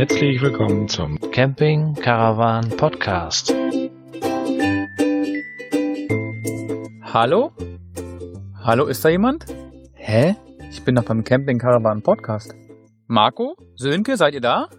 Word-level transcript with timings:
Herzlich 0.00 0.40
willkommen 0.40 0.88
zum 0.88 1.20
Camping 1.30 1.92
Caravan 1.94 2.70
Podcast. 2.70 3.54
Hallo? 7.02 7.52
Hallo, 8.64 8.86
ist 8.86 9.04
da 9.04 9.10
jemand? 9.10 9.44
Hä? 9.92 10.36
Ich 10.70 10.82
bin 10.84 10.94
doch 10.94 11.04
beim 11.04 11.22
Camping 11.22 11.58
Caravan 11.58 12.00
Podcast. 12.00 12.54
Marco? 13.08 13.58
Sönke, 13.74 14.16
seid 14.16 14.32
ihr 14.32 14.40
da? 14.40 14.70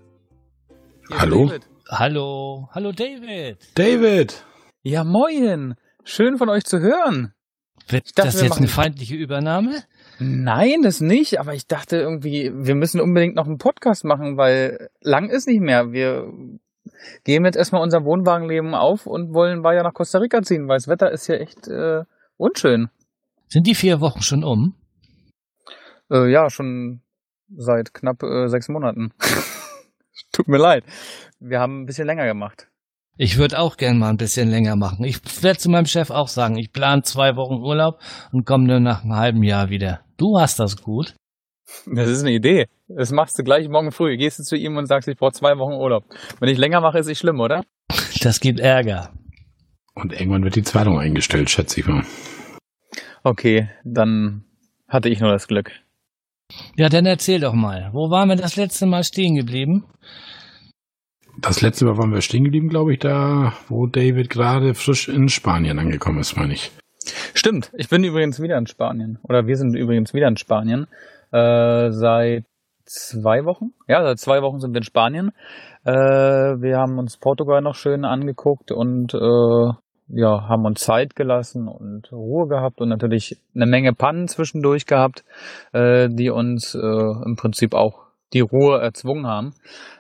Hier 1.07 1.19
Hallo? 1.19 1.45
David. 1.45 1.67
Hallo, 1.87 2.69
hallo 2.71 2.91
David. 2.91 3.59
David! 3.75 4.43
Ja, 4.81 5.03
moin. 5.03 5.75
Schön 6.03 6.39
von 6.39 6.49
euch 6.49 6.63
zu 6.63 6.79
hören. 6.79 7.35
Wird 7.87 8.17
dachte, 8.17 8.31
das 8.31 8.41
jetzt 8.41 8.57
eine 8.57 8.67
feindliche 8.67 9.17
Übernahme? 9.17 9.83
Nein, 10.23 10.83
das 10.83 11.01
nicht, 11.01 11.39
aber 11.39 11.55
ich 11.55 11.65
dachte 11.65 11.97
irgendwie, 11.97 12.51
wir 12.53 12.75
müssen 12.75 13.01
unbedingt 13.01 13.35
noch 13.35 13.47
einen 13.47 13.57
Podcast 13.57 14.03
machen, 14.03 14.37
weil 14.37 14.89
lang 15.01 15.29
ist 15.29 15.47
nicht 15.47 15.61
mehr. 15.61 15.91
Wir 15.91 16.31
geben 17.23 17.45
jetzt 17.45 17.55
erstmal 17.55 17.81
unser 17.81 18.05
Wohnwagenleben 18.05 18.75
auf 18.75 19.07
und 19.07 19.33
wollen 19.33 19.63
weiter 19.63 19.81
nach 19.81 19.95
Costa 19.95 20.19
Rica 20.19 20.43
ziehen, 20.43 20.67
weil 20.67 20.77
das 20.77 20.87
Wetter 20.87 21.11
ist 21.11 21.25
hier 21.25 21.41
echt 21.41 21.67
äh, 21.67 22.03
unschön. 22.37 22.89
Sind 23.47 23.65
die 23.65 23.73
vier 23.73 23.99
Wochen 23.99 24.21
schon 24.21 24.43
um? 24.43 24.75
Äh, 26.11 26.31
ja, 26.31 26.51
schon 26.51 27.01
seit 27.49 27.93
knapp 27.93 28.21
äh, 28.21 28.47
sechs 28.47 28.69
Monaten. 28.69 29.13
Tut 30.31 30.47
mir 30.47 30.59
leid. 30.59 30.83
Wir 31.39 31.59
haben 31.59 31.81
ein 31.81 31.85
bisschen 31.87 32.05
länger 32.05 32.27
gemacht. 32.27 32.67
Ich 33.17 33.37
würde 33.37 33.59
auch 33.59 33.77
gern 33.77 33.99
mal 33.99 34.09
ein 34.09 34.17
bisschen 34.17 34.49
länger 34.49 34.75
machen. 34.75 35.03
Ich 35.03 35.19
werde 35.43 35.59
zu 35.59 35.69
meinem 35.69 35.85
Chef 35.85 36.09
auch 36.09 36.27
sagen, 36.27 36.57
ich 36.57 36.71
plane 36.71 37.03
zwei 37.03 37.35
Wochen 37.35 37.55
Urlaub 37.55 37.99
und 38.31 38.45
komme 38.45 38.65
nur 38.65 38.79
nach 38.79 39.03
einem 39.03 39.15
halben 39.15 39.43
Jahr 39.43 39.69
wieder. 39.69 40.01
Du 40.17 40.39
hast 40.39 40.59
das 40.59 40.77
gut. 40.81 41.15
Das 41.85 42.09
ist 42.09 42.21
eine 42.21 42.31
Idee. 42.31 42.67
Das 42.87 43.11
machst 43.11 43.37
du 43.37 43.43
gleich 43.43 43.67
morgen 43.69 43.91
früh. 43.91 44.17
Gehst 44.17 44.39
du 44.39 44.43
zu 44.43 44.55
ihm 44.55 44.77
und 44.77 44.87
sagst, 44.87 45.07
ich 45.07 45.17
brauche 45.17 45.33
zwei 45.33 45.57
Wochen 45.57 45.73
Urlaub. 45.73 46.05
Wenn 46.39 46.49
ich 46.49 46.57
länger 46.57 46.81
mache, 46.81 46.99
ist 46.99 47.07
es 47.07 47.17
schlimm, 47.17 47.39
oder? 47.39 47.63
Das 48.21 48.39
gibt 48.39 48.59
Ärger. 48.59 49.11
Und 49.93 50.13
irgendwann 50.13 50.43
wird 50.43 50.55
die 50.55 50.63
Zahlung 50.63 50.99
eingestellt, 50.99 51.49
schätze 51.49 51.79
ich 51.79 51.87
mal. 51.87 52.03
Okay, 53.23 53.69
dann 53.83 54.45
hatte 54.87 55.09
ich 55.09 55.19
nur 55.19 55.31
das 55.31 55.47
Glück. 55.47 55.71
Ja, 56.75 56.89
dann 56.89 57.05
erzähl 57.05 57.39
doch 57.39 57.53
mal. 57.53 57.89
Wo 57.93 58.09
waren 58.09 58.29
wir 58.29 58.35
das 58.35 58.55
letzte 58.55 58.85
Mal 58.85 59.03
stehen 59.03 59.35
geblieben? 59.35 59.85
Das 61.41 61.61
letzte 61.61 61.85
Mal 61.85 61.97
waren 61.97 62.13
wir 62.13 62.21
stehen 62.21 62.43
geblieben, 62.43 62.69
glaube 62.69 62.93
ich, 62.93 62.99
da, 62.99 63.53
wo 63.67 63.87
David 63.87 64.29
gerade 64.29 64.75
frisch 64.75 65.09
in 65.09 65.27
Spanien 65.27 65.79
angekommen 65.79 66.19
ist, 66.19 66.37
meine 66.37 66.53
ich. 66.53 66.71
Stimmt, 67.33 67.71
ich 67.75 67.89
bin 67.89 68.03
übrigens 68.03 68.39
wieder 68.39 68.59
in 68.59 68.67
Spanien. 68.67 69.17
Oder 69.23 69.47
wir 69.47 69.55
sind 69.55 69.75
übrigens 69.75 70.13
wieder 70.13 70.27
in 70.27 70.37
Spanien. 70.37 70.85
Äh, 71.31 71.89
seit 71.89 72.45
zwei 72.85 73.43
Wochen. 73.45 73.71
Ja, 73.87 74.03
seit 74.03 74.19
zwei 74.19 74.43
Wochen 74.43 74.59
sind 74.59 74.73
wir 74.73 74.79
in 74.79 74.83
Spanien. 74.83 75.31
Äh, 75.83 75.91
wir 75.91 76.77
haben 76.77 76.99
uns 76.99 77.17
Portugal 77.17 77.61
noch 77.61 77.73
schön 77.73 78.05
angeguckt 78.05 78.71
und 78.71 79.15
äh, 79.15 79.73
ja, 80.13 80.47
haben 80.47 80.65
uns 80.65 80.81
Zeit 80.81 81.15
gelassen 81.15 81.67
und 81.67 82.11
Ruhe 82.11 82.49
gehabt 82.49 82.81
und 82.81 82.89
natürlich 82.89 83.41
eine 83.55 83.65
Menge 83.65 83.93
Pannen 83.93 84.27
zwischendurch 84.27 84.85
gehabt, 84.85 85.23
äh, 85.73 86.07
die 86.07 86.29
uns 86.29 86.75
äh, 86.75 86.77
im 86.79 87.35
Prinzip 87.35 87.73
auch 87.73 88.10
die 88.33 88.41
Ruhe 88.41 88.79
erzwungen 88.79 89.27
haben. 89.27 89.53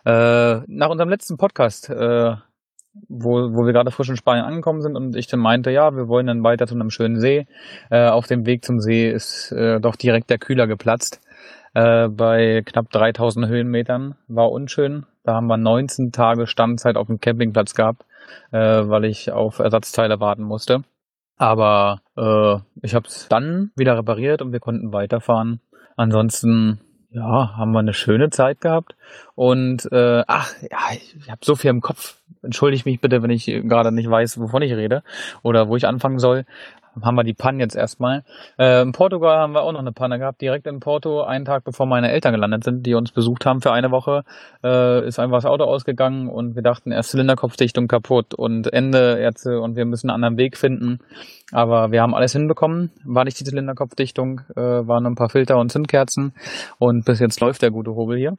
Äh, 0.05 0.61
nach 0.67 0.89
unserem 0.89 1.09
letzten 1.09 1.37
Podcast, 1.37 1.89
äh, 1.89 2.35
wo, 3.07 3.29
wo 3.29 3.65
wir 3.65 3.73
gerade 3.73 3.91
frisch 3.91 4.09
in 4.09 4.17
Spanien 4.17 4.45
angekommen 4.45 4.81
sind 4.81 4.95
und 4.95 5.15
ich 5.15 5.27
dann 5.27 5.39
meinte, 5.39 5.71
ja, 5.71 5.95
wir 5.95 6.07
wollen 6.07 6.27
dann 6.27 6.43
weiter 6.43 6.67
zu 6.67 6.75
einem 6.75 6.89
schönen 6.89 7.19
See. 7.19 7.47
Äh, 7.89 8.07
auf 8.07 8.27
dem 8.27 8.45
Weg 8.45 8.65
zum 8.65 8.79
See 8.79 9.09
ist 9.09 9.51
äh, 9.51 9.79
doch 9.79 9.95
direkt 9.95 10.29
der 10.29 10.39
Kühler 10.39 10.67
geplatzt. 10.67 11.21
Äh, 11.73 12.09
bei 12.09 12.63
knapp 12.65 12.89
3000 12.89 13.47
Höhenmetern 13.47 14.15
war 14.27 14.51
unschön. 14.51 15.05
Da 15.23 15.35
haben 15.35 15.47
wir 15.47 15.57
19 15.57 16.11
Tage 16.11 16.47
Standzeit 16.47 16.97
auf 16.97 17.07
dem 17.07 17.19
Campingplatz 17.19 17.75
gehabt, 17.75 18.05
äh, 18.51 18.57
weil 18.57 19.05
ich 19.05 19.31
auf 19.31 19.59
Ersatzteile 19.59 20.19
warten 20.19 20.43
musste. 20.43 20.83
Aber 21.37 22.01
äh, 22.17 22.57
ich 22.81 22.93
habe 22.93 23.07
es 23.07 23.27
dann 23.29 23.71
wieder 23.75 23.97
repariert 23.97 24.41
und 24.41 24.51
wir 24.51 24.59
konnten 24.59 24.93
weiterfahren. 24.93 25.61
Ansonsten 25.95 26.81
ja, 27.11 27.57
haben 27.57 27.71
wir 27.71 27.79
eine 27.79 27.93
schöne 27.93 28.29
Zeit 28.29 28.61
gehabt. 28.61 28.95
Und 29.35 29.91
äh, 29.91 30.23
ach, 30.27 30.53
ja, 30.61 30.77
ich, 30.93 31.15
ich 31.17 31.29
habe 31.29 31.41
so 31.43 31.55
viel 31.55 31.69
im 31.69 31.81
Kopf. 31.81 32.17
Entschuldige 32.43 32.89
mich 32.89 32.99
bitte, 32.99 33.21
wenn 33.21 33.29
ich 33.29 33.45
gerade 33.45 33.91
nicht 33.91 34.09
weiß, 34.09 34.39
wovon 34.39 34.63
ich 34.63 34.73
rede 34.73 35.03
oder 35.43 35.67
wo 35.67 35.75
ich 35.75 35.85
anfangen 35.85 36.17
soll 36.17 36.45
haben 37.01 37.15
wir 37.15 37.23
die 37.23 37.33
Pannen 37.33 37.59
jetzt 37.59 37.75
erstmal. 37.75 38.23
Äh, 38.57 38.81
in 38.81 38.91
Portugal 38.91 39.37
haben 39.37 39.53
wir 39.53 39.61
auch 39.61 39.71
noch 39.71 39.79
eine 39.79 39.91
Panne 39.91 40.19
gehabt, 40.19 40.41
direkt 40.41 40.67
in 40.67 40.79
Porto, 40.79 41.21
einen 41.23 41.45
Tag 41.45 41.63
bevor 41.63 41.85
meine 41.85 42.11
Eltern 42.11 42.33
gelandet 42.33 42.63
sind, 42.63 42.85
die 42.85 42.93
uns 42.93 43.11
besucht 43.11 43.45
haben 43.45 43.61
für 43.61 43.71
eine 43.71 43.91
Woche, 43.91 44.23
äh, 44.63 45.05
ist 45.07 45.19
einfach 45.19 45.37
das 45.37 45.45
Auto 45.45 45.63
ausgegangen 45.63 46.27
und 46.27 46.55
wir 46.55 46.61
dachten 46.61 46.91
erst 46.91 47.11
Zylinderkopfdichtung 47.11 47.87
kaputt 47.87 48.33
und 48.33 48.71
Ende 48.73 49.19
Ärzte 49.19 49.61
und 49.61 49.75
wir 49.75 49.85
müssen 49.85 50.09
einen 50.09 50.23
anderen 50.23 50.37
Weg 50.37 50.57
finden. 50.57 50.99
Aber 51.51 51.91
wir 51.91 52.01
haben 52.01 52.13
alles 52.13 52.33
hinbekommen, 52.33 52.91
war 53.03 53.23
nicht 53.23 53.39
die 53.39 53.43
Zylinderkopfdichtung, 53.43 54.41
äh, 54.55 54.61
waren 54.61 55.05
ein 55.05 55.15
paar 55.15 55.29
Filter 55.29 55.57
und 55.57 55.71
Zündkerzen 55.71 56.33
und 56.79 57.05
bis 57.05 57.19
jetzt 57.19 57.39
läuft 57.39 57.61
der 57.61 57.71
gute 57.71 57.91
Hobel 57.91 58.17
hier. 58.17 58.37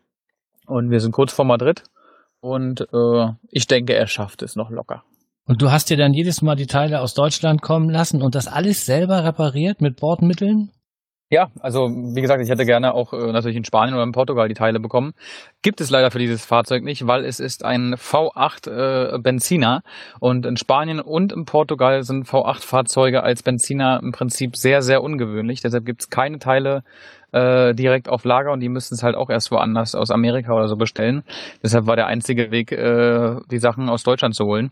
Und 0.67 0.91
wir 0.91 1.01
sind 1.01 1.12
kurz 1.12 1.33
vor 1.33 1.45
Madrid 1.45 1.85
und 2.41 2.81
äh, 2.93 3.27
ich 3.51 3.67
denke, 3.67 3.95
er 3.95 4.07
schafft 4.07 4.43
es 4.43 4.57
noch 4.57 4.71
locker. 4.71 5.05
Und 5.47 5.61
du 5.61 5.73
hast 5.73 5.91
dir 5.91 5.97
dann 5.97 6.15
jedes 6.15 6.41
Mal 6.41 6.55
die 6.55 6.67
Teile 6.67 7.01
aus 7.01 7.15
Deutschland 7.15 7.63
kommen 7.63 7.91
lassen 7.91 8.23
und 8.23 8.35
das 8.35 8.47
alles 8.47 8.87
selber 8.87 9.25
repariert 9.25 9.81
mit 9.81 9.97
Bordmitteln? 9.97 10.71
Ja, 11.33 11.49
also 11.61 11.89
wie 11.89 12.21
gesagt, 12.21 12.43
ich 12.43 12.51
hätte 12.51 12.67
gerne 12.67 12.93
auch 12.93 13.15
äh, 13.15 13.33
natürlich 13.33 13.57
in 13.57 13.65
Spanien 13.65 13.95
oder 13.95 14.03
in 14.03 14.13
Portugal 14.13 14.49
die 14.49 14.55
Teile 14.55 14.81
bekommen. 14.81 15.15
Gibt 15.63 15.81
es 15.81 15.89
leider 15.89 16.11
für 16.11 16.19
dieses 16.19 16.45
Fahrzeug 16.45 16.85
nicht, 16.85 17.07
weil 17.07 17.25
es 17.25 17.41
ist 17.41 17.65
ein 17.65 17.95
V8 17.95 19.15
äh, 19.15 19.19
Benziner 19.19 19.81
und 20.21 20.45
in 20.45 20.59
Spanien 20.59 21.01
und 21.01 21.33
in 21.33 21.47
Portugal 21.47 22.03
sind 22.03 22.27
V8 22.27 22.61
Fahrzeuge 22.61 23.23
als 23.23 23.43
Benziner 23.43 23.99
im 24.03 24.13
Prinzip 24.13 24.57
sehr, 24.57 24.83
sehr 24.83 25.03
ungewöhnlich. 25.03 25.63
Deshalb 25.63 25.87
gibt 25.87 26.03
es 26.03 26.11
keine 26.11 26.39
Teile 26.39 26.83
äh, 27.33 27.75
direkt 27.75 28.11
auf 28.11 28.25
Lager 28.25 28.53
und 28.53 28.61
die 28.61 28.69
müssten 28.69 28.95
es 28.95 29.03
halt 29.03 29.17
auch 29.17 29.31
erst 29.31 29.51
woanders 29.51 29.95
aus 29.95 30.11
Amerika 30.11 30.53
oder 30.53 30.69
so 30.69 30.77
bestellen. 30.77 31.23
Deshalb 31.63 31.87
war 31.87 31.97
der 31.97 32.09
einzige 32.09 32.51
Weg, 32.51 32.73
äh, 32.73 33.37
die 33.51 33.59
Sachen 33.59 33.89
aus 33.89 34.03
Deutschland 34.03 34.35
zu 34.35 34.45
holen. 34.45 34.71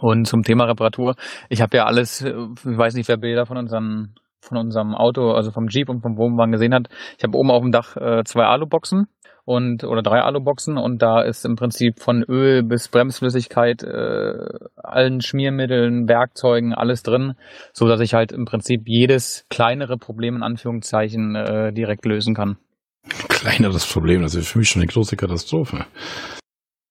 Und 0.00 0.26
zum 0.26 0.42
Thema 0.42 0.64
Reparatur, 0.64 1.14
ich 1.48 1.62
habe 1.62 1.76
ja 1.76 1.84
alles, 1.84 2.22
äh, 2.22 2.32
ich 2.32 2.78
weiß 2.78 2.94
nicht, 2.94 3.08
wer 3.08 3.16
Bilder 3.16 3.46
von 3.46 3.56
unserem 3.56 4.14
von 4.40 4.58
unserem 4.58 4.94
Auto, 4.94 5.32
also 5.32 5.50
vom 5.50 5.68
Jeep 5.68 5.88
und 5.88 6.02
vom 6.02 6.18
Wohnwagen 6.18 6.52
gesehen 6.52 6.74
hat. 6.74 6.88
Ich 7.16 7.24
habe 7.24 7.36
oben 7.36 7.50
auf 7.50 7.62
dem 7.62 7.72
Dach 7.72 7.96
äh, 7.96 8.24
zwei 8.24 8.44
Aluboxen 8.44 9.06
und 9.44 9.84
oder 9.84 10.02
drei 10.02 10.20
Aluboxen 10.20 10.78
und 10.78 11.02
da 11.02 11.22
ist 11.22 11.44
im 11.44 11.56
Prinzip 11.56 12.00
von 12.00 12.22
Öl 12.22 12.62
bis 12.62 12.88
Bremsflüssigkeit, 12.88 13.82
äh, 13.82 14.34
allen 14.76 15.20
Schmiermitteln, 15.20 16.08
Werkzeugen, 16.08 16.74
alles 16.74 17.02
drin, 17.02 17.34
so 17.72 17.88
dass 17.88 18.00
ich 18.00 18.14
halt 18.14 18.32
im 18.32 18.44
Prinzip 18.44 18.82
jedes 18.86 19.46
kleinere 19.50 19.98
Problem 19.98 20.36
in 20.36 20.42
Anführungszeichen 20.42 21.34
äh, 21.36 21.72
direkt 21.72 22.04
lösen 22.06 22.34
kann. 22.34 22.56
Kleineres 23.28 23.86
Problem, 23.90 24.22
das 24.22 24.34
ist 24.34 24.48
für 24.48 24.58
mich 24.58 24.68
schon 24.68 24.80
eine 24.80 24.90
große 24.90 25.16
Katastrophe. 25.16 25.84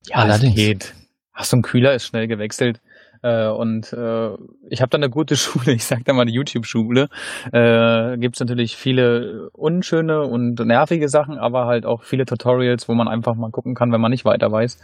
Ja, 0.07 0.17
allerdings. 0.17 0.55
geht. 0.55 0.95
Ach, 1.33 1.45
so 1.45 1.57
ein 1.57 1.63
Kühler 1.63 1.95
ist 1.95 2.05
schnell 2.05 2.27
gewechselt. 2.27 2.81
Äh, 3.23 3.47
und 3.47 3.93
äh, 3.93 4.33
ich 4.69 4.81
habe 4.81 4.89
da 4.89 4.97
eine 4.97 5.09
gute 5.09 5.35
Schule, 5.37 5.73
ich 5.73 5.85
sag 5.85 6.03
da 6.05 6.13
mal 6.13 6.25
die 6.25 6.33
YouTube-Schule. 6.33 7.07
Äh, 7.51 8.17
Gibt 8.17 8.39
natürlich 8.39 8.75
viele 8.75 9.49
unschöne 9.53 10.21
und 10.21 10.59
nervige 10.59 11.07
Sachen, 11.07 11.37
aber 11.37 11.65
halt 11.65 11.85
auch 11.85 12.03
viele 12.03 12.25
Tutorials, 12.25 12.87
wo 12.89 12.93
man 12.93 13.07
einfach 13.07 13.35
mal 13.35 13.49
gucken 13.49 13.75
kann, 13.75 13.91
wenn 13.91 14.01
man 14.01 14.11
nicht 14.11 14.25
weiter 14.25 14.51
weiß. 14.51 14.79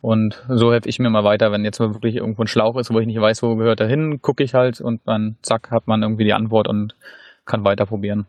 Und 0.00 0.42
so 0.48 0.72
helfe 0.72 0.88
ich 0.88 0.98
mir 0.98 1.10
mal 1.10 1.22
weiter, 1.22 1.52
wenn 1.52 1.64
jetzt 1.64 1.78
mal 1.78 1.94
wirklich 1.94 2.16
irgendwo 2.16 2.42
ein 2.42 2.48
Schlauch 2.48 2.76
ist, 2.76 2.92
wo 2.92 2.98
ich 2.98 3.06
nicht 3.06 3.20
weiß, 3.20 3.42
wo 3.42 3.54
gehört 3.54 3.80
er 3.80 3.88
hin, 3.88 4.20
gucke 4.20 4.42
ich 4.42 4.54
halt 4.54 4.80
und 4.80 5.02
dann 5.06 5.36
zack, 5.42 5.70
hat 5.70 5.86
man 5.86 6.02
irgendwie 6.02 6.24
die 6.24 6.32
Antwort 6.32 6.66
und 6.66 6.96
kann 7.44 7.64
weiter 7.64 7.86
probieren. 7.86 8.26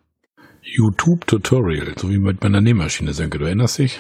YouTube-Tutorial, 0.62 1.94
so 1.98 2.10
wie 2.10 2.20
mit 2.20 2.44
meiner 2.44 2.62
Nähmaschine, 2.62 3.14
Senke, 3.14 3.40
du 3.40 3.46
erinnerst 3.46 3.80
dich? 3.80 4.00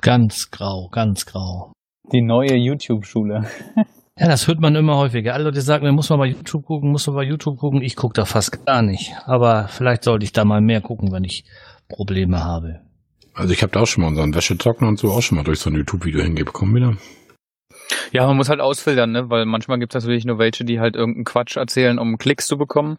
Ganz 0.00 0.50
grau, 0.50 0.88
ganz 0.90 1.24
grau. 1.24 1.72
Die 2.12 2.22
neue 2.22 2.56
YouTube-Schule. 2.56 3.46
Ja, 4.22 4.28
das 4.28 4.46
hört 4.46 4.60
man 4.60 4.76
immer 4.76 4.98
häufiger. 4.98 5.34
Alle 5.34 5.42
Leute 5.42 5.60
sagen, 5.62 5.84
man 5.84 5.96
muss 5.96 6.08
mal 6.08 6.16
bei 6.16 6.26
YouTube 6.26 6.64
gucken, 6.64 6.92
muss 6.92 7.08
man 7.08 7.16
bei 7.16 7.24
YouTube 7.24 7.58
gucken. 7.58 7.82
Ich 7.82 7.96
gucke 7.96 8.14
da 8.14 8.24
fast 8.24 8.64
gar 8.64 8.80
nicht. 8.80 9.16
Aber 9.26 9.66
vielleicht 9.66 10.04
sollte 10.04 10.22
ich 10.22 10.30
da 10.30 10.44
mal 10.44 10.60
mehr 10.60 10.80
gucken, 10.80 11.10
wenn 11.10 11.24
ich 11.24 11.44
Probleme 11.88 12.44
habe. 12.44 12.82
Also 13.34 13.52
ich 13.52 13.62
habe 13.62 13.72
da 13.72 13.80
auch 13.80 13.86
schon 13.88 14.02
mal 14.02 14.08
unseren 14.10 14.32
Wäschetrockner 14.32 14.86
und 14.86 15.00
so 15.00 15.10
auch 15.10 15.22
schon 15.22 15.38
mal 15.38 15.42
durch 15.42 15.58
so 15.58 15.70
ein 15.70 15.74
YouTube-Video 15.74 16.22
hingebekommen 16.22 16.72
wieder. 16.72 16.96
Ja, 18.12 18.24
man 18.28 18.36
muss 18.36 18.48
halt 18.48 18.60
ausfiltern, 18.60 19.10
ne? 19.10 19.28
weil 19.28 19.44
manchmal 19.44 19.80
gibt 19.80 19.92
es 19.92 20.00
natürlich 20.00 20.24
nur 20.24 20.38
welche, 20.38 20.64
die 20.64 20.78
halt 20.78 20.94
irgendeinen 20.94 21.24
Quatsch 21.24 21.56
erzählen, 21.56 21.98
um 21.98 22.16
Klicks 22.16 22.46
zu 22.46 22.56
bekommen 22.56 22.98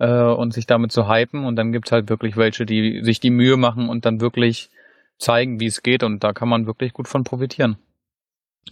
äh, 0.00 0.10
und 0.10 0.54
sich 0.54 0.66
damit 0.66 0.90
zu 0.90 1.08
hypen. 1.08 1.44
Und 1.44 1.54
dann 1.54 1.70
gibt 1.70 1.86
es 1.86 1.92
halt 1.92 2.08
wirklich 2.08 2.36
welche, 2.36 2.66
die 2.66 3.04
sich 3.04 3.20
die 3.20 3.30
Mühe 3.30 3.56
machen 3.56 3.88
und 3.88 4.06
dann 4.06 4.20
wirklich 4.20 4.70
zeigen, 5.18 5.60
wie 5.60 5.66
es 5.66 5.84
geht. 5.84 6.02
Und 6.02 6.24
da 6.24 6.32
kann 6.32 6.48
man 6.48 6.66
wirklich 6.66 6.92
gut 6.92 7.06
von 7.06 7.22
profitieren. 7.22 7.76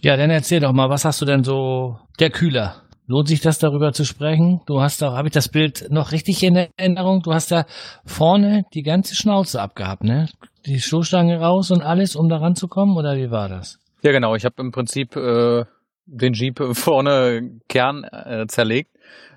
Ja, 0.01 0.17
dann 0.17 0.29
erzähl 0.29 0.59
doch 0.59 0.73
mal, 0.73 0.89
was 0.89 1.05
hast 1.05 1.21
du 1.21 1.25
denn 1.25 1.43
so, 1.43 1.97
der 2.19 2.29
Kühler? 2.29 2.83
Lohnt 3.05 3.27
sich 3.27 3.41
das 3.41 3.59
darüber 3.59 3.91
zu 3.91 4.05
sprechen? 4.05 4.61
Du 4.65 4.81
hast 4.81 5.01
doch, 5.01 5.13
habe 5.13 5.27
ich 5.27 5.33
das 5.33 5.49
Bild 5.49 5.87
noch 5.89 6.13
richtig 6.13 6.41
in 6.43 6.55
Erinnerung? 6.55 7.21
Du 7.21 7.33
hast 7.33 7.51
da 7.51 7.65
vorne 8.05 8.63
die 8.73 8.83
ganze 8.83 9.15
Schnauze 9.15 9.61
abgehabt, 9.61 10.03
ne? 10.03 10.29
Die 10.65 10.79
Stoßstange 10.79 11.39
raus 11.39 11.69
und 11.71 11.81
alles, 11.81 12.15
um 12.15 12.29
da 12.29 12.37
ranzukommen, 12.37 12.95
oder 12.95 13.17
wie 13.17 13.29
war 13.29 13.49
das? 13.49 13.79
Ja, 14.03 14.11
genau. 14.11 14.35
Ich 14.35 14.45
habe 14.45 14.55
im 14.59 14.71
Prinzip 14.71 15.17
äh, 15.17 15.65
den 16.05 16.33
Jeep 16.33 16.61
vorne 16.73 17.59
Kern 17.67 18.03
äh, 18.05 18.45
zerlegt. 18.47 18.91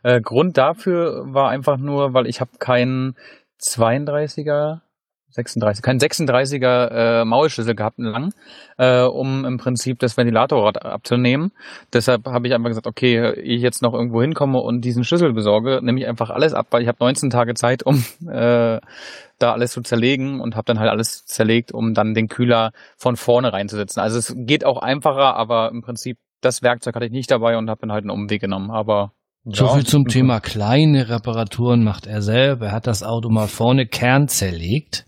Äh, 0.04 0.20
Grund 0.20 0.56
dafür 0.56 1.24
war 1.26 1.50
einfach 1.50 1.76
nur, 1.76 2.14
weil 2.14 2.28
ich 2.28 2.40
habe 2.40 2.52
keinen 2.58 3.16
32er 3.60 4.80
36, 5.36 5.82
kein 5.82 5.98
36er 5.98 6.88
äh, 7.20 7.24
Maulschlüssel 7.24 7.74
gehabt 7.74 7.98
lang, 7.98 8.32
äh, 8.78 9.02
um 9.02 9.44
im 9.44 9.58
Prinzip 9.58 9.98
das 9.98 10.16
Ventilatorrad 10.16 10.84
abzunehmen. 10.84 11.52
Deshalb 11.92 12.26
habe 12.26 12.48
ich 12.48 12.54
einfach 12.54 12.68
gesagt, 12.68 12.86
okay, 12.86 13.32
ich 13.34 13.62
jetzt 13.62 13.82
noch 13.82 13.94
irgendwo 13.94 14.20
hinkomme 14.20 14.58
und 14.58 14.84
diesen 14.84 15.04
Schlüssel 15.04 15.32
besorge, 15.32 15.80
nehme 15.82 16.00
ich 16.00 16.06
einfach 16.06 16.30
alles 16.30 16.54
ab, 16.54 16.66
weil 16.70 16.82
ich 16.82 16.88
habe 16.88 16.98
19 17.00 17.30
Tage 17.30 17.54
Zeit, 17.54 17.84
um 17.84 18.04
äh, 18.28 18.80
da 19.38 19.52
alles 19.52 19.72
zu 19.72 19.82
zerlegen 19.82 20.40
und 20.40 20.56
habe 20.56 20.64
dann 20.66 20.80
halt 20.80 20.90
alles 20.90 21.24
zerlegt, 21.26 21.72
um 21.72 21.94
dann 21.94 22.14
den 22.14 22.28
Kühler 22.28 22.72
von 22.96 23.16
vorne 23.16 23.52
reinzusetzen. 23.52 24.00
Also 24.00 24.18
es 24.18 24.34
geht 24.36 24.64
auch 24.64 24.78
einfacher, 24.78 25.36
aber 25.36 25.70
im 25.70 25.82
Prinzip 25.82 26.18
das 26.40 26.62
Werkzeug 26.62 26.94
hatte 26.94 27.06
ich 27.06 27.12
nicht 27.12 27.30
dabei 27.30 27.56
und 27.56 27.68
habe 27.70 27.80
dann 27.80 27.92
halt 27.92 28.04
einen 28.04 28.10
Umweg 28.10 28.40
genommen. 28.40 28.70
Aber 28.70 29.12
so 29.48 29.68
viel 29.68 29.86
zum 29.86 30.06
Thema 30.06 30.40
kleine 30.40 31.08
Reparaturen 31.08 31.84
macht 31.84 32.06
er 32.06 32.20
selber. 32.20 32.66
Er 32.66 32.72
hat 32.72 32.86
das 32.86 33.02
Auto 33.02 33.28
mal 33.28 33.46
vorne 33.46 33.86
Kern 33.86 34.28
zerlegt. 34.28 35.06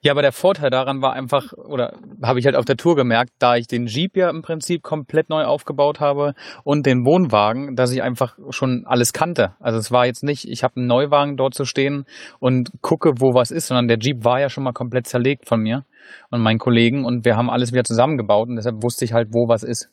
Ja, 0.00 0.12
aber 0.12 0.22
der 0.22 0.30
Vorteil 0.30 0.70
daran 0.70 1.02
war 1.02 1.14
einfach, 1.14 1.52
oder 1.52 1.98
habe 2.22 2.38
ich 2.38 2.46
halt 2.46 2.54
auf 2.54 2.64
der 2.64 2.76
Tour 2.76 2.94
gemerkt, 2.94 3.32
da 3.40 3.56
ich 3.56 3.66
den 3.66 3.86
Jeep 3.86 4.16
ja 4.16 4.30
im 4.30 4.42
Prinzip 4.42 4.84
komplett 4.84 5.28
neu 5.28 5.42
aufgebaut 5.42 5.98
habe 5.98 6.34
und 6.62 6.86
den 6.86 7.04
Wohnwagen, 7.04 7.74
dass 7.74 7.90
ich 7.90 8.00
einfach 8.00 8.38
schon 8.50 8.84
alles 8.86 9.12
kannte. 9.12 9.56
Also 9.58 9.76
es 9.78 9.90
war 9.90 10.06
jetzt 10.06 10.22
nicht, 10.22 10.48
ich 10.48 10.62
habe 10.62 10.76
einen 10.76 10.86
Neuwagen 10.86 11.36
dort 11.36 11.54
zu 11.54 11.64
stehen 11.64 12.04
und 12.38 12.70
gucke, 12.80 13.14
wo 13.18 13.34
was 13.34 13.50
ist, 13.50 13.66
sondern 13.66 13.88
der 13.88 13.98
Jeep 13.98 14.24
war 14.24 14.38
ja 14.40 14.48
schon 14.48 14.62
mal 14.62 14.72
komplett 14.72 15.08
zerlegt 15.08 15.48
von 15.48 15.60
mir 15.60 15.84
und 16.30 16.40
meinen 16.42 16.58
Kollegen 16.58 17.04
und 17.04 17.24
wir 17.24 17.36
haben 17.36 17.50
alles 17.50 17.72
wieder 17.72 17.82
zusammengebaut 17.82 18.48
und 18.48 18.54
deshalb 18.54 18.76
wusste 18.84 19.04
ich 19.04 19.12
halt, 19.12 19.30
wo 19.32 19.48
was 19.48 19.64
ist. 19.64 19.90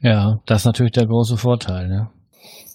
Ja, 0.00 0.40
das 0.44 0.60
ist 0.60 0.66
natürlich 0.66 0.92
der 0.92 1.06
große 1.06 1.38
Vorteil, 1.38 1.88
ne? 1.88 2.10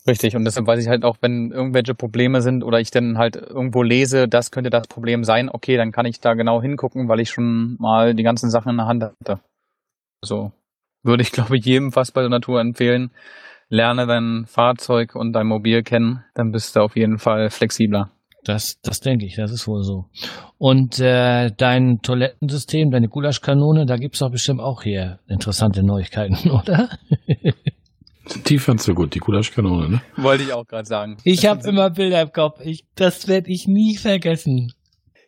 Richtig, 0.05 0.35
und 0.35 0.43
deshalb 0.43 0.67
weiß 0.67 0.81
ich 0.81 0.89
halt 0.89 1.05
auch, 1.05 1.17
wenn 1.21 1.51
irgendwelche 1.51 1.95
Probleme 1.95 2.41
sind 2.41 2.63
oder 2.63 2.79
ich 2.79 2.91
dann 2.91 3.17
halt 3.17 3.37
irgendwo 3.37 3.83
lese, 3.83 4.27
das 4.27 4.51
könnte 4.51 4.69
das 4.69 4.87
Problem 4.87 5.23
sein, 5.23 5.49
okay, 5.49 5.77
dann 5.77 5.93
kann 5.93 6.05
ich 6.05 6.19
da 6.19 6.33
genau 6.33 6.61
hingucken, 6.61 7.07
weil 7.07 7.21
ich 7.21 7.29
schon 7.29 7.77
mal 7.79 8.13
die 8.13 8.23
ganzen 8.23 8.49
Sachen 8.49 8.71
in 8.71 8.77
der 8.77 8.87
Hand 8.87 9.03
hatte. 9.03 9.39
Also 10.21 10.51
würde 11.03 11.23
ich, 11.23 11.31
glaube 11.33 11.57
ich, 11.57 11.65
jedem 11.65 11.91
fast 11.93 12.13
bei 12.13 12.21
der 12.21 12.29
Natur 12.29 12.59
empfehlen, 12.59 13.11
lerne 13.69 14.05
dein 14.05 14.45
Fahrzeug 14.45 15.15
und 15.15 15.31
dein 15.31 15.47
Mobil 15.47 15.83
kennen, 15.83 16.23
dann 16.33 16.51
bist 16.51 16.75
du 16.75 16.81
auf 16.81 16.97
jeden 16.97 17.17
Fall 17.17 17.49
flexibler. 17.49 18.11
Das, 18.43 18.81
das 18.81 18.99
denke 18.99 19.25
ich, 19.25 19.37
das 19.37 19.51
ist 19.51 19.69
wohl 19.69 19.83
so. 19.83 20.05
Und 20.57 20.99
äh, 20.99 21.49
dein 21.55 21.99
Toilettensystem, 22.01 22.91
deine 22.91 23.07
Gulaschkanone, 23.07 23.85
da 23.85 23.95
gibt's 23.95 24.19
doch 24.19 24.31
bestimmt 24.31 24.59
auch 24.59 24.83
hier 24.83 25.19
interessante 25.27 25.81
Neuigkeiten, 25.81 26.51
oder? 26.51 26.89
Die 28.45 28.57
fandst 28.57 28.87
du 28.87 28.95
gut, 28.95 29.13
die 29.13 29.19
Gulaschkanone, 29.19 29.89
ne? 29.89 30.01
Wollte 30.15 30.43
ich 30.43 30.53
auch 30.53 30.65
gerade 30.65 30.87
sagen. 30.87 31.17
Ich 31.23 31.45
habe 31.45 31.67
immer 31.67 31.89
Bilder 31.89 32.21
im 32.21 32.31
Kopf. 32.31 32.61
Ich, 32.63 32.85
das 32.95 33.27
werde 33.27 33.51
ich 33.51 33.67
nie 33.67 33.97
vergessen. 33.97 34.73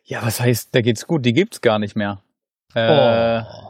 Ja, 0.04 0.22
was 0.22 0.40
heißt, 0.40 0.74
da 0.74 0.80
geht's 0.80 1.06
gut? 1.06 1.24
Die 1.26 1.32
gibt's 1.32 1.60
gar 1.60 1.78
nicht 1.78 1.96
mehr. 1.96 2.22
Äh, 2.74 3.40
oh. 3.40 3.66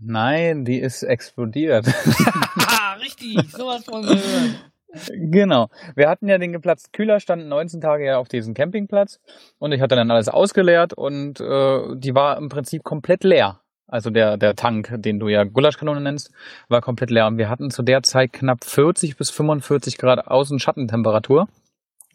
Nein, 0.00 0.64
die 0.64 0.78
ist 0.78 1.02
explodiert. 1.02 1.86
Richtig, 3.02 3.50
sowas 3.50 3.84
von 3.84 4.02
gehört. 4.02 4.70
Genau. 5.16 5.68
Wir 5.96 6.08
hatten 6.08 6.28
ja 6.28 6.38
den 6.38 6.52
geplatzten 6.52 6.92
Kühler, 6.92 7.20
standen 7.20 7.48
19 7.48 7.80
Tage 7.80 8.06
ja 8.06 8.18
auf 8.18 8.28
diesem 8.28 8.54
Campingplatz 8.54 9.18
und 9.58 9.72
ich 9.72 9.80
hatte 9.80 9.96
dann 9.96 10.10
alles 10.10 10.28
ausgeleert 10.28 10.92
und 10.92 11.40
äh, 11.40 11.96
die 11.96 12.14
war 12.14 12.38
im 12.38 12.48
Prinzip 12.48 12.84
komplett 12.84 13.24
leer. 13.24 13.60
Also 13.86 14.10
der, 14.10 14.36
der 14.36 14.54
Tank, 14.54 14.94
den 14.96 15.18
du 15.18 15.28
ja 15.28 15.44
Gulaschkanone 15.44 16.00
nennst, 16.00 16.32
war 16.68 16.80
komplett 16.80 17.10
leer. 17.10 17.26
Und 17.26 17.38
wir 17.38 17.48
hatten 17.48 17.70
zu 17.70 17.82
der 17.82 18.02
Zeit 18.02 18.32
knapp 18.32 18.64
40 18.64 19.16
bis 19.16 19.30
45 19.30 19.98
Grad 19.98 20.26
Außenschattentemperatur. 20.26 21.48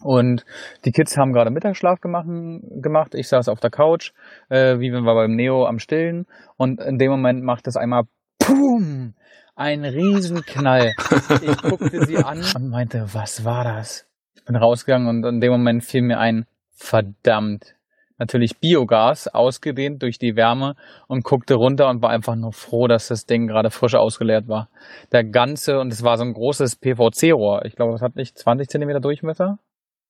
Und 0.02 0.46
die 0.86 0.92
Kids 0.92 1.18
haben 1.18 1.34
gerade 1.34 1.52
Mittagsschlaf 1.52 2.00
gemacht, 2.00 2.28
gemacht. 2.28 3.16
Ich 3.16 3.28
saß 3.28 3.50
auf 3.50 3.60
der 3.60 3.70
Couch, 3.70 4.12
äh, 4.50 4.80
wie 4.80 4.94
wenn 4.94 5.04
wir 5.04 5.14
beim 5.14 5.36
Neo 5.36 5.66
am 5.66 5.80
Stillen. 5.80 6.26
Und 6.58 6.82
in 6.82 6.98
dem 6.98 7.12
Moment 7.12 7.44
macht 7.44 7.68
es 7.68 7.76
einmal 7.76 8.04
Pum! 8.40 9.14
Ein 9.56 9.84
Riesenknall. 9.84 10.94
Ich 11.42 11.62
guckte 11.62 12.06
sie 12.06 12.18
an 12.18 12.42
und 12.56 12.70
meinte, 12.70 13.06
was 13.14 13.44
war 13.44 13.66
das? 13.66 14.08
Ich 14.36 14.46
bin 14.46 14.56
rausgegangen 14.56 15.10
und 15.10 15.26
in 15.26 15.42
dem 15.42 15.52
Moment 15.52 15.84
fiel 15.84 16.02
mir 16.02 16.18
ein, 16.18 16.46
verdammt, 16.74 17.76
natürlich 18.20 18.60
Biogas, 18.60 19.28
ausgedehnt 19.28 20.04
durch 20.04 20.20
die 20.20 20.36
Wärme 20.36 20.76
und 21.08 21.24
guckte 21.24 21.56
runter 21.56 21.90
und 21.90 22.02
war 22.02 22.12
einfach 22.12 22.36
nur 22.36 22.52
froh, 22.52 22.88
dass 22.88 23.08
das 23.08 23.26
Ding 23.26 23.48
gerade 23.48 23.72
frisch 23.72 23.96
ausgeleert 23.96 24.48
war. 24.48 24.70
Der 25.12 25.24
ganze, 25.24 25.80
und 25.80 25.92
es 25.92 26.04
war 26.04 26.18
so 26.18 26.24
ein 26.24 26.34
großes 26.34 26.76
PVC-Rohr, 26.76 27.66
ich 27.66 27.76
glaube, 27.76 27.94
das 27.94 28.02
hat 28.02 28.16
nicht 28.16 28.38
20 28.38 28.70
Zentimeter 28.70 29.00
Durchmesser? 29.00 29.58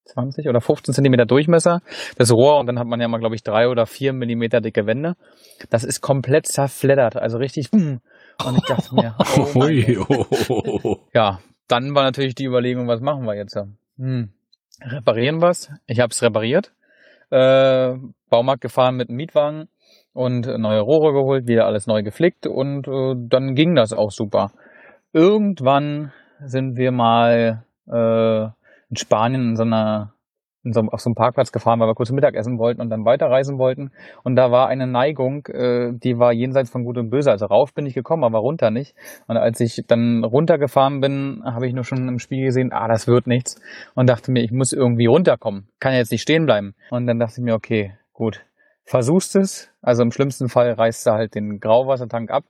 20 0.05 0.47
oder 0.49 0.59
15 0.59 0.95
Zentimeter 0.95 1.25
Durchmesser, 1.25 1.81
das 2.17 2.31
Rohr, 2.31 2.59
und 2.59 2.65
dann 2.65 2.79
hat 2.79 2.87
man 2.87 2.99
ja 2.99 3.07
mal, 3.07 3.19
glaube 3.19 3.35
ich, 3.35 3.43
drei 3.43 3.67
oder 3.67 3.85
vier 3.85 4.11
Millimeter 4.11 4.59
dicke 4.59 4.87
Wände. 4.87 5.15
Das 5.69 5.83
ist 5.83 6.01
komplett 6.01 6.47
zerfleddert, 6.47 7.15
also 7.15 7.37
richtig, 7.37 7.71
und 7.71 8.01
ich 8.57 8.63
dachte 8.65 8.95
mir, 8.95 9.15
oh, 9.37 10.25
oh. 10.49 10.97
ja, 11.13 11.39
dann 11.67 11.93
war 11.93 12.03
natürlich 12.03 12.33
die 12.33 12.45
Überlegung, 12.45 12.87
was 12.87 13.01
machen 13.01 13.25
wir 13.25 13.35
jetzt? 13.35 13.55
Hm. 13.97 14.33
Reparieren 14.81 15.41
was? 15.41 15.69
Ich 15.85 15.99
habe 15.99 16.09
es 16.09 16.23
repariert 16.23 16.71
äh, 17.31 17.95
Baumarkt 18.29 18.61
gefahren 18.61 18.95
mit 18.95 19.09
einem 19.09 19.17
Mietwagen 19.17 19.69
und 20.13 20.45
neue 20.45 20.81
Rohre 20.81 21.13
geholt, 21.13 21.47
wieder 21.47 21.65
alles 21.65 21.87
neu 21.87 22.03
geflickt 22.03 22.47
und 22.47 22.87
äh, 22.87 23.15
dann 23.17 23.55
ging 23.55 23.75
das 23.75 23.93
auch 23.93 24.11
super. 24.11 24.51
Irgendwann 25.13 26.11
sind 26.43 26.77
wir 26.77 26.91
mal 26.91 27.63
äh, 27.87 28.43
in 28.89 28.95
Spanien 28.95 29.49
in 29.49 29.55
so 29.55 29.63
einer 29.63 30.13
in 30.13 30.18
so, 30.63 30.81
auf 30.81 30.99
so 30.99 31.09
einem 31.09 31.15
Parkplatz 31.15 31.51
gefahren, 31.51 31.79
weil 31.79 31.87
wir 31.87 31.95
kurz 31.95 32.11
Mittagessen 32.11 32.59
wollten 32.59 32.81
und 32.81 32.89
dann 32.89 33.05
weiterreisen 33.05 33.57
wollten. 33.57 33.91
Und 34.23 34.35
da 34.35 34.51
war 34.51 34.67
eine 34.67 34.87
Neigung, 34.87 35.45
äh, 35.47 35.91
die 35.93 36.17
war 36.17 36.33
jenseits 36.33 36.69
von 36.69 36.83
Gut 36.83 36.97
und 36.97 37.09
Böse. 37.09 37.31
Also 37.31 37.45
rauf 37.45 37.73
bin 37.73 37.85
ich 37.85 37.93
gekommen, 37.93 38.23
aber 38.23 38.39
runter 38.39 38.71
nicht. 38.71 38.95
Und 39.27 39.37
als 39.37 39.59
ich 39.59 39.83
dann 39.87 40.23
runtergefahren 40.23 40.99
bin, 40.99 41.41
habe 41.45 41.67
ich 41.67 41.73
nur 41.73 41.83
schon 41.83 42.07
im 42.07 42.19
Spiel 42.19 42.45
gesehen, 42.45 42.71
ah, 42.73 42.87
das 42.87 43.07
wird 43.07 43.27
nichts. 43.27 43.61
Und 43.95 44.09
dachte 44.09 44.31
mir, 44.31 44.43
ich 44.43 44.51
muss 44.51 44.73
irgendwie 44.73 45.05
runterkommen. 45.05 45.67
Kann 45.79 45.93
ja 45.93 45.99
jetzt 45.99 46.11
nicht 46.11 46.21
stehen 46.21 46.45
bleiben. 46.45 46.75
Und 46.91 47.07
dann 47.07 47.19
dachte 47.19 47.35
ich 47.37 47.43
mir, 47.43 47.55
okay, 47.55 47.93
gut, 48.13 48.45
versuchst 48.85 49.35
es. 49.35 49.71
Also 49.81 50.03
im 50.03 50.11
schlimmsten 50.11 50.49
Fall 50.49 50.73
reißt 50.73 51.07
du 51.07 51.11
halt 51.11 51.35
den 51.35 51.59
Grauwassertank 51.59 52.31
ab 52.31 52.43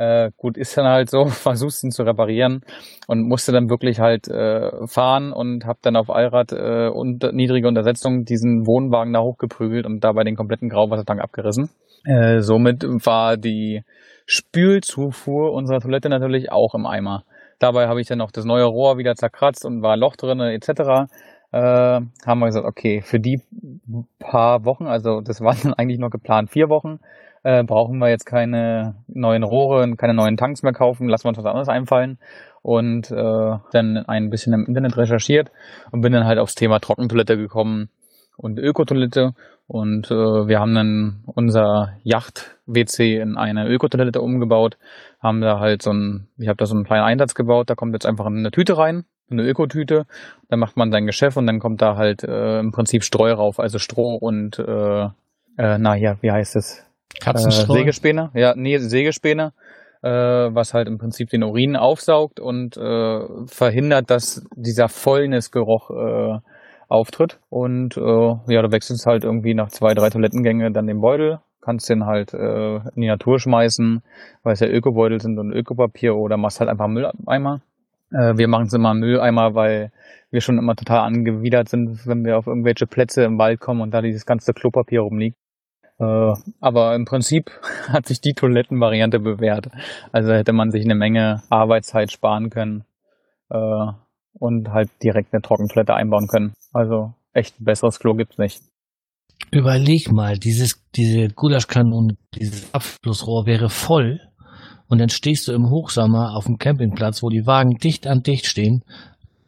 äh, 0.00 0.30
gut, 0.38 0.56
ist 0.56 0.76
dann 0.78 0.86
halt 0.86 1.10
so, 1.10 1.24
versuchst 1.26 1.84
ihn 1.84 1.90
zu 1.90 2.02
reparieren 2.04 2.62
und 3.06 3.28
musste 3.28 3.52
dann 3.52 3.68
wirklich 3.68 4.00
halt 4.00 4.28
äh, 4.28 4.70
fahren 4.86 5.30
und 5.32 5.66
hab 5.66 5.82
dann 5.82 5.96
auf 5.96 6.08
Allrad 6.08 6.52
äh, 6.52 6.88
und 6.88 7.22
niedrige 7.34 7.68
Untersetzung 7.68 8.24
diesen 8.24 8.66
Wohnwagen 8.66 9.12
da 9.12 9.20
hochgeprügelt 9.20 9.84
und 9.84 10.02
dabei 10.02 10.24
den 10.24 10.36
kompletten 10.36 10.70
Grauwassertank 10.70 11.20
abgerissen. 11.20 11.68
Äh, 12.04 12.40
somit 12.40 12.82
war 12.82 13.36
die 13.36 13.82
Spülzufuhr 14.24 15.52
unserer 15.52 15.80
Toilette 15.80 16.08
natürlich 16.08 16.50
auch 16.50 16.74
im 16.74 16.86
Eimer. 16.86 17.24
Dabei 17.58 17.86
habe 17.88 18.00
ich 18.00 18.06
dann 18.06 18.18
noch 18.18 18.30
das 18.30 18.46
neue 18.46 18.64
Rohr 18.64 18.96
wieder 18.96 19.16
zerkratzt 19.16 19.66
und 19.66 19.82
war 19.82 19.98
Loch 19.98 20.16
drin 20.16 20.40
etc. 20.40 21.10
Äh, 21.52 21.58
haben 21.60 22.38
wir 22.38 22.46
gesagt, 22.46 22.64
okay, 22.64 23.02
für 23.02 23.20
die 23.20 23.42
paar 24.18 24.64
Wochen, 24.64 24.86
also 24.86 25.20
das 25.20 25.42
waren 25.42 25.58
dann 25.62 25.74
eigentlich 25.74 25.98
noch 25.98 26.10
geplant 26.10 26.50
vier 26.50 26.70
Wochen, 26.70 27.00
äh, 27.42 27.64
brauchen 27.64 27.98
wir 27.98 28.08
jetzt 28.08 28.26
keine 28.26 28.96
neuen 29.08 29.42
Rohre 29.42 29.82
und 29.82 29.96
keine 29.96 30.14
neuen 30.14 30.36
Tanks 30.36 30.62
mehr 30.62 30.72
kaufen, 30.72 31.08
lassen 31.08 31.24
wir 31.24 31.28
uns 31.30 31.38
was 31.38 31.46
anderes 31.46 31.68
einfallen. 31.68 32.18
Und 32.62 33.10
äh, 33.10 33.56
dann 33.72 33.96
ein 34.06 34.28
bisschen 34.28 34.52
im 34.52 34.66
Internet 34.66 34.96
recherchiert 34.98 35.50
und 35.92 36.02
bin 36.02 36.12
dann 36.12 36.26
halt 36.26 36.38
aufs 36.38 36.54
Thema 36.54 36.78
Trockentoilette 36.78 37.38
gekommen 37.38 37.88
und 38.36 38.58
Ökotoilette. 38.58 39.34
Und 39.66 40.10
äh, 40.10 40.14
wir 40.48 40.58
haben 40.58 40.74
dann 40.74 41.22
unser 41.26 41.94
Yacht-WC 42.02 43.18
in 43.18 43.36
eine 43.36 43.68
Ökotoilette 43.68 44.20
umgebaut, 44.20 44.76
haben 45.20 45.40
da 45.40 45.60
halt 45.60 45.82
so 45.82 45.92
ein, 45.92 46.28
ich 46.38 46.48
habe 46.48 46.56
da 46.56 46.66
so 46.66 46.74
einen 46.74 46.84
kleinen 46.84 47.04
Einsatz 47.04 47.34
gebaut, 47.34 47.70
da 47.70 47.76
kommt 47.76 47.94
jetzt 47.94 48.04
einfach 48.04 48.26
eine 48.26 48.50
Tüte 48.50 48.76
rein, 48.76 49.04
eine 49.30 49.44
Ökotüte, 49.44 50.06
dann 50.48 50.58
macht 50.58 50.76
man 50.76 50.90
sein 50.90 51.06
Geschäft 51.06 51.36
und 51.36 51.46
dann 51.46 51.60
kommt 51.60 51.80
da 51.82 51.96
halt 51.96 52.24
äh, 52.24 52.58
im 52.58 52.72
Prinzip 52.72 53.04
Streu 53.04 53.32
rauf, 53.32 53.60
also 53.60 53.78
Stroh 53.78 54.16
und 54.16 54.58
äh, 54.58 55.04
äh, 55.56 55.78
na 55.78 55.94
wie 55.94 56.32
heißt 56.32 56.56
es? 56.56 56.84
Katzenstreu? 57.18 57.74
Äh, 57.74 57.78
Sägespäne, 57.78 58.30
ja, 58.34 58.54
nee, 58.56 58.78
Sägespäne, 58.78 59.52
äh, 60.02 60.08
was 60.08 60.74
halt 60.74 60.88
im 60.88 60.98
Prinzip 60.98 61.30
den 61.30 61.42
Urin 61.42 61.76
aufsaugt 61.76 62.40
und 62.40 62.76
äh, 62.76 63.20
verhindert, 63.46 64.10
dass 64.10 64.46
dieser 64.54 64.88
Fäulnisgeruch 64.88 65.90
äh, 65.90 66.38
auftritt. 66.88 67.38
Und 67.48 67.96
äh, 67.96 68.00
ja, 68.00 68.62
du 68.62 68.72
wechselst 68.72 69.06
halt 69.06 69.24
irgendwie 69.24 69.54
nach 69.54 69.68
zwei, 69.68 69.94
drei 69.94 70.10
Toilettengänge 70.10 70.72
dann 70.72 70.86
den 70.86 71.00
Beutel, 71.00 71.38
kannst 71.60 71.88
den 71.88 72.04
halt 72.04 72.34
äh, 72.34 72.76
in 72.76 73.02
die 73.02 73.08
Natur 73.08 73.38
schmeißen, 73.38 74.02
weil 74.42 74.52
es 74.52 74.60
ja 74.60 74.68
Ökobeutel 74.68 75.20
sind 75.20 75.38
und 75.38 75.52
Ökopapier 75.52 76.16
oder 76.16 76.36
machst 76.36 76.60
halt 76.60 76.68
einfach 76.68 76.88
Mülleimer. 76.88 77.60
Äh, 78.12 78.36
wir 78.36 78.48
machen 78.48 78.66
es 78.66 78.74
immer 78.74 78.94
Mülleimer, 78.94 79.54
weil 79.54 79.92
wir 80.30 80.40
schon 80.40 80.58
immer 80.58 80.74
total 80.74 81.00
angewidert 81.00 81.68
sind, 81.68 82.06
wenn 82.06 82.24
wir 82.24 82.38
auf 82.38 82.46
irgendwelche 82.46 82.86
Plätze 82.86 83.24
im 83.24 83.38
Wald 83.38 83.60
kommen 83.60 83.80
und 83.80 83.92
da 83.92 84.00
dieses 84.00 84.26
ganze 84.26 84.52
Klopapier 84.52 85.00
rumliegt. 85.00 85.36
Äh, 86.00 86.32
aber 86.60 86.94
im 86.94 87.04
Prinzip 87.04 87.50
hat 87.88 88.06
sich 88.06 88.20
die 88.20 88.32
Toilettenvariante 88.32 89.20
bewährt. 89.20 89.68
Also 90.12 90.32
hätte 90.32 90.52
man 90.52 90.70
sich 90.70 90.84
eine 90.84 90.94
Menge 90.94 91.42
Arbeitszeit 91.50 92.10
sparen 92.10 92.50
können 92.50 92.84
äh, 93.50 93.86
und 94.32 94.70
halt 94.70 94.90
direkt 95.02 95.34
eine 95.34 95.42
Trockentoilette 95.42 95.94
einbauen 95.94 96.26
können. 96.26 96.54
Also 96.72 97.12
echt 97.32 97.60
ein 97.60 97.64
besseres 97.64 97.98
Klo 97.98 98.14
gibt's 98.14 98.38
nicht. 98.38 98.62
Überleg 99.50 100.10
mal, 100.10 100.38
dieses, 100.38 100.82
diese 100.94 101.28
Gulaschkanone, 101.28 102.16
dieses 102.34 102.72
Abflussrohr 102.72 103.46
wäre 103.46 103.68
voll 103.68 104.20
und 104.88 104.98
dann 104.98 105.08
stehst 105.08 105.48
du 105.48 105.52
im 105.52 105.70
Hochsommer 105.70 106.36
auf 106.36 106.46
dem 106.46 106.58
Campingplatz, 106.58 107.22
wo 107.22 107.30
die 107.30 107.46
Wagen 107.46 107.78
dicht 107.78 108.06
an 108.06 108.22
dicht 108.22 108.46
stehen, 108.46 108.84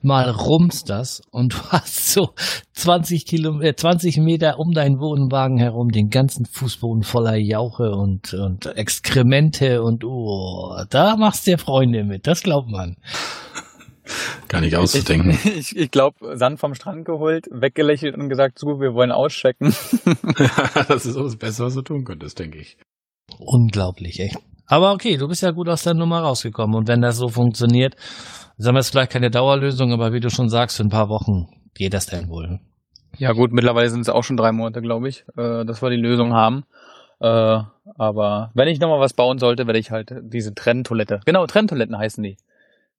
mal 0.04 0.30
rumst 0.30 0.90
das 0.90 1.23
und 1.30 1.54
du 1.54 1.59
hast 1.71 2.12
so 2.12 2.30
20 2.73 3.26
Kilometer, 3.26 3.68
äh, 3.68 3.76
20 3.76 4.18
Meter 4.18 4.59
um 4.59 4.73
deinen 4.73 4.99
Wohnwagen 4.99 5.59
herum 5.59 5.88
den 5.88 6.09
ganzen 6.09 6.47
Fußboden 6.47 7.02
voller 7.02 7.37
Jauche 7.37 7.90
und, 7.90 8.35
und 8.35 8.66
Exkremente 8.66 9.82
und 9.82 10.04
oh, 10.04 10.76
da 10.90 11.16
machst 11.16 11.47
du 11.47 11.52
dir 11.52 11.59
Freunde 11.59 12.04
mit, 12.04 12.26
das 12.26 12.42
glaubt 12.42 12.68
man. 12.68 12.97
Gar 14.49 14.61
nicht 14.61 14.76
auszudenken. 14.76 15.30
Ich, 15.30 15.47
ich, 15.47 15.76
ich 15.76 15.90
glaube, 15.90 16.37
Sand 16.37 16.59
vom 16.59 16.75
Strand 16.75 17.04
geholt, 17.04 17.47
weggelächelt 17.50 18.16
und 18.16 18.28
gesagt, 18.28 18.59
so, 18.59 18.80
wir 18.80 18.94
wollen 18.94 19.12
auschecken. 19.12 19.68
das 20.88 21.06
ist 21.06 21.16
auch 21.16 21.25
das 21.25 21.37
Beste, 21.37 21.64
was 21.64 21.75
du 21.75 21.82
tun 21.82 22.04
könntest, 22.04 22.38
denke 22.38 22.59
ich. 22.59 22.76
Unglaublich, 23.38 24.21
echt. 24.21 24.37
Aber 24.66 24.92
okay, 24.92 25.16
du 25.16 25.28
bist 25.28 25.42
ja 25.42 25.50
gut 25.50 25.68
aus 25.68 25.82
der 25.82 25.94
Nummer 25.94 26.21
rausgekommen. 26.21 26.76
Und 26.76 26.88
wenn 26.88 27.00
das 27.00 27.16
so 27.16 27.28
funktioniert, 27.28 27.94
sagen 28.56 28.76
wir 28.76 28.80
es 28.80 28.90
vielleicht 28.90 29.12
keine 29.12 29.30
Dauerlösung, 29.30 29.92
aber 29.92 30.12
wie 30.12 30.21
du 30.21 30.30
schon 30.30 30.49
sagst, 30.49 30.76
für 30.76 30.85
ein 30.85 30.90
paar 30.90 31.09
Wochen 31.09 31.49
geht 31.75 31.94
das 31.94 32.06
denn 32.06 32.28
wohl. 32.28 32.61
Ja 33.18 33.32
gut, 33.32 33.52
mittlerweile 33.52 33.90
sind 33.90 34.00
es 34.00 34.09
auch 34.09 34.25
schon 34.25 34.37
drei 34.37 34.52
Monate, 34.52 34.80
glaube 34.80 35.09
ich, 35.09 35.25
äh, 35.37 35.64
dass 35.64 35.82
wir 35.82 35.90
die 35.90 35.97
Lösung 35.97 36.32
haben. 36.32 36.64
Äh, 37.21 37.61
aber 37.97 38.50
wenn 38.54 38.68
ich 38.68 38.80
nochmal 38.80 39.00
was 39.00 39.12
bauen 39.12 39.38
sollte, 39.38 39.66
werde 39.66 39.78
ich 39.78 39.90
halt 39.90 40.14
diese 40.23 40.54
Trenntoilette, 40.54 41.21
genau, 41.25 41.47
Trenntoiletten 41.47 41.97
heißen 41.97 42.23
die, 42.23 42.37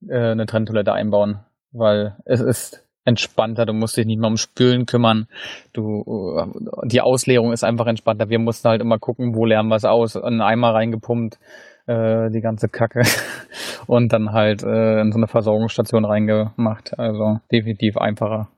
äh, 0.07 0.31
eine 0.31 0.45
Trenntoilette 0.45 0.93
einbauen, 0.93 1.39
weil 1.71 2.15
es 2.25 2.39
ist 2.39 2.83
entspannter, 3.05 3.65
du 3.65 3.73
musst 3.73 3.97
dich 3.97 4.05
nicht 4.05 4.19
mehr 4.19 4.29
um 4.29 4.37
Spülen 4.37 4.85
kümmern, 4.85 5.27
du, 5.73 6.53
die 6.85 7.01
Ausleerung 7.01 7.51
ist 7.51 7.65
einfach 7.65 7.87
entspannter. 7.87 8.29
Wir 8.29 8.39
mussten 8.39 8.69
halt 8.69 8.81
immer 8.81 8.97
gucken, 8.97 9.35
wo 9.35 9.45
leeren 9.45 9.67
wir 9.67 9.75
es 9.75 9.83
aus, 9.83 10.15
in 10.15 10.23
einen 10.23 10.41
Eimer 10.41 10.73
reingepumpt, 10.73 11.37
äh, 11.85 12.29
die 12.29 12.41
ganze 12.41 12.69
Kacke 12.69 13.01
und 13.87 14.13
dann 14.13 14.31
halt 14.31 14.63
äh, 14.63 15.01
in 15.01 15.11
so 15.11 15.17
eine 15.17 15.27
Versorgungsstation 15.27 16.05
reingemacht. 16.05 16.97
Also 16.97 17.39
definitiv 17.51 17.97
einfacher. 17.97 18.49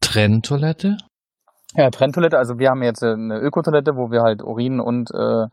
Trenntoilette? 0.00 0.96
Ja, 1.74 1.90
Trenntoilette, 1.90 2.38
also 2.38 2.58
wir 2.58 2.70
haben 2.70 2.82
jetzt 2.82 3.02
eine 3.02 3.38
Ökotoilette, 3.38 3.96
wo 3.96 4.10
wir 4.10 4.22
halt 4.22 4.42
Urin 4.42 4.80
und 4.80 5.10
äh, 5.10 5.46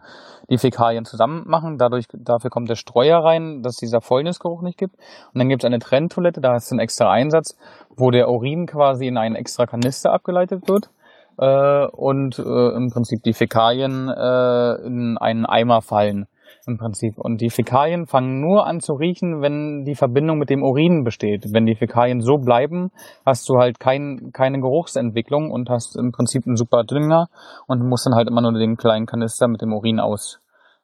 die 0.49 0.57
Fäkalien 0.57 1.05
zusammen 1.05 1.43
machen. 1.47 1.77
Dadurch, 1.77 2.05
dafür 2.13 2.49
kommt 2.49 2.69
der 2.69 2.75
Streuer 2.75 3.17
rein, 3.17 3.61
dass 3.61 3.75
dieser 3.75 3.99
Fäulnisgeruch 3.99 4.61
nicht 4.61 4.77
gibt. 4.77 4.95
Und 5.33 5.39
dann 5.39 5.49
gibt 5.49 5.63
es 5.63 5.65
eine 5.65 5.79
Trenntoilette, 5.79 6.39
da 6.39 6.55
du 6.55 6.71
einen 6.71 6.79
extra 6.79 7.11
Einsatz, 7.11 7.57
wo 7.97 8.09
der 8.11 8.29
Urin 8.29 8.67
quasi 8.67 9.07
in 9.07 9.17
einen 9.17 9.35
extra 9.35 9.65
Kanister 9.65 10.13
abgeleitet 10.13 10.69
wird 10.69 10.91
äh, 11.39 11.87
und 11.87 12.39
äh, 12.39 12.75
im 12.75 12.89
Prinzip 12.89 13.23
die 13.23 13.33
Fäkalien 13.33 14.07
äh, 14.07 14.85
in 14.85 15.17
einen 15.17 15.45
Eimer 15.45 15.81
fallen 15.81 16.27
im 16.67 16.77
Prinzip. 16.77 17.17
Und 17.17 17.41
die 17.41 17.49
Fäkalien 17.49 18.07
fangen 18.07 18.39
nur 18.39 18.65
an 18.65 18.79
zu 18.79 18.93
riechen, 18.93 19.41
wenn 19.41 19.83
die 19.85 19.95
Verbindung 19.95 20.37
mit 20.37 20.49
dem 20.49 20.63
Urin 20.63 21.03
besteht. 21.03 21.45
Wenn 21.51 21.65
die 21.65 21.75
Fäkalien 21.75 22.21
so 22.21 22.37
bleiben, 22.37 22.91
hast 23.25 23.47
du 23.49 23.57
halt 23.57 23.79
kein, 23.79 24.31
keine 24.33 24.59
Geruchsentwicklung 24.59 25.51
und 25.51 25.69
hast 25.69 25.95
im 25.95 26.11
Prinzip 26.11 26.47
einen 26.47 26.55
super 26.55 26.83
Dünger 26.83 27.27
und 27.67 27.87
musst 27.87 28.05
dann 28.05 28.15
halt 28.15 28.27
immer 28.27 28.41
nur 28.41 28.53
den 28.53 28.77
kleinen 28.77 29.05
Kanister 29.05 29.47
mit 29.47 29.61
dem 29.61 29.73
Urin 29.73 29.99
aus 29.99 30.39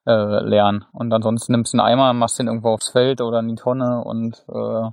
äh, 0.06 0.44
leeren. 0.44 0.86
Und 0.92 1.14
ansonsten 1.14 1.54
nimmst 1.54 1.74
du 1.74 1.80
einen 1.80 1.88
Eimer, 1.88 2.14
machst 2.14 2.40
den 2.40 2.48
irgendwo 2.48 2.70
aufs 2.70 2.92
Feld 2.92 3.22
oder 3.22 3.40
in 3.40 3.48
die 3.48 3.56
Tonne 3.56 4.04
und 4.04 4.44
äh, 4.50 4.90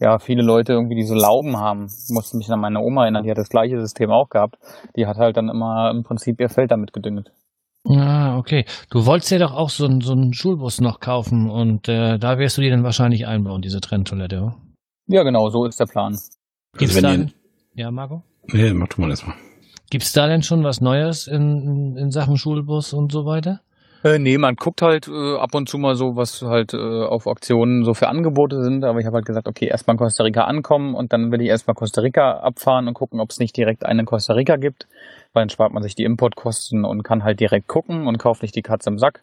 ja, 0.00 0.18
viele 0.18 0.42
Leute 0.42 0.72
irgendwie 0.72 0.94
diese 0.94 1.14
Lauben 1.14 1.58
haben. 1.58 1.86
Ich 1.86 2.14
musste 2.14 2.36
mich 2.38 2.50
an 2.50 2.60
meine 2.60 2.80
Oma 2.80 3.02
erinnern, 3.02 3.22
die 3.22 3.30
hat 3.30 3.38
das 3.38 3.50
gleiche 3.50 3.78
System 3.78 4.10
auch 4.10 4.30
gehabt. 4.30 4.56
Die 4.96 5.06
hat 5.06 5.18
halt 5.18 5.36
dann 5.36 5.50
immer 5.50 5.90
im 5.90 6.02
Prinzip 6.02 6.40
ihr 6.40 6.48
Feld 6.48 6.70
damit 6.70 6.92
gedüngt. 6.92 7.30
Ah, 7.88 8.36
okay. 8.36 8.64
Du 8.90 9.06
wolltest 9.06 9.30
ja 9.30 9.38
doch 9.38 9.52
auch 9.52 9.70
so, 9.70 9.88
so 10.00 10.12
einen 10.12 10.34
Schulbus 10.34 10.80
noch 10.80 11.00
kaufen 11.00 11.48
und 11.48 11.88
äh, 11.88 12.18
da 12.18 12.38
wirst 12.38 12.58
du 12.58 12.62
die 12.62 12.70
dann 12.70 12.84
wahrscheinlich 12.84 13.26
einbauen, 13.26 13.62
diese 13.62 13.80
Trenntoilette, 13.80 14.40
oder? 14.40 14.56
Ja, 15.06 15.22
genau, 15.22 15.48
so 15.48 15.64
ist 15.64 15.80
der 15.80 15.86
Plan. 15.86 16.16
Gibt's 16.78 16.96
also 16.96 17.06
da, 17.06 17.14
ihr... 17.14 17.30
Ja, 17.74 17.90
Marco? 17.90 18.22
Nee, 18.52 18.72
mach 18.74 18.88
du 18.88 19.00
mal 19.00 19.10
erstmal. 19.10 19.36
Gibt's 19.90 20.12
da 20.12 20.28
denn 20.28 20.42
schon 20.42 20.62
was 20.62 20.80
Neues 20.80 21.26
in, 21.26 21.96
in 21.96 22.10
Sachen 22.10 22.36
Schulbus 22.36 22.92
und 22.92 23.10
so 23.10 23.24
weiter? 23.24 23.60
Äh, 24.02 24.18
nee, 24.18 24.38
man 24.38 24.54
guckt 24.54 24.80
halt 24.80 25.08
äh, 25.08 25.36
ab 25.36 25.54
und 25.54 25.68
zu 25.68 25.76
mal 25.76 25.94
so, 25.94 26.16
was 26.16 26.40
halt 26.42 26.72
äh, 26.72 26.78
auf 26.78 27.26
Auktionen 27.26 27.84
so 27.84 27.92
für 27.92 28.08
Angebote 28.08 28.62
sind. 28.62 28.84
Aber 28.84 28.98
ich 29.00 29.06
habe 29.06 29.16
halt 29.16 29.26
gesagt, 29.26 29.46
okay, 29.46 29.66
erstmal 29.66 29.94
in 29.94 29.98
Costa 29.98 30.22
Rica 30.22 30.44
ankommen 30.44 30.94
und 30.94 31.12
dann 31.12 31.32
will 31.32 31.42
ich 31.42 31.48
erstmal 31.48 31.74
Costa 31.74 32.00
Rica 32.00 32.38
abfahren 32.38 32.88
und 32.88 32.94
gucken, 32.94 33.20
ob 33.20 33.30
es 33.30 33.40
nicht 33.40 33.56
direkt 33.56 33.84
einen 33.84 34.00
in 34.00 34.06
Costa 34.06 34.34
Rica 34.34 34.56
gibt. 34.56 34.86
Weil 35.32 35.42
dann 35.42 35.50
spart 35.50 35.72
man 35.72 35.82
sich 35.82 35.94
die 35.94 36.04
Importkosten 36.04 36.84
und 36.84 37.02
kann 37.02 37.24
halt 37.24 37.40
direkt 37.40 37.68
gucken 37.68 38.06
und 38.06 38.18
kauft 38.18 38.42
nicht 38.42 38.54
die 38.54 38.62
Katze 38.62 38.90
im 38.90 38.98
Sack. 38.98 39.22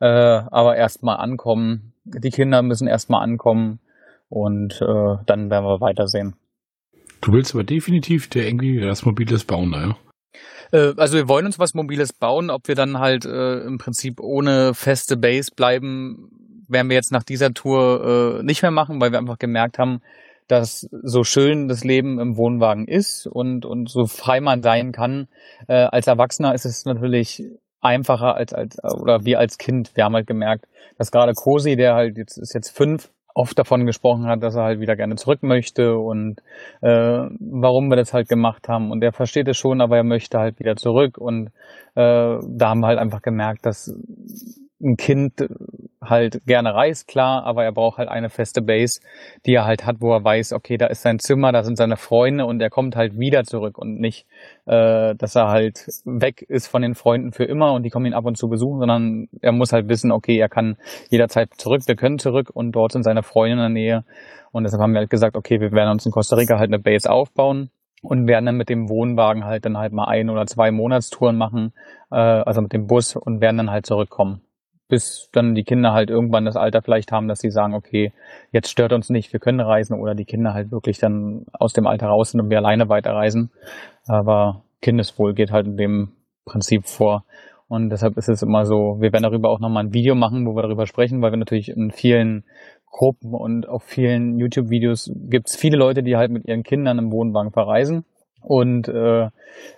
Äh, 0.00 0.06
aber 0.06 0.76
erstmal 0.76 1.16
ankommen. 1.16 1.92
Die 2.04 2.30
Kinder 2.30 2.62
müssen 2.62 2.86
erstmal 2.86 3.22
ankommen 3.22 3.80
und 4.28 4.80
äh, 4.80 5.16
dann 5.26 5.50
werden 5.50 5.64
wir 5.64 5.80
weitersehen. 5.80 6.36
Du 7.20 7.32
willst 7.32 7.54
aber 7.54 7.64
definitiv 7.64 8.28
der 8.28 8.46
irgendwie 8.46 8.80
das 8.80 9.04
mobiles 9.04 9.44
bauen, 9.44 9.70
naja. 9.70 9.96
Äh, 10.72 10.94
also 10.96 11.16
wir 11.16 11.28
wollen 11.28 11.46
uns 11.46 11.58
was 11.58 11.74
Mobiles 11.74 12.12
bauen, 12.12 12.50
ob 12.50 12.68
wir 12.68 12.74
dann 12.74 12.98
halt 12.98 13.24
äh, 13.24 13.60
im 13.60 13.78
Prinzip 13.78 14.20
ohne 14.20 14.74
feste 14.74 15.16
Base 15.16 15.50
bleiben, 15.54 16.30
werden 16.68 16.88
wir 16.88 16.96
jetzt 16.96 17.12
nach 17.12 17.22
dieser 17.24 17.54
Tour 17.54 18.40
äh, 18.40 18.42
nicht 18.44 18.62
mehr 18.62 18.70
machen, 18.70 19.00
weil 19.00 19.10
wir 19.10 19.18
einfach 19.18 19.38
gemerkt 19.38 19.78
haben, 19.78 20.00
dass 20.48 20.88
so 21.02 21.24
schön 21.24 21.68
das 21.68 21.84
Leben 21.84 22.18
im 22.18 22.36
Wohnwagen 22.36 22.88
ist 22.88 23.26
und, 23.26 23.64
und 23.64 23.90
so 23.90 24.06
frei 24.06 24.40
man 24.40 24.62
sein 24.62 24.92
kann. 24.92 25.28
Äh, 25.68 25.74
als 25.74 26.06
Erwachsener 26.06 26.54
ist 26.54 26.64
es 26.64 26.84
natürlich 26.84 27.44
einfacher 27.80 28.34
als, 28.34 28.52
als 28.52 28.76
oder 28.82 29.24
wie 29.24 29.36
als 29.36 29.58
Kind. 29.58 29.94
Wir 29.94 30.04
haben 30.04 30.14
halt 30.14 30.26
gemerkt, 30.26 30.66
dass 30.96 31.12
gerade 31.12 31.34
Cosi, 31.34 31.76
der 31.76 31.94
halt 31.94 32.16
jetzt 32.18 32.38
ist 32.38 32.54
jetzt 32.54 32.70
fünf, 32.70 33.10
oft 33.34 33.56
davon 33.58 33.86
gesprochen 33.86 34.26
hat, 34.26 34.42
dass 34.42 34.56
er 34.56 34.64
halt 34.64 34.80
wieder 34.80 34.96
gerne 34.96 35.14
zurück 35.14 35.42
möchte 35.42 35.96
und 35.96 36.40
äh, 36.80 36.88
warum 37.38 37.88
wir 37.88 37.96
das 37.96 38.12
halt 38.12 38.28
gemacht 38.28 38.68
haben. 38.68 38.90
Und 38.90 39.02
er 39.04 39.12
versteht 39.12 39.46
es 39.46 39.56
schon, 39.56 39.80
aber 39.80 39.96
er 39.96 40.04
möchte 40.04 40.38
halt 40.38 40.58
wieder 40.58 40.74
zurück. 40.74 41.18
Und 41.18 41.48
äh, 41.94 42.38
da 42.42 42.68
haben 42.68 42.80
wir 42.80 42.88
halt 42.88 42.98
einfach 42.98 43.22
gemerkt, 43.22 43.64
dass 43.64 43.94
ein 44.80 44.96
Kind 44.96 45.48
halt 46.00 46.40
gerne 46.46 46.74
reist, 46.74 47.08
klar, 47.08 47.44
aber 47.44 47.64
er 47.64 47.72
braucht 47.72 47.98
halt 47.98 48.08
eine 48.08 48.30
feste 48.30 48.62
Base, 48.62 49.00
die 49.46 49.54
er 49.54 49.64
halt 49.64 49.84
hat, 49.84 49.96
wo 50.00 50.12
er 50.12 50.22
weiß, 50.22 50.52
okay, 50.52 50.76
da 50.76 50.86
ist 50.86 51.02
sein 51.02 51.18
Zimmer, 51.18 51.52
da 51.52 51.64
sind 51.64 51.76
seine 51.76 51.96
Freunde 51.96 52.46
und 52.46 52.60
er 52.60 52.70
kommt 52.70 52.96
halt 52.96 53.18
wieder 53.18 53.44
zurück 53.44 53.78
und 53.78 54.00
nicht, 54.00 54.26
äh, 54.66 55.14
dass 55.16 55.34
er 55.34 55.48
halt 55.48 55.86
weg 56.04 56.42
ist 56.42 56.68
von 56.68 56.82
den 56.82 56.94
Freunden 56.94 57.32
für 57.32 57.44
immer 57.44 57.72
und 57.72 57.82
die 57.82 57.90
kommen 57.90 58.06
ihn 58.06 58.14
ab 58.14 58.26
und 58.26 58.36
zu 58.36 58.48
besuchen, 58.48 58.78
sondern 58.78 59.28
er 59.40 59.52
muss 59.52 59.72
halt 59.72 59.88
wissen, 59.88 60.12
okay, 60.12 60.38
er 60.38 60.48
kann 60.48 60.76
jederzeit 61.10 61.50
zurück, 61.56 61.82
wir 61.86 61.96
können 61.96 62.18
zurück 62.18 62.50
und 62.52 62.72
dort 62.72 62.92
sind 62.92 63.02
seine 63.02 63.22
Freunde 63.22 63.54
in 63.54 63.58
der 63.58 63.68
Nähe. 63.68 64.04
Und 64.50 64.64
deshalb 64.64 64.82
haben 64.82 64.92
wir 64.92 65.00
halt 65.00 65.10
gesagt, 65.10 65.36
okay, 65.36 65.60
wir 65.60 65.72
werden 65.72 65.90
uns 65.90 66.06
in 66.06 66.12
Costa 66.12 66.36
Rica 66.36 66.58
halt 66.58 66.70
eine 66.70 66.78
Base 66.78 67.10
aufbauen 67.10 67.70
und 68.02 68.26
werden 68.26 68.46
dann 68.46 68.56
mit 68.56 68.68
dem 68.68 68.88
Wohnwagen 68.88 69.44
halt 69.44 69.64
dann 69.64 69.76
halt 69.76 69.92
mal 69.92 70.06
ein 70.06 70.30
oder 70.30 70.46
zwei 70.46 70.70
Monatstouren 70.70 71.36
machen, 71.36 71.72
äh, 72.10 72.16
also 72.16 72.62
mit 72.62 72.72
dem 72.72 72.86
Bus 72.86 73.16
und 73.16 73.40
werden 73.40 73.58
dann 73.58 73.70
halt 73.70 73.84
zurückkommen 73.84 74.40
bis 74.88 75.28
dann 75.32 75.54
die 75.54 75.64
Kinder 75.64 75.92
halt 75.92 76.10
irgendwann 76.10 76.44
das 76.44 76.56
Alter 76.56 76.82
vielleicht 76.82 77.12
haben, 77.12 77.28
dass 77.28 77.40
sie 77.40 77.50
sagen, 77.50 77.74
okay, 77.74 78.12
jetzt 78.52 78.70
stört 78.70 78.92
uns 78.92 79.10
nicht, 79.10 79.32
wir 79.32 79.40
können 79.40 79.60
reisen 79.60 79.98
oder 79.98 80.14
die 80.14 80.24
Kinder 80.24 80.54
halt 80.54 80.72
wirklich 80.72 80.98
dann 80.98 81.44
aus 81.52 81.72
dem 81.72 81.86
Alter 81.86 82.06
raus 82.06 82.30
sind 82.30 82.40
und 82.40 82.50
wir 82.50 82.58
alleine 82.58 82.88
weiterreisen. 82.88 83.50
Aber 84.06 84.62
Kindeswohl 84.80 85.34
geht 85.34 85.52
halt 85.52 85.66
in 85.66 85.76
dem 85.76 86.12
Prinzip 86.44 86.86
vor. 86.86 87.24
Und 87.68 87.90
deshalb 87.90 88.16
ist 88.16 88.30
es 88.30 88.42
immer 88.42 88.64
so, 88.64 88.96
wir 88.98 89.12
werden 89.12 89.24
darüber 89.24 89.50
auch 89.50 89.60
nochmal 89.60 89.84
ein 89.84 89.92
Video 89.92 90.14
machen, 90.14 90.46
wo 90.46 90.56
wir 90.56 90.62
darüber 90.62 90.86
sprechen, 90.86 91.20
weil 91.20 91.32
wir 91.32 91.36
natürlich 91.36 91.68
in 91.68 91.90
vielen 91.90 92.44
Gruppen 92.90 93.34
und 93.34 93.68
auf 93.68 93.82
vielen 93.82 94.38
YouTube-Videos 94.38 95.12
gibt 95.28 95.48
es 95.48 95.56
viele 95.56 95.76
Leute, 95.76 96.02
die 96.02 96.16
halt 96.16 96.30
mit 96.30 96.46
ihren 96.46 96.62
Kindern 96.62 96.98
im 96.98 97.12
Wohnwagen 97.12 97.52
verreisen. 97.52 98.06
Und 98.40 98.88
äh, 98.88 99.22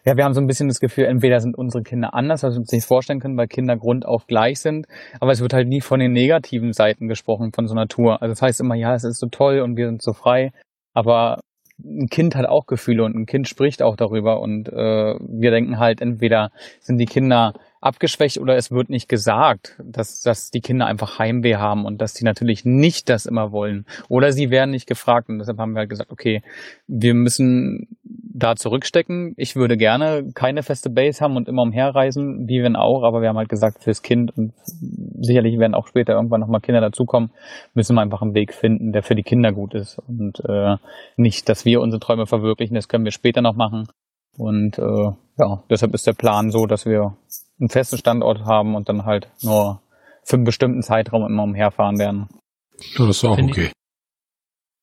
ja, 0.05 0.17
wir 0.17 0.25
haben 0.25 0.35
so 0.35 0.41
ein 0.41 0.47
bisschen 0.47 0.69
das 0.69 0.81
Gefühl, 0.81 1.05
entweder 1.05 1.41
sind 1.41 1.57
unsere 1.57 1.83
Kinder 1.83 2.15
anders, 2.15 2.43
was 2.43 2.55
wir 2.55 2.61
uns 2.61 2.73
nicht 2.73 2.85
vorstellen 2.85 3.21
können, 3.21 3.37
weil 3.37 3.49
Kinder 3.49 3.77
grundauf 3.77 4.27
gleich 4.27 4.61
sind, 4.61 4.87
aber 5.19 5.33
es 5.33 5.41
wird 5.41 5.53
halt 5.53 5.69
nie 5.69 5.81
von 5.81 6.01
den 6.01 6.13
negativen 6.13 6.73
Seiten 6.73 7.09
gesprochen 7.09 7.53
von 7.53 7.67
so 7.67 7.75
einer 7.75 7.89
Tour. 7.89 8.23
Also 8.23 8.33
das 8.33 8.43
heißt 8.43 8.61
immer, 8.61 8.75
ja, 8.75 8.95
es 8.95 9.05
ist 9.05 9.19
so 9.19 9.29
toll 9.29 9.61
und 9.61 9.77
wir 9.77 9.87
sind 9.87 10.03
so 10.03 10.13
frei, 10.13 10.53
aber 10.93 11.41
ein 11.83 12.09
Kind 12.09 12.37
hat 12.37 12.47
auch 12.47 12.67
Gefühle 12.67 13.05
und 13.05 13.15
ein 13.15 13.27
Kind 13.27 13.49
spricht 13.49 13.83
auch 13.83 13.97
darüber 13.97 14.41
und 14.41 14.69
äh, 14.69 15.15
wir 15.19 15.51
denken 15.51 15.79
halt, 15.79 16.03
entweder 16.03 16.51
sind 16.81 16.99
die 16.99 17.07
Kinder 17.07 17.55
abgeschwächt 17.81 18.39
oder 18.39 18.57
es 18.57 18.71
wird 18.71 18.91
nicht 18.91 19.09
gesagt, 19.09 19.77
dass, 19.83 20.21
dass 20.21 20.51
die 20.51 20.61
Kinder 20.61 20.87
einfach 20.87 21.19
Heimweh 21.19 21.57
haben 21.57 21.87
und 21.87 22.01
dass 22.01 22.13
die 22.13 22.25
natürlich 22.25 22.65
nicht 22.65 23.09
das 23.09 23.27
immer 23.27 23.53
wollen. 23.53 23.87
Oder 24.09 24.33
sie 24.33 24.51
werden 24.51 24.71
nicht 24.71 24.87
gefragt 24.87 25.29
und 25.29 25.39
deshalb 25.39 25.59
haben 25.59 25.73
wir 25.73 25.81
halt 25.81 25.91
gesagt, 25.91 26.11
okay, 26.11 26.43
wir 26.87 27.15
müssen 27.15 27.97
da 28.03 28.55
zurückstecken. 28.55 29.35
Ich 29.37 29.57
würde 29.57 29.77
gerne 29.77 30.31
keine 30.35 30.63
feste 30.63 30.91
Base 30.91 31.23
haben 31.23 31.37
und 31.37 31.49
immer 31.49 31.63
umherreisen, 31.63 32.47
wie 32.49 32.63
wenn 32.63 32.77
auch, 32.77 33.03
aber 33.03 33.23
wir 33.23 33.29
haben 33.29 33.39
halt 33.39 33.49
gesagt, 33.49 33.83
fürs 33.83 34.03
Kind 34.03 34.37
und 34.37 34.53
sicherlich 35.21 35.59
werden 35.59 35.75
auch 35.75 35.87
später 35.87 36.13
irgendwann 36.13 36.41
nochmal 36.41 36.61
Kinder 36.61 36.81
dazukommen, 36.81 37.31
müssen 37.75 37.97
wir 37.97 38.03
einfach 38.03 38.23
einen 38.23 38.35
Weg 38.35 38.53
finden, 38.53 38.93
der 38.93 39.03
für 39.03 39.15
die 39.15 39.23
Kinder 39.23 39.53
gut 39.53 39.75
ist 39.75 39.99
und 40.07 40.41
äh, 40.47 40.77
nicht, 41.17 41.49
dass 41.49 41.65
wir 41.65 41.81
unsere 41.81 42.01
Träume 42.01 42.27
verwirklichen, 42.27 42.75
das 42.75 42.89
können 42.89 43.05
wir 43.05 43.13
später 43.13 43.41
noch 43.41 43.57
machen. 43.57 43.89
Und 44.37 44.79
äh, 44.79 45.11
ja, 45.39 45.63
deshalb 45.69 45.93
ist 45.95 46.07
der 46.07 46.13
Plan 46.13 46.51
so, 46.51 46.67
dass 46.67 46.87
wir 46.87 47.17
einen 47.61 47.69
festen 47.69 47.99
Standort 47.99 48.45
haben 48.45 48.75
und 48.75 48.89
dann 48.89 49.05
halt 49.05 49.31
nur 49.43 49.81
für 50.25 50.37
einen 50.37 50.45
bestimmten 50.45 50.83
Zeitraum 50.83 51.27
immer 51.27 51.45
umherfahren 51.45 51.99
werden. 51.99 52.29
Ja, 52.97 53.07
das 53.07 53.19
ist 53.19 53.25
auch 53.25 53.37
Find 53.37 53.51
okay. 53.51 53.71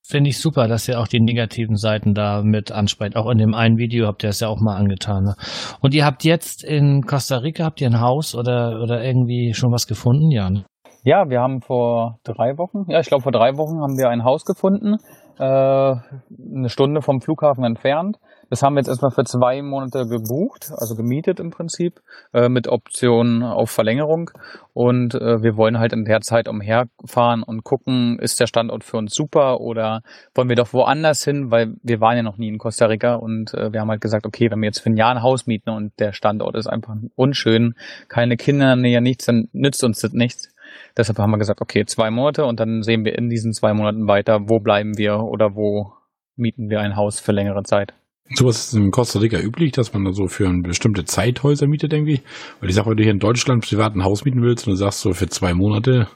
Finde 0.10 0.30
ich 0.30 0.40
super, 0.40 0.70
dass 0.70 0.88
ihr 0.88 1.02
auch 1.02 1.08
die 1.08 1.20
negativen 1.20 1.76
Seiten 1.76 2.14
da 2.14 2.42
mit 2.42 2.72
ansprecht. 2.72 3.18
Auch 3.18 3.30
in 3.30 3.40
dem 3.40 3.54
einen 3.54 3.78
Video 3.78 4.08
habt 4.08 4.24
ihr 4.24 4.30
es 4.30 4.40
ja 4.40 4.48
auch 4.48 4.62
mal 4.62 4.78
angetan. 4.78 5.26
Ne? 5.26 5.36
Und 5.82 5.94
ihr 5.94 6.06
habt 6.06 6.24
jetzt 6.24 6.64
in 6.64 7.02
Costa 7.02 7.40
Rica, 7.40 7.66
habt 7.66 7.82
ihr 7.82 7.88
ein 7.88 8.00
Haus 8.00 8.34
oder, 8.34 8.80
oder 8.82 9.04
irgendwie 9.04 9.54
schon 9.54 9.74
was 9.74 9.86
gefunden, 9.86 10.32
Jan? 10.32 10.64
Ja, 11.04 11.30
wir 11.30 11.42
haben 11.42 11.62
vor 11.62 12.20
drei 12.24 12.58
Wochen, 12.58 12.90
ja, 12.90 13.00
ich 13.00 13.08
glaube 13.08 13.24
vor 13.24 13.32
drei 13.32 13.58
Wochen 13.58 13.82
haben 13.82 13.98
wir 13.98 14.10
ein 14.10 14.24
Haus 14.24 14.46
gefunden, 14.46 14.96
äh, 15.40 15.44
eine 15.44 16.70
Stunde 16.70 17.02
vom 17.02 17.20
Flughafen 17.20 17.64
entfernt. 17.66 18.18
Das 18.50 18.62
haben 18.62 18.76
wir 18.76 18.80
jetzt 18.80 18.88
erstmal 18.88 19.12
für 19.12 19.26
zwei 19.26 19.62
Monate 19.62 20.06
gebucht, 20.08 20.72
also 20.76 20.96
gemietet 20.96 21.40
im 21.40 21.50
Prinzip, 21.50 22.02
äh, 22.34 22.48
mit 22.48 22.68
Option 22.68 23.44
auf 23.44 23.70
Verlängerung. 23.70 24.32
Und 24.74 25.16
äh, 25.16 25.44
wir 25.44 25.58
wollen 25.58 25.80
halt 25.80 25.92
in 25.92 26.06
der 26.06 26.22
Zeit 26.22 26.48
umherfahren 26.48 27.44
und 27.44 27.64
gucken, 27.64 28.20
ist 28.20 28.40
der 28.40 28.48
Standort 28.48 28.84
für 28.84 28.98
uns 28.98 29.14
super 29.14 29.60
oder 29.60 30.02
wollen 30.34 30.50
wir 30.50 30.56
doch 30.56 30.74
woanders 30.74 31.24
hin, 31.24 31.52
weil 31.52 31.74
wir 31.84 32.00
waren 32.00 32.18
ja 32.18 32.24
noch 32.24 32.38
nie 32.38 32.48
in 32.48 32.58
Costa 32.58 32.86
Rica 32.86 33.16
und 33.16 33.54
äh, 33.54 33.74
wir 33.74 33.82
haben 33.82 33.90
halt 33.90 34.02
gesagt, 34.02 34.26
okay, 34.26 34.50
wenn 34.50 34.60
wir 34.60 34.68
jetzt 34.68 34.80
für 34.80 34.90
ein 34.90 34.98
Jahr 34.98 35.12
ein 35.12 35.24
Haus 35.24 35.48
mieten 35.48 35.70
und 35.70 36.00
der 36.00 36.14
Standort 36.14 36.56
ist 36.56 36.68
einfach 36.68 36.96
unschön, 37.16 37.76
keine 38.08 38.38
Kinder 38.38 38.76
näher, 38.76 39.02
nichts, 39.02 39.26
dann 39.26 39.50
nützt 39.52 39.84
uns 39.84 40.00
das 40.00 40.14
nichts. 40.14 40.54
Deshalb 40.96 41.18
haben 41.20 41.32
wir 41.32 41.38
gesagt, 41.38 41.62
okay, 41.62 41.86
zwei 41.86 42.12
Monate 42.12 42.46
und 42.46 42.60
dann 42.60 42.82
sehen 42.82 43.06
wir 43.06 43.18
in 43.18 43.30
diesen 43.30 43.54
zwei 43.54 43.74
Monaten 43.74 44.08
weiter, 44.08 44.40
wo 44.48 44.60
bleiben 44.60 44.98
wir 44.98 45.20
oder 45.20 45.56
wo 45.56 45.94
mieten 46.36 46.70
wir 46.70 46.80
ein 46.80 46.96
Haus 46.96 47.20
für 47.20 47.32
längere 47.32 47.64
Zeit. 47.64 47.94
Sowas 48.34 48.68
ist 48.68 48.74
in 48.74 48.92
Costa 48.92 49.20
Rica 49.20 49.40
üblich, 49.40 49.72
dass 49.72 49.94
man 49.94 50.04
da 50.04 50.12
so 50.12 50.28
für 50.28 50.48
eine 50.48 50.62
bestimmte 50.62 51.06
Zeit 51.06 51.44
Häuser 51.44 51.68
mietet 51.68 51.94
irgendwie. 51.94 52.22
Weil 52.60 52.70
ich 52.70 52.76
sag, 52.76 52.86
wenn 52.86 52.98
du 52.98 53.04
hier 53.04 53.14
in 53.14 53.20
Deutschland 53.20 53.64
privat 53.64 53.96
ein 53.96 54.04
Haus 54.04 54.26
mieten 54.26 54.42
willst 54.42 54.68
und 54.68 54.74
du 54.74 54.78
sagst 54.78 55.02
so 55.02 55.14
für 55.14 55.28
zwei 55.28 55.54
Monate, 55.54 56.08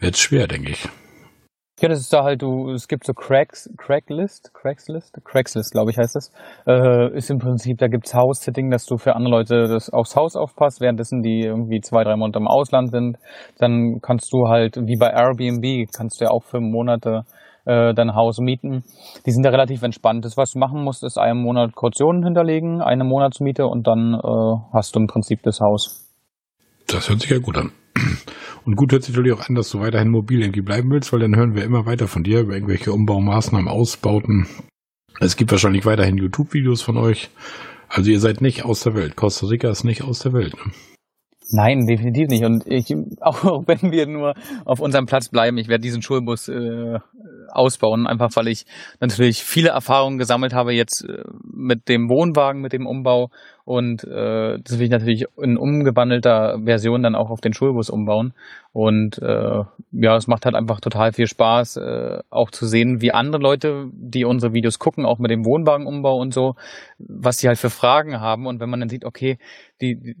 wird's 0.00 0.20
schwer, 0.20 0.46
denke 0.46 0.70
ich. 0.70 0.88
Ja, 1.82 1.88
das 1.88 1.98
ist 1.98 2.12
da 2.12 2.22
halt, 2.22 2.42
du, 2.42 2.70
es 2.70 2.86
gibt 2.86 3.04
so 3.04 3.12
Cracks, 3.12 3.68
Cracklist, 3.76 4.54
Craigslist, 4.54 5.18
Craigslist, 5.24 5.72
glaube 5.72 5.90
ich, 5.90 5.98
heißt 5.98 6.14
das. 6.14 6.30
Äh, 6.64 7.16
ist 7.16 7.28
im 7.28 7.38
Prinzip, 7.38 7.78
da 7.78 7.88
gibt's 7.88 8.14
House-Sitting, 8.14 8.70
dass 8.70 8.86
du 8.86 8.98
für 8.98 9.16
andere 9.16 9.38
Leute 9.38 9.66
das 9.66 9.90
aufs 9.90 10.14
Haus 10.14 10.36
aufpasst, 10.36 10.80
währenddessen 10.80 11.22
die 11.22 11.40
irgendwie 11.40 11.80
zwei, 11.80 12.04
drei 12.04 12.14
Monate 12.14 12.38
im 12.38 12.46
Ausland 12.46 12.92
sind. 12.92 13.16
Dann 13.58 13.98
kannst 14.00 14.32
du 14.32 14.46
halt, 14.46 14.76
wie 14.76 14.96
bei 14.96 15.08
Airbnb, 15.08 15.88
kannst 15.92 16.20
du 16.20 16.26
ja 16.26 16.30
auch 16.30 16.44
fünf 16.44 16.70
Monate 16.70 17.22
äh, 17.64 17.94
dein 17.94 18.14
Haus 18.14 18.38
mieten. 18.38 18.84
Die 19.26 19.30
sind 19.30 19.44
da 19.44 19.50
relativ 19.50 19.82
entspannt. 19.82 20.24
Das, 20.24 20.36
was 20.36 20.52
du 20.52 20.58
machen 20.58 20.82
musst, 20.82 21.04
ist 21.04 21.18
einen 21.18 21.42
Monat 21.42 21.74
Kautionen 21.74 22.24
hinterlegen, 22.24 22.80
eine 22.80 23.04
Monatsmiete 23.04 23.66
und 23.66 23.86
dann 23.86 24.14
äh, 24.14 24.56
hast 24.72 24.94
du 24.94 25.00
im 25.00 25.06
Prinzip 25.06 25.42
das 25.42 25.60
Haus. 25.60 26.08
Das 26.86 27.08
hört 27.08 27.20
sich 27.20 27.30
ja 27.30 27.38
gut 27.38 27.56
an. 27.56 27.72
Und 28.64 28.76
gut 28.76 28.92
hört 28.92 29.02
sich 29.02 29.14
natürlich 29.14 29.36
auch 29.36 29.48
an, 29.48 29.56
dass 29.56 29.70
du 29.70 29.80
weiterhin 29.80 30.08
mobil 30.08 30.40
irgendwie 30.40 30.62
bleiben 30.62 30.88
willst, 30.90 31.12
weil 31.12 31.18
dann 31.18 31.34
hören 31.34 31.56
wir 31.56 31.64
immer 31.64 31.84
weiter 31.84 32.06
von 32.06 32.22
dir 32.22 32.40
über 32.40 32.54
irgendwelche 32.54 32.92
Umbaumaßnahmen, 32.92 33.66
Ausbauten. 33.66 34.46
Es 35.20 35.36
gibt 35.36 35.50
wahrscheinlich 35.50 35.84
weiterhin 35.84 36.16
YouTube-Videos 36.16 36.80
von 36.80 36.96
euch. 36.96 37.30
Also 37.88 38.10
ihr 38.10 38.20
seid 38.20 38.40
nicht 38.40 38.64
aus 38.64 38.84
der 38.84 38.94
Welt. 38.94 39.16
Costa 39.16 39.48
Rica 39.48 39.68
ist 39.68 39.84
nicht 39.84 40.02
aus 40.02 40.20
der 40.20 40.32
Welt. 40.32 40.54
Ne? 40.54 40.72
Nein, 41.50 41.86
definitiv 41.86 42.28
nicht. 42.28 42.44
Und 42.44 42.66
ich, 42.66 42.94
auch 43.20 43.64
wenn 43.66 43.92
wir 43.92 44.06
nur 44.06 44.34
auf 44.64 44.80
unserem 44.80 45.06
Platz 45.06 45.28
bleiben, 45.28 45.58
ich 45.58 45.68
werde 45.68 45.82
diesen 45.82 46.02
Schulbus 46.02 46.48
äh, 46.48 46.98
ausbauen, 47.52 48.06
einfach 48.06 48.30
weil 48.34 48.48
ich 48.48 48.64
natürlich 49.00 49.42
viele 49.42 49.70
Erfahrungen 49.70 50.18
gesammelt 50.18 50.54
habe 50.54 50.72
jetzt 50.72 51.04
äh, 51.08 51.22
mit 51.42 51.88
dem 51.88 52.08
Wohnwagen, 52.08 52.60
mit 52.60 52.72
dem 52.72 52.86
Umbau 52.86 53.30
und 53.64 54.02
äh, 54.04 54.58
das 54.58 54.78
will 54.78 54.86
ich 54.86 54.90
natürlich 54.90 55.24
in 55.40 55.56
umgewandelter 55.56 56.58
Version 56.64 57.02
dann 57.02 57.14
auch 57.14 57.30
auf 57.30 57.40
den 57.40 57.52
Schulbus 57.52 57.90
umbauen. 57.90 58.34
Und 58.72 59.18
äh, 59.22 59.62
ja, 59.92 60.16
es 60.16 60.26
macht 60.26 60.44
halt 60.44 60.56
einfach 60.56 60.80
total 60.80 61.12
viel 61.12 61.28
Spaß, 61.28 61.76
äh, 61.76 62.18
auch 62.30 62.50
zu 62.50 62.66
sehen, 62.66 63.00
wie 63.00 63.12
andere 63.12 63.40
Leute, 63.40 63.86
die 63.92 64.24
unsere 64.24 64.52
Videos 64.52 64.78
gucken, 64.78 65.06
auch 65.06 65.18
mit 65.18 65.30
dem 65.30 65.44
Wohnwagenumbau 65.44 66.16
und 66.16 66.34
so, 66.34 66.54
was 66.98 67.36
die 67.36 67.46
halt 67.46 67.58
für 67.58 67.70
Fragen 67.70 68.20
haben. 68.20 68.46
Und 68.46 68.60
wenn 68.60 68.70
man 68.70 68.80
dann 68.80 68.88
sieht, 68.88 69.04
okay, 69.04 69.38
die, 69.80 69.96
die 69.96 70.16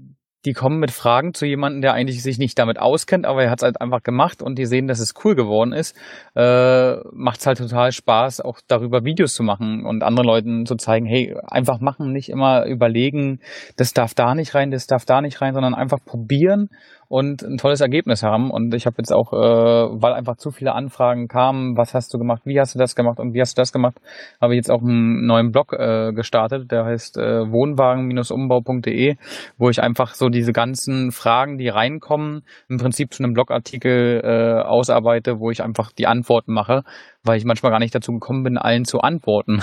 kommen 0.52 0.80
mit 0.80 0.90
Fragen 0.90 1.34
zu 1.34 1.46
jemandem, 1.46 1.82
der 1.82 1.94
eigentlich 1.94 2.22
sich 2.22 2.38
nicht 2.38 2.58
damit 2.58 2.78
auskennt, 2.78 3.26
aber 3.26 3.44
er 3.44 3.50
hat 3.50 3.60
es 3.60 3.62
halt 3.62 3.80
einfach 3.80 4.02
gemacht 4.02 4.42
und 4.42 4.58
die 4.58 4.66
sehen, 4.66 4.88
dass 4.88 4.98
es 4.98 5.14
cool 5.24 5.36
geworden 5.36 5.72
ist, 5.72 5.96
äh, 6.34 6.96
macht 7.12 7.38
es 7.38 7.46
halt 7.46 7.58
total 7.58 7.92
Spaß, 7.92 8.40
auch 8.40 8.58
darüber 8.66 9.04
Videos 9.04 9.34
zu 9.34 9.44
machen 9.44 9.86
und 9.86 10.02
anderen 10.02 10.26
Leuten 10.26 10.66
zu 10.66 10.74
zeigen, 10.74 11.06
hey, 11.06 11.36
einfach 11.46 11.80
machen, 11.80 12.12
nicht 12.12 12.28
immer 12.28 12.66
überlegen, 12.66 13.38
das 13.76 13.94
darf 13.94 14.14
da 14.14 14.34
nicht 14.34 14.56
rein, 14.56 14.72
das 14.72 14.88
darf 14.88 15.04
da 15.04 15.20
nicht 15.20 15.40
rein, 15.40 15.54
sondern 15.54 15.74
einfach 15.74 15.98
probieren 16.04 16.68
und 17.12 17.42
ein 17.42 17.58
tolles 17.58 17.82
Ergebnis 17.82 18.22
haben. 18.22 18.50
Und 18.50 18.72
ich 18.72 18.86
habe 18.86 18.96
jetzt 18.96 19.12
auch, 19.12 19.34
äh, 19.34 19.36
weil 19.36 20.14
einfach 20.14 20.38
zu 20.38 20.50
viele 20.50 20.74
Anfragen 20.74 21.28
kamen, 21.28 21.76
was 21.76 21.92
hast 21.92 22.14
du 22.14 22.18
gemacht, 22.18 22.40
wie 22.46 22.58
hast 22.58 22.74
du 22.74 22.78
das 22.78 22.96
gemacht 22.96 23.20
und 23.20 23.34
wie 23.34 23.40
hast 23.42 23.58
du 23.58 23.60
das 23.60 23.70
gemacht, 23.70 24.00
habe 24.40 24.54
ich 24.54 24.56
jetzt 24.56 24.70
auch 24.70 24.80
einen 24.80 25.26
neuen 25.26 25.52
Blog 25.52 25.74
äh, 25.74 26.12
gestartet, 26.14 26.70
der 26.70 26.86
heißt 26.86 27.18
äh, 27.18 27.52
wohnwagen-umbau.de, 27.52 29.16
wo 29.58 29.68
ich 29.68 29.82
einfach 29.82 30.14
so 30.14 30.30
diese 30.30 30.54
ganzen 30.54 31.12
Fragen, 31.12 31.58
die 31.58 31.68
reinkommen, 31.68 32.44
im 32.70 32.78
Prinzip 32.78 33.12
zu 33.12 33.22
einem 33.22 33.34
Blogartikel 33.34 34.22
äh, 34.24 34.62
ausarbeite, 34.62 35.38
wo 35.38 35.50
ich 35.50 35.62
einfach 35.62 35.92
die 35.92 36.06
Antworten 36.06 36.54
mache, 36.54 36.82
weil 37.24 37.36
ich 37.36 37.44
manchmal 37.44 37.72
gar 37.72 37.78
nicht 37.78 37.94
dazu 37.94 38.12
gekommen 38.12 38.42
bin, 38.42 38.56
allen 38.56 38.86
zu 38.86 39.00
antworten. 39.00 39.62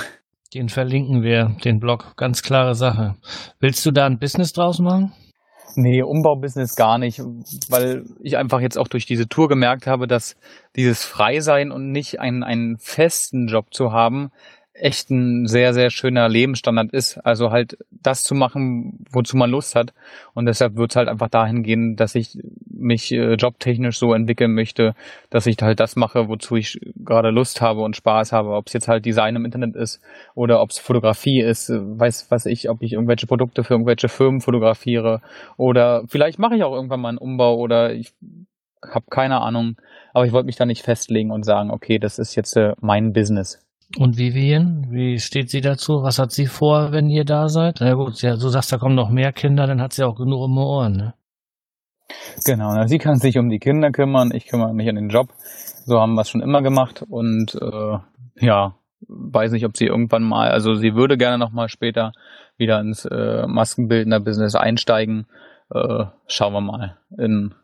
Den 0.54 0.70
verlinken 0.70 1.24
wir, 1.24 1.56
den 1.66 1.80
Blog. 1.80 2.14
Ganz 2.16 2.44
klare 2.44 2.76
Sache. 2.76 3.16
Willst 3.60 3.84
du 3.88 3.92
da 3.92 4.06
ein 4.06 4.20
Business 4.20 4.54
draus 4.54 4.78
machen? 4.78 5.14
Nee, 5.82 6.04
Umbaubusiness 6.04 6.76
gar 6.76 6.98
nicht, 6.98 7.22
weil 7.70 8.04
ich 8.22 8.36
einfach 8.36 8.60
jetzt 8.60 8.78
auch 8.78 8.90
durch 8.90 9.06
diese 9.06 9.30
Tour 9.30 9.48
gemerkt 9.48 9.88
habe, 9.88 10.08
dass 10.08 10.36
dieses 10.76 11.06
Freisein 11.06 11.72
und 11.72 11.94
nicht 11.94 12.20
einen, 12.20 12.44
einen 12.44 12.78
festen 12.80 13.48
Job 13.48 13.74
zu 13.74 13.94
haben, 13.94 14.30
echt 14.80 15.10
ein 15.10 15.48
sehr, 15.48 15.74
sehr 15.74 15.90
schöner 15.90 16.28
Lebensstandard 16.30 16.92
ist. 16.92 17.18
Also 17.18 17.52
halt 17.52 17.78
das 17.90 18.24
zu 18.24 18.36
machen, 18.36 19.06
wozu 19.12 19.38
man 19.38 19.50
Lust 19.50 19.76
hat. 19.76 19.94
Und 20.34 20.46
deshalb 20.46 20.76
wird 20.76 20.92
es 20.92 20.96
halt 20.96 21.08
einfach 21.08 21.30
dahin 21.30 21.64
gehen, 21.64 21.96
dass 21.96 22.16
ich 22.16 22.38
mich 22.66 23.12
äh, 23.12 23.34
jobtechnisch 23.34 24.00
so 24.00 24.14
entwickeln 24.14 24.54
möchte, 24.54 24.96
dass 25.30 25.46
ich 25.46 25.58
halt 25.62 25.80
das 25.80 25.96
mache, 25.96 26.28
wozu 26.28 26.56
ich 26.56 26.80
gerade 26.96 27.30
Lust 27.30 27.62
habe 27.62 27.82
und 27.82 27.96
Spaß 27.96 28.32
habe. 28.32 28.52
Ob 28.52 28.68
es 28.68 28.74
jetzt 28.74 28.88
halt 28.88 29.06
Design 29.06 29.36
im 29.36 29.46
Internet 29.46 29.76
ist 29.76 30.02
oder 30.36 30.62
ob 30.62 30.72
es 30.72 30.80
Fotografie 30.80 31.42
ist, 31.42 31.70
weiß, 31.70 32.32
weiß 32.32 32.46
ich, 32.48 32.70
ob 32.70 32.82
ich 32.82 32.94
irgendwelche 32.94 33.28
Produkte 33.28 33.64
für 33.64 33.74
irgendwelche 33.74 34.10
Firmen 34.10 34.42
fotografiere 34.42 35.22
oder 35.58 36.04
vielleicht 36.08 36.40
mache 36.40 36.56
ich 36.56 36.64
auch 36.64 36.74
irgendwann 36.74 37.02
mal 37.02 37.10
einen 37.10 37.18
Umbau 37.18 37.58
oder 37.58 37.94
ich 37.94 38.14
habe 38.82 39.06
keine 39.10 39.42
Ahnung. 39.42 39.76
Aber 40.14 40.26
ich 40.26 40.32
wollte 40.32 40.46
mich 40.46 40.56
da 40.56 40.66
nicht 40.66 40.84
festlegen 40.84 41.32
und 41.32 41.44
sagen, 41.44 41.72
okay, 41.72 42.00
das 42.00 42.20
ist 42.20 42.36
jetzt 42.36 42.56
äh, 42.56 42.74
mein 42.80 43.14
Business. 43.14 43.60
Und 43.98 44.18
Vivian, 44.18 44.88
wie 44.92 45.20
steht 45.20 45.50
sie 45.50 45.62
dazu? 45.62 46.04
Was 46.04 46.20
hat 46.20 46.32
sie 46.32 46.46
vor, 46.46 46.92
wenn 46.92 47.10
ihr 47.10 47.26
da 47.26 47.50
seid? 47.50 47.78
Na 47.80 47.94
gut, 47.96 48.22
ja, 48.22 48.36
du 48.36 48.50
sagst, 48.50 48.72
da 48.72 48.78
kommen 48.78 48.96
noch 48.96 49.10
mehr 49.10 49.34
Kinder, 49.34 49.66
dann 49.66 49.82
hat 49.82 49.94
sie 49.94 50.04
auch 50.04 50.16
genug 50.16 50.42
um 50.42 50.56
die 50.56 50.62
Ohren, 50.62 50.94
ne? 50.94 51.14
Genau, 52.46 52.74
na, 52.74 52.88
sie 52.88 52.98
kann 52.98 53.18
sich 53.18 53.38
um 53.38 53.50
die 53.50 53.60
Kinder 53.60 53.92
kümmern, 53.92 54.32
ich 54.34 54.48
kümmere 54.48 54.74
mich 54.74 54.90
um 54.90 54.96
den 54.96 55.10
Job. 55.10 55.30
So 55.86 56.00
haben 56.00 56.14
wir 56.14 56.22
es 56.22 56.30
schon 56.30 56.42
immer 56.42 56.62
gemacht 56.62 57.04
und 57.08 57.56
äh, 57.56 57.98
ja, 58.46 58.76
weiß 59.08 59.52
nicht, 59.52 59.66
ob 59.66 59.76
sie 59.76 59.86
irgendwann 59.86 60.24
mal, 60.24 60.50
also 60.50 60.76
sie 60.76 60.96
würde 60.96 61.18
gerne 61.18 61.38
noch 61.38 61.52
mal 61.52 61.70
später 61.70 62.14
wieder 62.58 62.80
ins 62.80 63.06
äh, 63.06 63.48
Maskenbildner-Business 63.48 64.56
einsteigen. 64.56 65.28
Äh, 65.74 66.06
schauen 66.28 66.54
wir 66.54 66.62
mal 66.62 66.98
in 67.18 67.56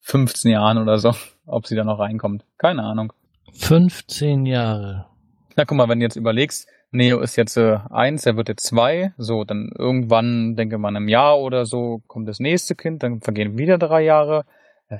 15 0.00 0.50
Jahren 0.50 0.78
oder 0.78 0.98
so, 0.98 1.12
ob 1.46 1.66
sie 1.66 1.76
da 1.76 1.84
noch 1.84 1.98
reinkommt. 1.98 2.44
Keine 2.58 2.82
Ahnung. 2.82 3.12
15 3.52 4.46
Jahre. 4.46 5.06
Na 5.56 5.64
guck 5.64 5.78
mal, 5.78 5.88
wenn 5.88 6.00
du 6.00 6.04
jetzt 6.04 6.16
überlegst, 6.16 6.68
Neo 6.90 7.18
ist 7.20 7.36
jetzt 7.36 7.56
äh, 7.56 7.78
eins, 7.90 8.26
er 8.26 8.36
wird 8.36 8.48
jetzt 8.48 8.66
zwei, 8.66 9.12
so, 9.16 9.44
dann 9.44 9.70
irgendwann, 9.76 10.54
denke 10.54 10.76
mal, 10.76 10.90
in 10.90 10.96
einem 10.96 11.08
Jahr 11.08 11.40
oder 11.40 11.64
so, 11.64 12.02
kommt 12.06 12.28
das 12.28 12.40
nächste 12.40 12.74
Kind, 12.74 13.02
dann 13.02 13.20
vergehen 13.20 13.56
wieder 13.56 13.78
drei 13.78 14.02
Jahre. 14.02 14.44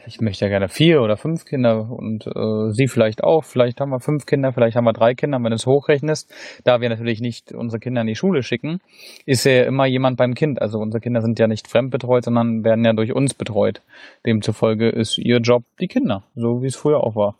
ich 0.06 0.20
möchte 0.20 0.46
ja 0.46 0.48
gerne 0.48 0.68
vier 0.68 1.02
oder 1.02 1.18
fünf 1.18 1.44
Kinder 1.44 1.90
und 1.90 2.26
äh, 2.26 2.70
sie 2.70 2.88
vielleicht 2.88 3.22
auch. 3.22 3.44
Vielleicht 3.44 3.80
haben 3.80 3.90
wir 3.90 4.00
fünf 4.00 4.24
Kinder, 4.24 4.52
vielleicht 4.52 4.76
haben 4.76 4.86
wir 4.86 4.94
drei 4.94 5.14
Kinder, 5.14 5.38
wenn 5.38 5.50
du 5.50 5.56
es 5.56 5.66
hochrechnest. 5.66 6.32
Da 6.64 6.80
wir 6.80 6.88
natürlich 6.88 7.20
nicht 7.20 7.52
unsere 7.52 7.78
Kinder 7.78 8.00
in 8.00 8.06
die 8.06 8.16
Schule 8.16 8.42
schicken, 8.42 8.80
ist 9.26 9.44
ja 9.44 9.64
immer 9.64 9.86
jemand 9.86 10.16
beim 10.16 10.34
Kind. 10.34 10.60
Also 10.60 10.78
unsere 10.78 11.00
Kinder 11.00 11.20
sind 11.20 11.38
ja 11.38 11.46
nicht 11.46 11.68
fremdbetreut, 11.68 12.24
sondern 12.24 12.64
werden 12.64 12.84
ja 12.84 12.94
durch 12.94 13.12
uns 13.12 13.34
betreut. 13.34 13.82
Demzufolge 14.24 14.88
ist 14.88 15.18
ihr 15.18 15.38
Job 15.38 15.64
die 15.80 15.86
Kinder, 15.86 16.24
so 16.34 16.62
wie 16.62 16.66
es 16.66 16.76
früher 16.76 17.04
auch 17.04 17.14
war. 17.14 17.36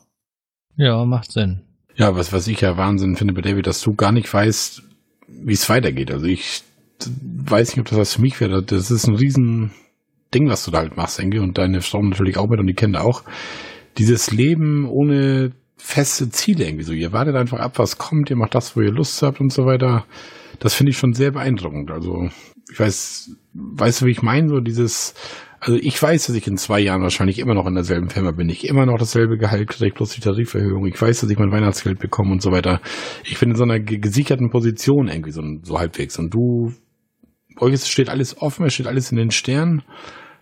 Ja, 0.76 1.04
macht 1.04 1.32
Sinn. 1.32 1.65
Ja, 1.96 2.14
was, 2.14 2.32
was 2.32 2.46
ich 2.46 2.60
ja 2.60 2.76
Wahnsinn 2.76 3.16
finde 3.16 3.34
bei 3.34 3.40
David, 3.40 3.66
dass 3.66 3.80
du 3.80 3.94
gar 3.94 4.12
nicht 4.12 4.32
weißt, 4.32 4.82
wie 5.28 5.52
es 5.52 5.68
weitergeht. 5.68 6.10
Also 6.10 6.26
ich 6.26 6.62
weiß 7.20 7.70
nicht, 7.70 7.80
ob 7.80 7.88
das 7.88 7.98
was 7.98 8.14
für 8.14 8.22
mich 8.22 8.40
wäre. 8.40 8.62
Das 8.62 8.90
ist 8.90 9.06
ein 9.06 9.16
riesen 9.16 9.70
Ding, 10.34 10.48
was 10.48 10.64
du 10.64 10.70
da 10.70 10.78
halt 10.78 10.96
machst, 10.96 11.18
Enke, 11.18 11.40
und 11.40 11.56
deine 11.56 11.80
Frau 11.80 12.02
natürlich 12.02 12.36
auch 12.36 12.48
mit 12.48 12.60
und 12.60 12.66
die 12.66 12.74
Kinder 12.74 13.04
auch. 13.04 13.22
Dieses 13.96 14.30
Leben 14.30 14.86
ohne 14.88 15.52
feste 15.76 16.30
Ziele 16.30 16.66
irgendwie 16.66 16.84
so. 16.84 16.92
Ihr 16.92 17.12
wartet 17.12 17.36
einfach 17.36 17.60
ab, 17.60 17.78
was 17.78 17.96
kommt, 17.96 18.28
ihr 18.28 18.36
macht 18.36 18.54
das, 18.54 18.76
wo 18.76 18.80
ihr 18.80 18.92
Lust 18.92 19.22
habt 19.22 19.40
und 19.40 19.52
so 19.52 19.64
weiter. 19.64 20.04
Das 20.58 20.74
finde 20.74 20.90
ich 20.90 20.98
schon 20.98 21.12
sehr 21.12 21.30
beeindruckend. 21.30 21.90
Also, 21.90 22.28
ich 22.70 22.78
weiß, 22.78 23.30
weißt 23.54 24.00
du, 24.00 24.06
wie 24.06 24.10
ich 24.10 24.22
meine? 24.22 24.48
So 24.48 24.60
dieses, 24.60 25.14
also 25.60 25.78
ich 25.80 26.00
weiß, 26.00 26.26
dass 26.26 26.36
ich 26.36 26.46
in 26.46 26.56
zwei 26.56 26.80
Jahren 26.80 27.02
wahrscheinlich 27.02 27.38
immer 27.38 27.54
noch 27.54 27.66
in 27.66 27.74
derselben 27.74 28.08
Firma 28.08 28.32
bin. 28.32 28.48
Ich 28.48 28.68
immer 28.68 28.86
noch 28.86 28.98
dasselbe 28.98 29.38
Gehalt 29.38 29.68
kriege, 29.68 29.94
plus 29.94 30.14
die 30.14 30.20
Tariferhöhung. 30.20 30.86
Ich 30.86 31.00
weiß, 31.00 31.20
dass 31.20 31.30
ich 31.30 31.38
mein 31.38 31.50
Weihnachtsgeld 31.50 31.98
bekomme 31.98 32.32
und 32.32 32.42
so 32.42 32.52
weiter. 32.52 32.80
Ich 33.24 33.38
bin 33.38 33.50
in 33.50 33.56
so 33.56 33.64
einer 33.64 33.80
gesicherten 33.80 34.50
Position 34.50 35.08
irgendwie 35.08 35.32
so, 35.32 35.42
so 35.62 35.78
halbwegs. 35.78 36.18
Und 36.18 36.34
du, 36.34 36.72
euch 37.58 37.80
steht 37.84 38.08
alles 38.08 38.40
offen, 38.40 38.66
es 38.66 38.74
steht 38.74 38.86
alles 38.86 39.10
in 39.10 39.16
den 39.16 39.30
Sternen. 39.30 39.82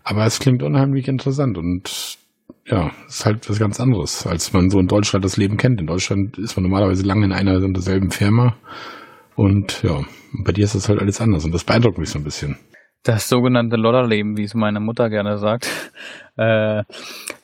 Aber 0.02 0.26
es 0.26 0.38
klingt 0.38 0.62
unheimlich 0.62 1.08
interessant 1.08 1.56
und 1.56 2.18
ja, 2.66 2.90
ist 3.06 3.24
halt 3.24 3.48
was 3.48 3.58
ganz 3.58 3.80
anderes, 3.80 4.26
als 4.26 4.52
man 4.52 4.70
so 4.70 4.78
in 4.78 4.86
Deutschland 4.86 5.24
das 5.24 5.36
Leben 5.36 5.56
kennt. 5.56 5.80
In 5.80 5.86
Deutschland 5.86 6.38
ist 6.38 6.56
man 6.56 6.64
normalerweise 6.64 7.02
lange 7.04 7.24
in 7.24 7.32
einer 7.32 7.56
und 7.56 7.74
derselben 7.74 8.10
Firma. 8.10 8.56
Und 9.34 9.82
ja, 9.82 10.02
bei 10.44 10.52
dir 10.52 10.64
ist 10.64 10.74
das 10.74 10.88
halt 10.88 11.00
alles 11.00 11.20
anders 11.20 11.44
und 11.44 11.52
das 11.52 11.64
beeindruckt 11.64 11.98
mich 11.98 12.10
so 12.10 12.18
ein 12.18 12.24
bisschen. 12.24 12.56
Das 13.04 13.28
sogenannte 13.28 13.76
Lodderleben, 13.76 14.38
wie 14.38 14.44
es 14.44 14.54
meine 14.54 14.80
Mutter 14.80 15.08
gerne 15.10 15.38
sagt. 15.38 15.68
Äh, 16.36 16.82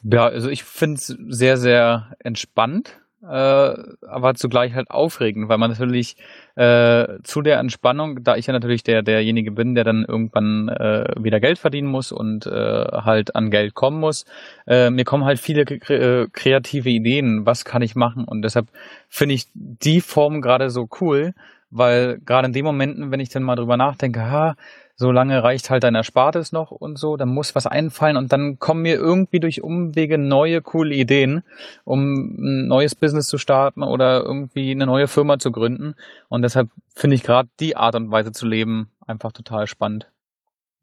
ja, 0.03 0.27
also 0.27 0.49
ich 0.49 0.65
finde 0.65 0.97
es 0.97 1.07
sehr, 1.29 1.57
sehr 1.59 2.09
entspannt, 2.19 2.99
äh, 3.23 3.27
aber 3.29 4.35
zugleich 4.35 4.75
halt 4.75 4.91
aufregend, 4.91 5.49
weil 5.49 5.59
man 5.59 5.71
natürlich 5.71 6.17
äh, 6.57 7.07
zu 7.23 7.41
der 7.41 7.61
Entspannung, 7.61 8.25
da 8.25 8.35
ich 8.35 8.49
ja 8.49 8.53
natürlich 8.53 8.83
der 8.83 9.03
derjenige 9.03 9.53
bin, 9.53 9.77
der 9.77 9.85
dann 9.85 10.05
irgendwann 10.05 10.71
äh, 10.71 11.05
wieder 11.21 11.39
Geld 11.39 11.61
verdienen 11.61 11.87
muss 11.87 12.11
und 12.11 12.47
äh, 12.47 12.51
halt 12.51 13.37
an 13.37 13.53
Geld 13.53 13.75
kommen 13.75 14.01
muss, 14.01 14.25
äh, 14.67 14.91
mir 14.91 15.05
kommen 15.05 15.25
halt 15.25 15.39
viele 15.39 15.63
äh, 15.63 16.27
kreative 16.33 16.91
Ideen, 16.91 17.47
was 17.47 17.65
kann 17.65 17.83
ich 17.83 17.95
machen 17.95 18.25
und 18.25 18.43
deshalb 18.43 18.67
finde 19.09 19.37
ich 19.37 19.47
die 19.55 20.01
Form 20.01 20.43
gerade 20.43 20.69
so 20.69 20.89
cool, 21.01 21.33
weil 21.71 22.19
gerade 22.27 22.47
in 22.47 22.53
den 22.53 22.65
Momenten, 22.65 23.13
wenn 23.13 23.21
ich 23.21 23.29
dann 23.29 23.45
mal 23.45 23.55
drüber 23.55 23.77
nachdenke, 23.77 24.29
ha, 24.29 24.57
so 25.01 25.13
lange 25.13 25.43
reicht 25.43 25.71
halt 25.71 25.83
dein 25.83 25.95
Erspartes 25.95 26.53
noch 26.53 26.71
und 26.71 26.99
so, 26.99 27.17
dann 27.17 27.31
muss 27.31 27.55
was 27.55 27.67
einfallen 27.67 28.19
und 28.19 28.33
dann 28.33 28.59
kommen 28.59 28.83
mir 28.83 28.97
irgendwie 28.97 29.41
durch 29.41 29.63
Umwege 29.63 30.19
neue 30.19 30.61
coole 30.61 30.95
Ideen, 30.95 31.43
um 31.85 32.37
ein 32.37 32.69
neues 32.69 32.95
Business 32.95 33.27
zu 33.27 33.39
starten 33.39 33.83
oder 33.83 34.23
irgendwie 34.23 34.73
eine 34.73 34.85
neue 34.85 35.09
Firma 35.09 35.39
zu 35.39 35.53
gründen. 35.53 35.95
Und 36.29 36.43
deshalb 36.43 36.69
finde 36.95 37.17
ich 37.17 37.23
gerade 37.23 37.49
die 37.61 37.77
Art 37.77 37.95
und 37.95 38.11
Weise 38.11 38.33
zu 38.33 38.47
leben 38.47 38.91
einfach 39.07 39.33
total 39.33 39.67
spannend. 39.67 40.07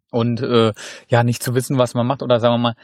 Und 0.10 0.42
äh, 0.42 0.74
ja, 1.10 1.22
nicht 1.22 1.44
zu 1.44 1.54
wissen, 1.54 1.78
was 1.78 1.94
man 1.94 2.08
macht 2.08 2.24
oder 2.24 2.40
sagen 2.40 2.56
wir 2.56 2.70
mal, 2.70 2.76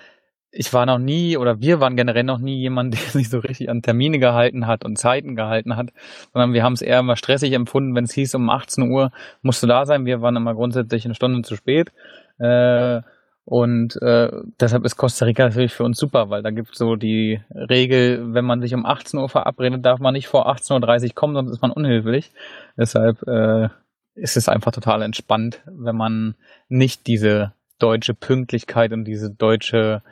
ich 0.55 0.71
war 0.71 0.85
noch 0.85 0.99
nie 0.99 1.35
oder 1.35 1.59
wir 1.59 1.79
waren 1.79 1.97
generell 1.97 2.23
noch 2.23 2.37
nie 2.37 2.59
jemand, 2.59 2.93
der 2.93 3.01
sich 3.01 3.29
so 3.29 3.39
richtig 3.39 3.69
an 3.69 3.81
Termine 3.81 4.19
gehalten 4.19 4.67
hat 4.67 4.85
und 4.85 4.97
Zeiten 4.97 5.35
gehalten 5.35 5.75
hat, 5.75 5.89
sondern 6.31 6.53
wir 6.53 6.63
haben 6.63 6.73
es 6.73 6.81
eher 6.81 6.99
immer 6.99 7.17
stressig 7.17 7.53
empfunden, 7.53 7.95
wenn 7.95 8.05
es 8.05 8.13
hieß, 8.13 8.35
um 8.35 8.49
18 8.49 8.89
Uhr 8.89 9.11
musst 9.41 9.63
du 9.63 9.67
da 9.67 9.85
sein. 9.85 10.05
Wir 10.05 10.21
waren 10.21 10.35
immer 10.35 10.53
grundsätzlich 10.53 11.05
eine 11.05 11.15
Stunde 11.15 11.41
zu 11.41 11.55
spät. 11.55 11.91
Äh, 12.39 13.01
und 13.45 14.01
äh, 14.01 14.31
deshalb 14.59 14.85
ist 14.85 14.95
Costa 14.95 15.25
Rica 15.25 15.43
natürlich 15.43 15.73
für 15.73 15.83
uns 15.83 15.97
super, 15.97 16.29
weil 16.29 16.43
da 16.43 16.51
gibt 16.51 16.75
so 16.75 16.95
die 16.95 17.41
Regel, 17.53 18.33
wenn 18.33 18.45
man 18.45 18.61
sich 18.61 18.73
um 18.73 18.85
18 18.85 19.19
Uhr 19.19 19.27
verabredet, 19.27 19.85
darf 19.85 19.99
man 19.99 20.13
nicht 20.13 20.27
vor 20.27 20.47
18.30 20.47 21.07
Uhr 21.07 21.15
kommen, 21.15 21.35
sonst 21.35 21.51
ist 21.51 21.61
man 21.61 21.71
unhöflich. 21.71 22.31
Deshalb 22.77 23.21
äh, 23.27 23.67
ist 24.15 24.37
es 24.37 24.47
einfach 24.47 24.71
total 24.71 25.01
entspannt, 25.01 25.61
wenn 25.65 25.97
man 25.97 26.35
nicht 26.69 27.07
diese 27.07 27.51
deutsche 27.79 28.13
Pünktlichkeit 28.13 28.93
und 28.93 29.03
diese 29.03 29.29
deutsche 29.29 30.03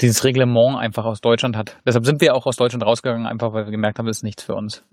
dieses 0.00 0.24
Reglement 0.24 0.78
einfach 0.78 1.04
aus 1.04 1.20
Deutschland 1.20 1.56
hat. 1.56 1.76
Deshalb 1.86 2.04
sind 2.06 2.20
wir 2.20 2.34
auch 2.34 2.46
aus 2.46 2.56
Deutschland 2.56 2.84
rausgegangen, 2.84 3.26
einfach 3.26 3.52
weil 3.52 3.64
wir 3.64 3.72
gemerkt 3.72 3.98
haben, 3.98 4.06
das 4.06 4.18
ist 4.18 4.22
nichts 4.24 4.42
für 4.42 4.54
uns. 4.54 4.84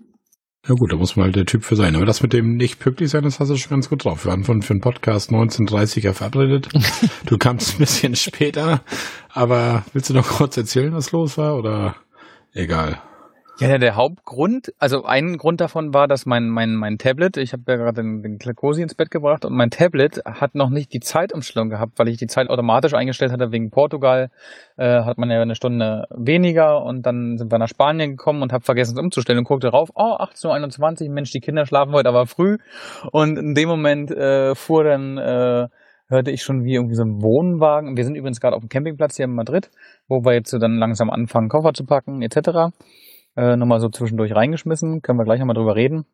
Ja 0.68 0.76
gut, 0.76 0.92
da 0.92 0.96
muss 0.96 1.16
man 1.16 1.24
halt 1.24 1.36
der 1.36 1.44
Typ 1.44 1.64
für 1.64 1.74
sein. 1.74 1.96
Aber 1.96 2.06
das 2.06 2.22
mit 2.22 2.32
dem 2.32 2.54
nicht 2.56 2.78
pünktlich 2.78 3.10
sein, 3.10 3.24
das 3.24 3.40
hast 3.40 3.48
du 3.48 3.56
schon 3.56 3.70
ganz 3.70 3.88
gut 3.88 4.04
drauf. 4.04 4.24
Wir 4.24 4.30
waren 4.30 4.44
von, 4.44 4.62
für 4.62 4.74
den 4.74 4.80
Podcast 4.80 5.30
1930er 5.30 6.12
verabredet. 6.12 6.68
du 7.26 7.36
kamst 7.36 7.74
ein 7.74 7.78
bisschen 7.78 8.14
später. 8.14 8.80
Aber 9.28 9.84
willst 9.92 10.10
du 10.10 10.14
noch 10.14 10.28
kurz 10.28 10.56
erzählen, 10.56 10.94
was 10.94 11.10
los 11.10 11.36
war? 11.36 11.56
Oder 11.56 11.96
egal? 12.52 13.00
Ja, 13.58 13.76
der 13.76 13.96
Hauptgrund, 13.96 14.72
also 14.78 15.04
ein 15.04 15.36
Grund 15.36 15.60
davon 15.60 15.92
war, 15.92 16.08
dass 16.08 16.24
mein, 16.24 16.48
mein, 16.48 16.74
mein 16.74 16.96
Tablet, 16.96 17.36
ich 17.36 17.52
habe 17.52 17.62
ja 17.68 17.76
gerade 17.76 18.02
den, 18.02 18.22
den 18.22 18.38
ins 18.78 18.94
Bett 18.94 19.10
gebracht 19.10 19.44
und 19.44 19.54
mein 19.54 19.70
Tablet 19.70 20.22
hat 20.24 20.54
noch 20.54 20.70
nicht 20.70 20.92
die 20.92 21.00
Zeitumstellung 21.00 21.68
gehabt, 21.68 21.98
weil 21.98 22.08
ich 22.08 22.16
die 22.16 22.26
Zeit 22.26 22.48
automatisch 22.48 22.94
eingestellt 22.94 23.30
hatte 23.30 23.52
wegen 23.52 23.70
Portugal, 23.70 24.30
äh, 24.78 25.02
hat 25.02 25.18
man 25.18 25.30
ja 25.30 25.42
eine 25.42 25.54
Stunde 25.54 26.06
weniger 26.10 26.82
und 26.82 27.04
dann 27.04 27.36
sind 27.36 27.52
wir 27.52 27.58
nach 27.58 27.68
Spanien 27.68 28.12
gekommen 28.12 28.42
und 28.42 28.52
habe 28.54 28.64
vergessen 28.64 28.96
es 28.96 29.00
umzustellen 29.00 29.40
und 29.40 29.44
guckte 29.44 29.70
drauf, 29.70 29.90
oh, 29.94 30.16
18.21 30.18 31.06
Uhr, 31.06 31.12
Mensch, 31.12 31.30
die 31.30 31.40
Kinder 31.40 31.66
schlafen 31.66 31.92
heute 31.92 32.08
aber 32.08 32.26
früh 32.26 32.56
und 33.12 33.38
in 33.38 33.54
dem 33.54 33.68
Moment 33.68 34.10
äh, 34.10 34.54
fuhr 34.54 34.84
dann... 34.84 35.18
Äh, 35.18 35.68
hörte 36.08 36.30
ich 36.30 36.42
schon 36.42 36.64
wie 36.64 36.74
irgendwie 36.74 36.94
so 36.94 37.04
ein 37.04 37.22
Wohnwagen. 37.22 37.96
Wir 37.96 38.04
sind 38.04 38.16
übrigens 38.16 38.38
gerade 38.38 38.54
auf 38.54 38.60
dem 38.60 38.68
Campingplatz 38.68 39.16
hier 39.16 39.24
in 39.24 39.34
Madrid, 39.34 39.70
wo 40.08 40.22
wir 40.26 40.34
jetzt 40.34 40.50
so 40.50 40.58
dann 40.58 40.76
langsam 40.76 41.08
anfangen, 41.08 41.48
Koffer 41.48 41.72
zu 41.72 41.86
packen, 41.86 42.20
etc 42.20 42.70
äh, 43.36 43.56
nochmal 43.56 43.80
so 43.80 43.88
zwischendurch 43.88 44.34
reingeschmissen, 44.34 45.02
können 45.02 45.18
wir 45.18 45.24
gleich 45.24 45.40
nochmal 45.40 45.56
drüber 45.56 45.76
reden. 45.76 46.04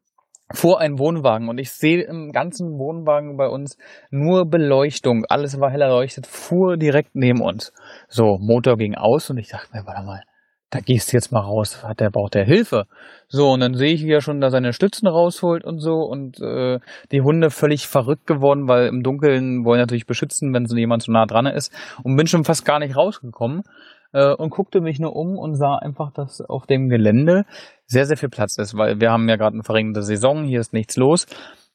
Vor 0.50 0.80
einem 0.80 0.98
Wohnwagen 0.98 1.50
und 1.50 1.58
ich 1.58 1.70
sehe 1.70 2.02
im 2.04 2.32
ganzen 2.32 2.78
Wohnwagen 2.78 3.36
bei 3.36 3.48
uns 3.48 3.76
nur 4.10 4.46
Beleuchtung. 4.46 5.24
Alles 5.28 5.60
war 5.60 5.70
hell 5.70 5.82
erleuchtet, 5.82 6.26
fuhr 6.26 6.78
direkt 6.78 7.14
neben 7.14 7.42
uns. 7.42 7.72
So, 8.08 8.38
Motor 8.40 8.76
ging 8.76 8.94
aus 8.94 9.28
und 9.28 9.36
ich 9.36 9.48
dachte 9.48 9.68
mir, 9.74 9.84
warte 9.84 10.06
mal, 10.06 10.22
da 10.70 10.80
gehst 10.80 11.12
du 11.12 11.16
jetzt 11.16 11.32
mal 11.32 11.40
raus, 11.40 11.82
hat 11.82 12.00
der 12.00 12.10
braucht 12.10 12.34
der 12.34 12.44
Hilfe. 12.44 12.86
So, 13.28 13.50
und 13.50 13.60
dann 13.60 13.74
sehe 13.74 13.92
ich, 13.92 14.04
wie 14.04 14.12
er 14.12 14.20
schon 14.20 14.40
da 14.40 14.50
seine 14.50 14.72
Stützen 14.72 15.06
rausholt 15.06 15.64
und 15.64 15.80
so 15.80 16.00
und 16.00 16.40
äh, 16.40 16.78
die 17.10 17.20
Hunde 17.20 17.50
völlig 17.50 17.86
verrückt 17.86 18.26
geworden, 18.26 18.68
weil 18.68 18.86
im 18.86 19.02
Dunkeln 19.02 19.64
wollen 19.64 19.80
natürlich 19.80 20.06
beschützen, 20.06 20.52
wenn 20.54 20.66
so 20.66 20.76
jemand 20.76 21.02
so 21.02 21.12
nah 21.12 21.26
dran 21.26 21.46
ist 21.46 21.72
und 22.02 22.16
bin 22.16 22.26
schon 22.26 22.44
fast 22.44 22.64
gar 22.64 22.78
nicht 22.78 22.96
rausgekommen 22.96 23.62
äh, 24.12 24.34
und 24.34 24.50
guckte 24.50 24.80
mich 24.80 24.98
nur 24.98 25.14
um 25.14 25.36
und 25.38 25.56
sah 25.56 25.76
einfach, 25.76 26.12
dass 26.12 26.40
auf 26.40 26.66
dem 26.66 26.88
Gelände 26.88 27.44
sehr, 27.86 28.06
sehr 28.06 28.16
viel 28.16 28.28
Platz 28.28 28.58
ist, 28.58 28.76
weil 28.76 29.00
wir 29.00 29.10
haben 29.10 29.28
ja 29.28 29.36
gerade 29.36 29.54
eine 29.54 29.64
verringerte 29.64 30.02
Saison, 30.02 30.44
hier 30.44 30.60
ist 30.60 30.72
nichts 30.72 30.96
los 30.96 31.26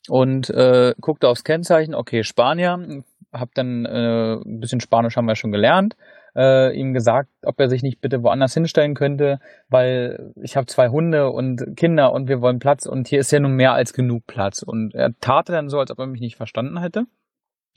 und 0.10 0.50
äh, 0.50 0.94
guckte 1.00 1.28
aufs 1.28 1.44
Kennzeichen, 1.44 1.96
okay, 1.96 2.24
Spanier, 2.24 3.04
hab 3.32 3.54
dann 3.56 3.86
äh, 3.86 4.36
ein 4.36 4.60
bisschen 4.60 4.80
Spanisch 4.80 5.16
haben 5.16 5.26
wir 5.26 5.36
schon 5.36 5.52
gelernt, 5.52 5.96
äh, 6.36 6.76
ihm 6.78 6.94
gesagt, 6.94 7.30
ob 7.44 7.60
er 7.60 7.70
sich 7.70 7.84
nicht 7.84 8.02
bitte 8.02 8.24
woanders 8.24 8.54
hinstellen 8.54 8.96
könnte, 8.96 9.40
weil 9.70 10.34
ich 10.42 10.56
habe 10.56 10.66
zwei 10.68 10.90
Hunde 10.90 11.30
und 11.30 11.76
Kinder 11.76 12.12
und 12.12 12.28
wir 12.28 12.42
wollen 12.42 12.60
Platz 12.60 12.86
und 12.86 13.08
hier 13.08 13.20
ist 13.20 13.32
ja 13.32 13.40
nun 13.40 13.54
mehr 13.54 13.74
als 13.74 13.94
genug 13.94 14.26
Platz. 14.28 14.64
Und 14.64 14.94
er 14.96 15.12
tat 15.20 15.50
dann 15.50 15.70
so, 15.70 15.80
als 15.80 15.92
ob 15.92 16.00
er 16.00 16.08
mich 16.08 16.22
nicht 16.22 16.36
verstanden 16.36 16.80
hätte. 16.80 17.06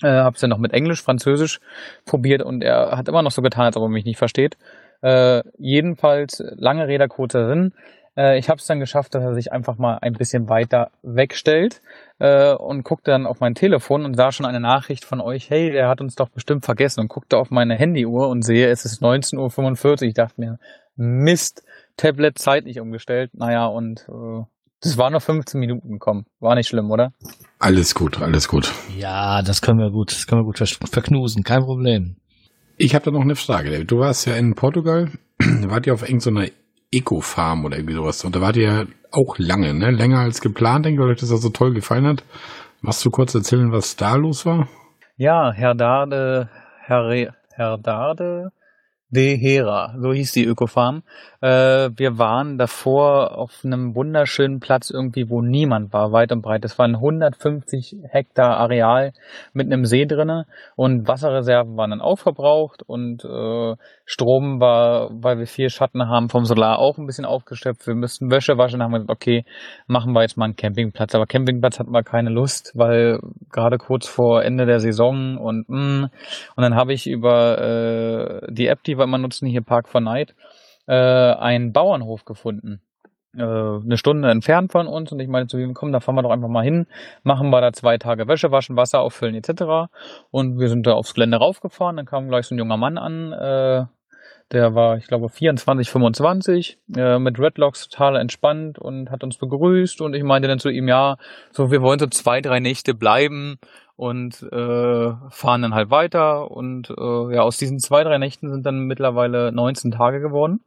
Äh, 0.03 0.09
hab's 0.09 0.41
dann 0.41 0.51
noch 0.51 0.59
mit 0.59 0.73
Englisch, 0.73 1.03
Französisch 1.03 1.61
probiert 2.05 2.43
und 2.43 2.63
er 2.63 2.97
hat 2.97 3.09
immer 3.09 3.23
noch 3.23 3.31
so 3.31 3.43
getan, 3.43 3.65
als 3.65 3.77
ob 3.77 3.85
er 3.85 3.89
mich 3.89 4.05
nicht 4.05 4.19
versteht. 4.19 4.57
Äh, 5.03 5.43
jedenfalls, 5.59 6.43
lange 6.57 6.87
Rede, 6.87 7.09
kurzer 7.09 7.49
Sinn. 7.49 7.73
Äh, 8.17 8.39
ich 8.39 8.49
habe 8.49 8.59
es 8.59 8.67
dann 8.67 8.81
geschafft, 8.81 9.15
dass 9.15 9.23
er 9.23 9.35
sich 9.35 9.53
einfach 9.53 9.79
mal 9.79 9.99
ein 10.01 10.15
bisschen 10.15 10.49
weiter 10.49 10.91
wegstellt 11.03 11.83
äh, 12.19 12.53
und 12.55 12.83
guckte 12.83 13.11
dann 13.11 13.27
auf 13.27 13.41
mein 13.41 13.55
Telefon 13.55 14.05
und 14.05 14.15
sah 14.15 14.33
schon 14.33 14.47
eine 14.47 14.61
Nachricht 14.61 15.05
von 15.05 15.21
euch, 15.21 15.51
hey, 15.51 15.71
der 15.71 15.89
hat 15.89 16.01
uns 16.01 16.15
doch 16.15 16.29
bestimmt 16.29 16.65
vergessen 16.65 17.01
und 17.01 17.09
guckte 17.09 17.37
auf 17.37 17.51
meine 17.51 17.75
Handyuhr 17.75 18.29
und 18.29 18.43
sehe, 18.43 18.69
es 18.69 18.85
ist 18.85 19.03
19.45 19.03 19.87
Uhr. 19.87 20.03
Ich 20.03 20.15
dachte 20.15 20.41
mir, 20.41 20.59
Mist, 20.97 21.63
Tablet 21.97 22.39
zeitlich 22.39 22.81
umgestellt. 22.81 23.33
Naja, 23.35 23.67
und 23.67 24.07
äh, 24.09 24.45
das 24.87 24.99
war 24.99 25.11
nur 25.11 25.21
15 25.21 25.59
Minuten 25.59 25.93
gekommen. 25.93 26.27
War 26.41 26.55
nicht 26.55 26.69
schlimm, 26.69 26.91
oder? 26.91 27.13
Alles 27.59 27.95
gut, 27.95 28.21
alles 28.21 28.49
gut. 28.49 28.73
Ja, 28.97 29.43
das 29.43 29.63
können 29.63 29.79
wir 29.79 29.91
gut, 29.91 30.13
das 30.13 30.27
können 30.27 30.43
wir 30.43 30.45
gut 30.45 30.59
verknusen, 30.59 31.43
kein 31.43 31.63
Problem. 31.63 32.17
Ich 32.77 32.95
habe 32.95 33.05
da 33.05 33.11
noch 33.11 33.23
eine 33.23 33.37
Frage. 33.37 33.85
Du 33.85 33.99
warst 33.99 34.27
ja 34.27 34.35
in 34.37 34.55
Portugal, 34.55 35.11
wart 35.39 35.87
ihr 35.87 35.95
auf 35.95 36.09
irgendeiner 36.09 36.49
Eco-Farm 36.93 37.65
oder 37.65 37.77
irgendwie 37.77 37.95
sowas. 37.95 38.25
Und 38.25 38.37
da 38.37 38.41
wart 38.41 38.57
ihr 38.57 38.63
ja 38.63 38.85
auch 39.11 39.39
lange, 39.39 39.75
ne? 39.75 39.91
Länger 39.91 40.21
als 40.21 40.41
geplant, 40.41 40.85
denke 40.85 41.01
ich, 41.01 41.05
weil 41.05 41.13
euch 41.15 41.21
das 41.21 41.31
ja 41.31 41.37
so 41.37 41.49
toll 41.49 41.75
gefallen 41.75 42.07
hat. 42.07 42.25
Machst 42.81 43.05
du 43.05 43.11
kurz 43.11 43.35
erzählen, 43.35 43.73
was 43.73 43.97
da 43.97 44.15
los 44.15 44.47
war? 44.47 44.69
Ja, 45.17 45.53
Herr 45.53 45.75
Dade, 45.75 46.51
Herr, 46.85 47.09
Re, 47.09 47.33
Herr 47.55 47.79
Dade 47.79 48.53
De 49.09 49.37
Hera, 49.37 49.95
so 50.01 50.13
hieß 50.13 50.33
die 50.33 50.45
Ökofarm. 50.45 51.03
Äh, 51.47 51.91
wir 51.97 52.19
waren 52.19 52.59
davor 52.59 53.39
auf 53.39 53.61
einem 53.65 53.95
wunderschönen 53.95 54.59
Platz 54.59 54.91
irgendwie, 54.91 55.31
wo 55.31 55.43
niemand 55.43 55.93
war, 55.93 56.11
weit 56.11 56.33
und 56.33 56.43
breit. 56.43 56.65
Es 56.65 56.77
waren 56.77 56.97
150 56.97 57.99
Hektar 58.11 58.57
Areal 58.57 59.13
mit 59.53 59.67
einem 59.67 59.85
See 59.85 60.07
drinne 60.07 60.47
und 60.75 61.07
Wasserreserven 61.07 61.77
waren 61.77 61.91
dann 61.91 62.01
auch 62.01 62.19
verbraucht 62.19 62.83
und 62.83 63.25
äh, 63.25 63.77
Strom 64.05 64.59
war, 64.61 65.11
weil 65.13 65.39
wir 65.39 65.47
viel 65.47 65.71
Schatten 65.71 66.09
haben 66.09 66.31
vom 66.31 66.45
Solar, 66.47 66.81
auch 66.81 66.99
ein 66.99 67.07
bisschen 67.07 67.25
aufgeschöpft. 67.25 67.87
Wir 67.87 67.95
müssten 67.95 68.29
Wäsche 68.29 68.59
waschen, 68.59 68.83
haben 68.83 68.91
wir 68.91 68.99
gesagt, 68.99 69.17
okay, 69.17 69.45
machen 69.87 70.15
wir 70.15 70.23
jetzt 70.23 70.37
mal 70.37 70.47
einen 70.47 70.57
Campingplatz. 70.57 71.15
Aber 71.15 71.27
Campingplatz 71.27 71.79
hatten 71.79 71.93
wir 71.93 72.03
keine 72.03 72.31
Lust, 72.31 72.73
weil 72.75 73.21
gerade 73.53 73.79
kurz 73.79 74.09
vor 74.09 74.43
Ende 74.43 74.67
der 74.67 74.81
Saison 74.81 75.39
und 75.39 75.69
mh, 75.69 75.79
mm, 75.79 76.03
und 76.57 76.63
dann 76.63 76.75
habe 76.75 76.93
ich 76.93 77.07
über 77.07 78.43
äh, 78.43 78.53
die 78.53 78.67
App, 78.67 78.83
die 78.83 78.99
wir 78.99 79.05
immer 79.05 79.19
nutzen, 79.19 79.47
hier 79.47 79.63
Park 79.63 79.89
for 79.89 80.01
Night, 80.01 80.35
äh, 80.87 80.95
einen 80.95 81.73
Bauernhof 81.73 82.25
gefunden. 82.25 82.81
Äh, 83.37 83.43
eine 83.43 83.99
Stunde 83.99 84.31
entfernt 84.31 84.73
von 84.73 84.87
uns 84.87 85.13
und 85.13 85.21
ich 85.21 85.29
meine 85.29 85.47
zu 85.47 85.59
ihm, 85.59 85.75
komm, 85.75 85.93
da 85.93 86.01
fahren 86.01 86.15
wir 86.15 86.23
doch 86.23 86.31
einfach 86.31 86.49
mal 86.49 86.65
hin, 86.65 86.87
machen 87.23 87.51
wir 87.51 87.61
da 87.61 87.73
zwei 87.73 87.99
Tage 87.99 88.29
Wäsche 88.29 88.51
waschen, 88.51 88.77
Wasser 88.77 89.01
auffüllen 89.01 89.35
etc. 89.35 89.91
Und 90.31 90.59
wir 90.59 90.69
sind 90.69 90.87
da 90.87 90.93
aufs 90.93 91.15
Gelände 91.15 91.37
raufgefahren, 91.39 91.97
dann 91.97 92.07
kam 92.07 92.29
gleich 92.29 92.47
so 92.47 92.55
ein 92.55 92.59
junger 92.59 92.77
Mann 92.77 92.99
an, 92.99 93.33
äh, 93.33 93.85
der 94.53 94.77
war, 94.77 94.97
ich 94.97 95.09
glaube, 95.09 95.29
24, 95.29 95.91
25, 95.91 96.79
äh, 96.97 97.19
mit 97.19 97.39
Redlocks 97.39 97.89
total 97.89 98.17
entspannt 98.17 98.79
und 98.79 99.11
hat 99.11 99.25
uns 99.25 99.39
begrüßt. 99.39 100.01
Und 100.01 100.15
ich 100.15 100.23
meinte 100.23 100.47
dann 100.47 100.61
zu 100.61 100.69
ihm, 100.69 100.87
ja, 100.87 101.17
so, 101.51 101.73
wir 101.73 101.83
wollen 101.83 101.99
so 101.99 102.07
zwei, 102.07 102.41
drei 102.41 102.61
Nächte 102.61 102.95
bleiben 102.95 103.59
und 103.97 104.41
äh, 104.53 105.13
fahren 105.31 105.63
dann 105.63 105.75
halt 105.75 105.91
weiter. 105.91 106.51
Und 106.51 106.91
äh, 106.91 107.35
ja, 107.35 107.43
aus 107.43 107.57
diesen 107.59 107.81
zwei, 107.81 108.05
drei 108.05 108.19
Nächten 108.19 108.53
sind 108.53 108.65
dann 108.65 108.85
mittlerweile 108.85 109.51
19 109.51 109.91
Tage 109.91 110.21
geworden. 110.21 110.61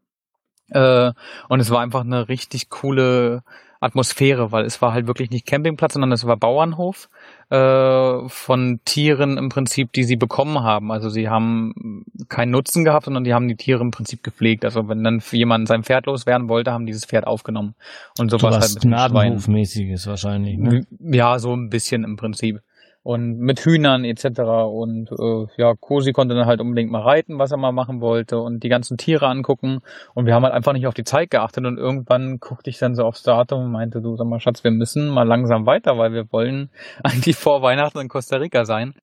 Äh, 0.72 1.12
und 1.48 1.60
es 1.60 1.70
war 1.70 1.82
einfach 1.82 2.02
eine 2.02 2.30
richtig 2.30 2.70
coole 2.70 3.44
Atmosphäre, 3.82 4.52
weil 4.52 4.66
es 4.66 4.82
war 4.82 4.94
halt 4.94 5.08
wirklich 5.08 5.30
nicht 5.30 5.46
Campingplatz, 5.46 5.94
sondern 5.94 6.12
es 6.12 6.28
war 6.28 6.36
Bauernhof 6.36 7.10
äh, 7.50 8.28
von 8.28 8.82
Tieren 8.84 9.38
im 9.38 9.48
Prinzip, 9.48 9.94
die 9.94 10.04
sie 10.04 10.18
bekommen 10.18 10.64
haben. 10.64 10.92
Also 10.92 11.10
sie 11.10 11.30
haben 11.30 12.04
keinen 12.28 12.52
Nutzen 12.52 12.84
gehabt, 12.84 13.06
sondern 13.06 13.24
die 13.24 13.34
haben 13.34 13.48
die 13.48 13.56
Tiere 13.56 13.82
im 13.82 13.92
Prinzip 13.92 14.22
gepflegt. 14.22 14.66
Also 14.66 14.90
wenn 14.90 15.04
dann 15.04 15.22
jemand 15.32 15.70
sein 15.70 15.84
Pferd 15.84 16.08
loswerden 16.08 16.50
wollte, 16.50 16.74
haben 16.74 16.86
dieses 16.86 17.06
Pferd 17.06 17.26
aufgenommen. 17.26 17.74
Und 18.18 18.30
sowas 18.30 18.56
so 18.56 18.62
halt 18.62 18.74
mit 18.74 18.84
Gnadenhofmäßiges 18.84 20.08
wahrscheinlich. 20.08 20.58
Ne? 20.58 20.86
Ja, 21.00 21.40
so 21.40 21.56
ein 21.56 21.70
bisschen 21.70 22.04
im 22.04 22.18
Prinzip 22.18 22.62
und 23.10 23.40
mit 23.40 23.62
Hühnern 23.62 24.06
etc. 24.06 24.42
Und 24.70 25.10
äh, 25.12 25.48
ja, 25.58 25.74
Cosi 25.74 26.12
konnte 26.12 26.36
dann 26.36 26.46
halt 26.46 26.62
unbedingt 26.62 26.92
mal 26.92 27.02
reiten, 27.02 27.40
was 27.40 27.52
er 27.52 27.58
mal 27.58 27.72
machen 27.72 28.02
wollte 28.02 28.38
und 28.38 28.62
die 28.62 28.70
ganzen 28.70 28.98
Tiere 28.98 29.26
angucken. 29.26 29.80
Und 30.14 30.28
wir 30.28 30.36
haben 30.36 30.44
halt 30.44 30.54
einfach 30.54 30.74
nicht 30.74 30.86
auf 30.86 30.94
die 30.94 31.06
Zeit 31.06 31.32
geachtet 31.32 31.66
und 31.66 31.80
irgendwann 31.80 32.38
guckte 32.38 32.70
ich 32.70 32.78
dann 32.78 32.94
so 32.94 33.02
aufs 33.06 33.24
Datum 33.24 33.64
und 33.64 33.72
meinte, 33.72 34.00
du 34.00 34.16
sag 34.16 34.28
mal, 34.28 34.40
Schatz, 34.40 34.64
wir 34.64 34.70
müssen 34.70 35.10
mal 35.10 35.28
langsam 35.28 35.66
weiter, 35.66 35.98
weil 35.98 36.14
wir 36.14 36.32
wollen 36.32 36.70
eigentlich 37.04 37.36
vor 37.36 37.64
Weihnachten 37.64 37.98
in 37.98 38.10
Costa 38.10 38.38
Rica 38.38 38.64
sein. 38.64 38.94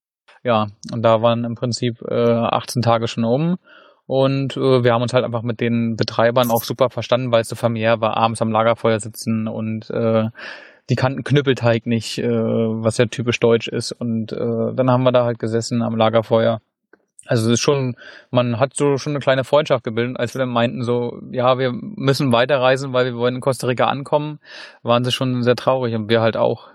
Ja, 0.45 0.69
und 0.92 1.03
da 1.03 1.21
waren 1.21 1.42
im 1.42 1.57
Prinzip 1.57 2.01
äh, 2.09 2.14
18 2.14 2.83
Tage 2.83 3.09
schon 3.09 3.25
um. 3.25 3.57
Und 4.07 4.57
äh, 4.57 4.85
wir 4.85 4.92
haben 4.92 5.03
uns 5.03 5.14
halt 5.14 5.25
einfach 5.25 5.42
mit 5.42 5.61
den 5.61 5.97
Betreibern 5.97 6.53
auch 6.53 6.62
super 6.62 6.90
verstanden, 6.90 7.33
weil 7.33 7.40
es 7.40 7.49
so 7.49 7.57
familiär 7.57 8.01
war, 8.01 8.16
abends 8.16 8.40
am 8.40 8.53
Lagerfeuer 8.53 9.01
sitzen 9.01 9.49
und 9.49 9.90
äh, 9.90 10.29
die 10.88 10.96
kannten 10.96 11.25
Knüppelteig 11.25 11.87
nicht, 11.87 12.18
äh, 12.18 12.29
was 12.29 12.99
ja 12.99 13.07
typisch 13.07 13.40
deutsch 13.40 13.68
ist. 13.68 13.92
Und 13.92 14.33
äh, 14.33 14.75
dann 14.75 14.90
haben 14.90 15.03
wir 15.03 15.12
da 15.12 15.25
halt 15.25 15.38
gesessen 15.38 15.83
am 15.83 15.96
Lagerfeuer. 15.96 16.61
Also 17.27 17.46
es 17.46 17.55
ist 17.55 17.61
schon, 17.61 17.96
man 18.31 18.61
hat 18.61 18.77
so 18.77 18.99
schon 18.99 19.12
eine 19.12 19.20
kleine 19.20 19.42
Freundschaft 19.42 19.83
gebildet, 19.83 20.18
als 20.18 20.35
wir 20.35 20.38
dann 20.38 20.49
meinten 20.49 20.83
so, 20.85 21.20
ja, 21.33 21.59
wir 21.59 21.72
müssen 21.72 22.33
weiterreisen, 22.33 22.92
weil 22.92 23.07
wir 23.07 23.16
wollen 23.16 23.37
in 23.37 23.40
Costa 23.40 23.66
Rica 23.66 23.87
ankommen, 23.87 24.38
waren 24.83 25.03
sie 25.03 25.11
schon 25.11 25.42
sehr 25.42 25.57
traurig 25.57 25.94
und 25.96 26.09
wir 26.09 26.20
halt 26.20 26.37
auch. 26.37 26.68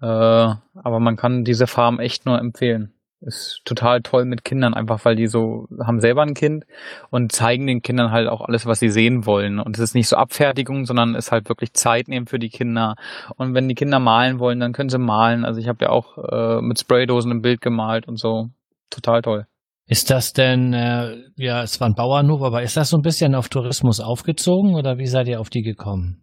Äh, 0.00 0.06
aber 0.06 1.00
man 1.00 1.16
kann 1.16 1.44
diese 1.44 1.66
Farm 1.66 2.00
echt 2.00 2.24
nur 2.24 2.38
empfehlen 2.38 2.94
ist 3.20 3.60
total 3.64 4.00
toll 4.00 4.24
mit 4.24 4.44
Kindern, 4.44 4.74
einfach 4.74 5.04
weil 5.04 5.14
die 5.14 5.26
so 5.26 5.66
haben 5.84 6.00
selber 6.00 6.22
ein 6.22 6.34
Kind 6.34 6.64
und 7.10 7.32
zeigen 7.32 7.66
den 7.66 7.82
Kindern 7.82 8.10
halt 8.10 8.28
auch 8.28 8.40
alles, 8.40 8.66
was 8.66 8.80
sie 8.80 8.88
sehen 8.88 9.26
wollen. 9.26 9.58
Und 9.58 9.76
es 9.76 9.82
ist 9.82 9.94
nicht 9.94 10.08
so 10.08 10.16
Abfertigung, 10.16 10.86
sondern 10.86 11.14
es 11.14 11.26
ist 11.26 11.32
halt 11.32 11.48
wirklich 11.48 11.74
Zeit 11.74 12.08
nehmen 12.08 12.26
für 12.26 12.38
die 12.38 12.48
Kinder. 12.48 12.96
Und 13.36 13.54
wenn 13.54 13.68
die 13.68 13.74
Kinder 13.74 13.98
malen 13.98 14.38
wollen, 14.38 14.60
dann 14.60 14.72
können 14.72 14.88
sie 14.88 14.98
malen. 14.98 15.44
Also 15.44 15.60
ich 15.60 15.68
habe 15.68 15.84
ja 15.84 15.90
auch 15.90 16.16
äh, 16.18 16.62
mit 16.62 16.80
Spraydosen 16.80 17.30
ein 17.30 17.42
Bild 17.42 17.60
gemalt 17.60 18.08
und 18.08 18.18
so. 18.18 18.48
Total 18.88 19.22
toll. 19.22 19.46
Ist 19.86 20.08
das 20.08 20.32
denn, 20.32 20.72
äh, 20.72 21.16
ja, 21.36 21.62
es 21.62 21.80
war 21.80 21.88
ein 21.88 21.96
Bauernhof, 21.96 22.42
aber 22.42 22.62
ist 22.62 22.76
das 22.76 22.90
so 22.90 22.96
ein 22.96 23.02
bisschen 23.02 23.34
auf 23.34 23.48
Tourismus 23.48 24.00
aufgezogen 24.00 24.74
oder 24.74 24.98
wie 24.98 25.06
seid 25.06 25.26
ihr 25.26 25.40
auf 25.40 25.50
die 25.50 25.62
gekommen? 25.62 26.22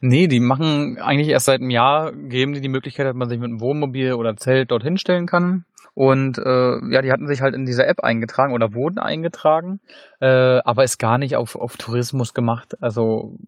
Nee, 0.00 0.26
die 0.26 0.40
machen 0.40 0.98
eigentlich 0.98 1.28
erst 1.28 1.46
seit 1.46 1.60
einem 1.60 1.70
Jahr, 1.70 2.12
geben 2.12 2.52
die 2.52 2.60
die 2.60 2.68
Möglichkeit, 2.68 3.06
dass 3.06 3.14
man 3.14 3.28
sich 3.28 3.38
mit 3.38 3.48
einem 3.48 3.60
Wohnmobil 3.60 4.14
oder 4.14 4.36
Zelt 4.36 4.70
dorthin 4.70 4.98
stellen 4.98 5.26
kann. 5.26 5.64
Und 5.94 6.38
äh, 6.38 6.92
ja, 6.92 7.02
die 7.02 7.12
hatten 7.12 7.28
sich 7.28 7.40
halt 7.40 7.54
in 7.54 7.66
dieser 7.66 7.86
App 7.86 8.00
eingetragen 8.00 8.52
oder 8.52 8.74
wurden 8.74 8.98
eingetragen, 8.98 9.80
äh, 10.20 10.26
aber 10.64 10.82
ist 10.82 10.98
gar 10.98 11.18
nicht 11.18 11.36
auf, 11.36 11.54
auf 11.54 11.76
Tourismus 11.76 12.34
gemacht. 12.34 12.76
Also 12.80 13.38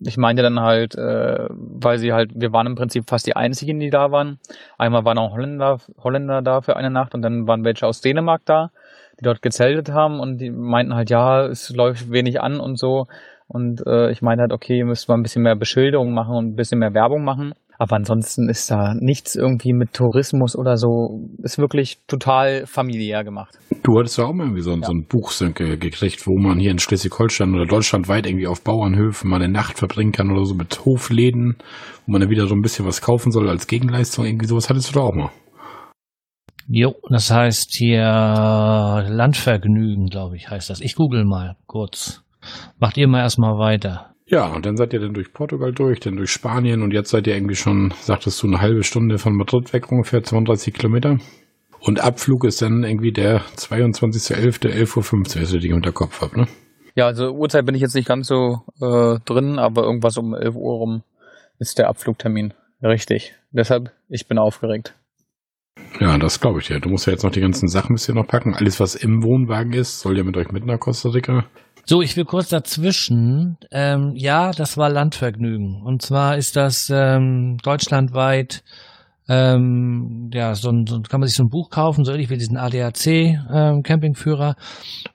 ich 0.00 0.16
meinte 0.16 0.42
dann 0.42 0.60
halt, 0.60 0.94
äh, 0.96 1.46
weil 1.50 1.98
sie 1.98 2.12
halt, 2.12 2.32
wir 2.34 2.52
waren 2.52 2.66
im 2.66 2.74
Prinzip 2.74 3.08
fast 3.08 3.26
die 3.26 3.36
einzigen, 3.36 3.80
die 3.80 3.90
da 3.90 4.10
waren. 4.10 4.38
Einmal 4.76 5.04
waren 5.04 5.18
auch 5.18 5.32
Holländer, 5.32 5.78
Holländer 5.98 6.42
da 6.42 6.60
für 6.60 6.76
eine 6.76 6.90
Nacht 6.90 7.14
und 7.14 7.22
dann 7.22 7.46
waren 7.46 7.64
welche 7.64 7.86
aus 7.86 8.02
Dänemark 8.02 8.42
da, 8.44 8.70
die 9.18 9.24
dort 9.24 9.40
gezeltet 9.40 9.90
haben 9.90 10.20
und 10.20 10.38
die 10.38 10.50
meinten 10.50 10.94
halt, 10.94 11.08
ja, 11.10 11.46
es 11.46 11.70
läuft 11.70 12.10
wenig 12.10 12.40
an 12.40 12.60
und 12.60 12.78
so. 12.78 13.06
Und 13.46 13.86
äh, 13.86 14.10
ich 14.10 14.22
meinte 14.22 14.42
halt, 14.42 14.52
okay, 14.52 14.78
ihr 14.78 14.86
müsst 14.86 15.08
mal 15.08 15.16
ein 15.16 15.22
bisschen 15.22 15.42
mehr 15.42 15.56
Beschilderung 15.56 16.12
machen 16.12 16.34
und 16.34 16.46
ein 16.48 16.56
bisschen 16.56 16.78
mehr 16.78 16.94
Werbung 16.94 17.24
machen. 17.24 17.54
Aber 17.84 17.96
ansonsten 17.96 18.48
ist 18.48 18.70
da 18.70 18.94
nichts 18.98 19.36
irgendwie 19.36 19.74
mit 19.74 19.92
Tourismus 19.92 20.56
oder 20.56 20.78
so. 20.78 21.28
Ist 21.42 21.58
wirklich 21.58 21.98
total 22.06 22.64
familiär 22.64 23.24
gemacht. 23.24 23.58
Du 23.82 23.98
hattest 23.98 24.16
ja 24.16 24.24
auch 24.24 24.32
mal 24.32 24.44
irgendwie 24.44 24.62
so, 24.62 24.70
ja. 24.70 24.82
so 24.82 24.90
ein 24.90 25.04
Buch 25.06 25.30
gekriegt, 25.52 26.26
wo 26.26 26.38
man 26.38 26.58
hier 26.58 26.70
in 26.70 26.78
Schleswig-Holstein 26.78 27.54
oder 27.54 27.66
deutschlandweit 27.66 28.26
irgendwie 28.26 28.46
auf 28.46 28.64
Bauernhöfen 28.64 29.28
mal 29.28 29.36
eine 29.42 29.52
Nacht 29.52 29.78
verbringen 29.78 30.12
kann 30.12 30.30
oder 30.30 30.46
so 30.46 30.54
mit 30.54 30.82
Hofläden, 30.86 31.58
wo 32.06 32.12
man 32.12 32.22
dann 32.22 32.30
wieder 32.30 32.46
so 32.46 32.54
ein 32.54 32.62
bisschen 32.62 32.86
was 32.86 33.02
kaufen 33.02 33.30
soll 33.30 33.50
als 33.50 33.66
Gegenleistung. 33.66 34.24
Irgendwie 34.24 34.46
sowas 34.46 34.70
hattest 34.70 34.88
du 34.88 35.00
da 35.00 35.04
auch 35.04 35.14
mal. 35.14 35.30
Jo, 36.66 36.94
das 37.10 37.30
heißt 37.30 37.74
hier 37.76 38.00
Landvergnügen, 39.10 40.06
glaube 40.06 40.36
ich, 40.36 40.48
heißt 40.48 40.70
das. 40.70 40.80
Ich 40.80 40.94
google 40.94 41.26
mal 41.26 41.56
kurz. 41.66 42.22
Macht 42.78 42.96
ihr 42.96 43.08
mal 43.08 43.20
erstmal 43.20 43.58
weiter. 43.58 44.13
Ja, 44.26 44.46
und 44.46 44.64
dann 44.64 44.76
seid 44.76 44.94
ihr 44.94 45.00
dann 45.00 45.12
durch 45.12 45.32
Portugal 45.32 45.72
durch, 45.72 46.00
dann 46.00 46.16
durch 46.16 46.30
Spanien 46.30 46.82
und 46.82 46.92
jetzt 46.92 47.10
seid 47.10 47.26
ihr 47.26 47.34
irgendwie 47.34 47.56
schon, 47.56 47.92
sagtest 48.00 48.42
du, 48.42 48.46
eine 48.46 48.60
halbe 48.60 48.82
Stunde 48.82 49.18
von 49.18 49.36
Madrid 49.36 49.72
weg, 49.72 49.92
ungefähr 49.92 50.22
32 50.22 50.72
Kilometer. 50.72 51.18
Und 51.80 52.00
Abflug 52.00 52.44
ist 52.44 52.62
dann 52.62 52.82
irgendwie 52.82 53.12
der 53.12 53.42
22.11., 53.56 54.66
11.15 54.70 55.42
Uhr, 55.42 55.52
wenn 55.52 55.60
ich 55.60 55.72
unter 55.74 55.92
Kopf 55.92 56.22
habe, 56.22 56.40
ne? 56.40 56.48
Ja, 56.94 57.06
also 57.06 57.32
Uhrzeit 57.32 57.66
bin 57.66 57.74
ich 57.74 57.82
jetzt 57.82 57.94
nicht 57.94 58.08
ganz 58.08 58.28
so 58.28 58.60
äh, 58.80 59.18
drin, 59.26 59.58
aber 59.58 59.82
irgendwas 59.82 60.16
um 60.16 60.34
11 60.34 60.54
Uhr 60.54 60.78
rum 60.78 61.02
ist 61.58 61.78
der 61.78 61.88
Abflugtermin. 61.88 62.54
Richtig. 62.82 63.34
Deshalb, 63.50 63.92
ich 64.08 64.26
bin 64.28 64.38
aufgeregt. 64.38 64.94
Ja, 66.00 66.16
das 66.18 66.40
glaube 66.40 66.60
ich 66.60 66.68
dir. 66.68 66.80
Du 66.80 66.88
musst 66.88 67.06
ja 67.06 67.12
jetzt 67.12 67.24
noch 67.24 67.30
die 67.30 67.40
ganzen 67.40 67.68
Sachen 67.68 67.94
bisschen 67.94 68.14
noch 68.14 68.26
packen. 68.26 68.54
Alles, 68.54 68.80
was 68.80 68.94
im 68.94 69.22
Wohnwagen 69.22 69.72
ist, 69.72 70.00
soll 70.00 70.16
ja 70.16 70.24
mit 70.24 70.36
euch 70.36 70.50
mit 70.52 70.64
nach 70.64 70.78
Costa 70.78 71.10
Rica. 71.10 71.46
So, 71.86 72.00
ich 72.00 72.16
will 72.16 72.24
kurz 72.24 72.48
dazwischen. 72.48 73.58
Ähm, 73.70 74.12
ja, 74.14 74.52
das 74.52 74.78
war 74.78 74.88
Landvergnügen. 74.88 75.82
Und 75.84 76.00
zwar 76.00 76.38
ist 76.38 76.56
das 76.56 76.90
ähm, 76.90 77.58
deutschlandweit, 77.62 78.64
ähm, 79.28 80.30
ja, 80.32 80.54
so 80.54 80.70
ein, 80.70 80.86
so 80.86 81.02
kann 81.02 81.20
man 81.20 81.28
sich 81.28 81.36
so 81.36 81.44
ein 81.44 81.50
Buch 81.50 81.68
kaufen, 81.68 82.06
so 82.06 82.12
ähnlich 82.12 82.30
wie 82.30 82.38
diesen 82.38 82.56
ADAC 82.56 83.06
ähm, 83.06 83.82
Campingführer. 83.82 84.56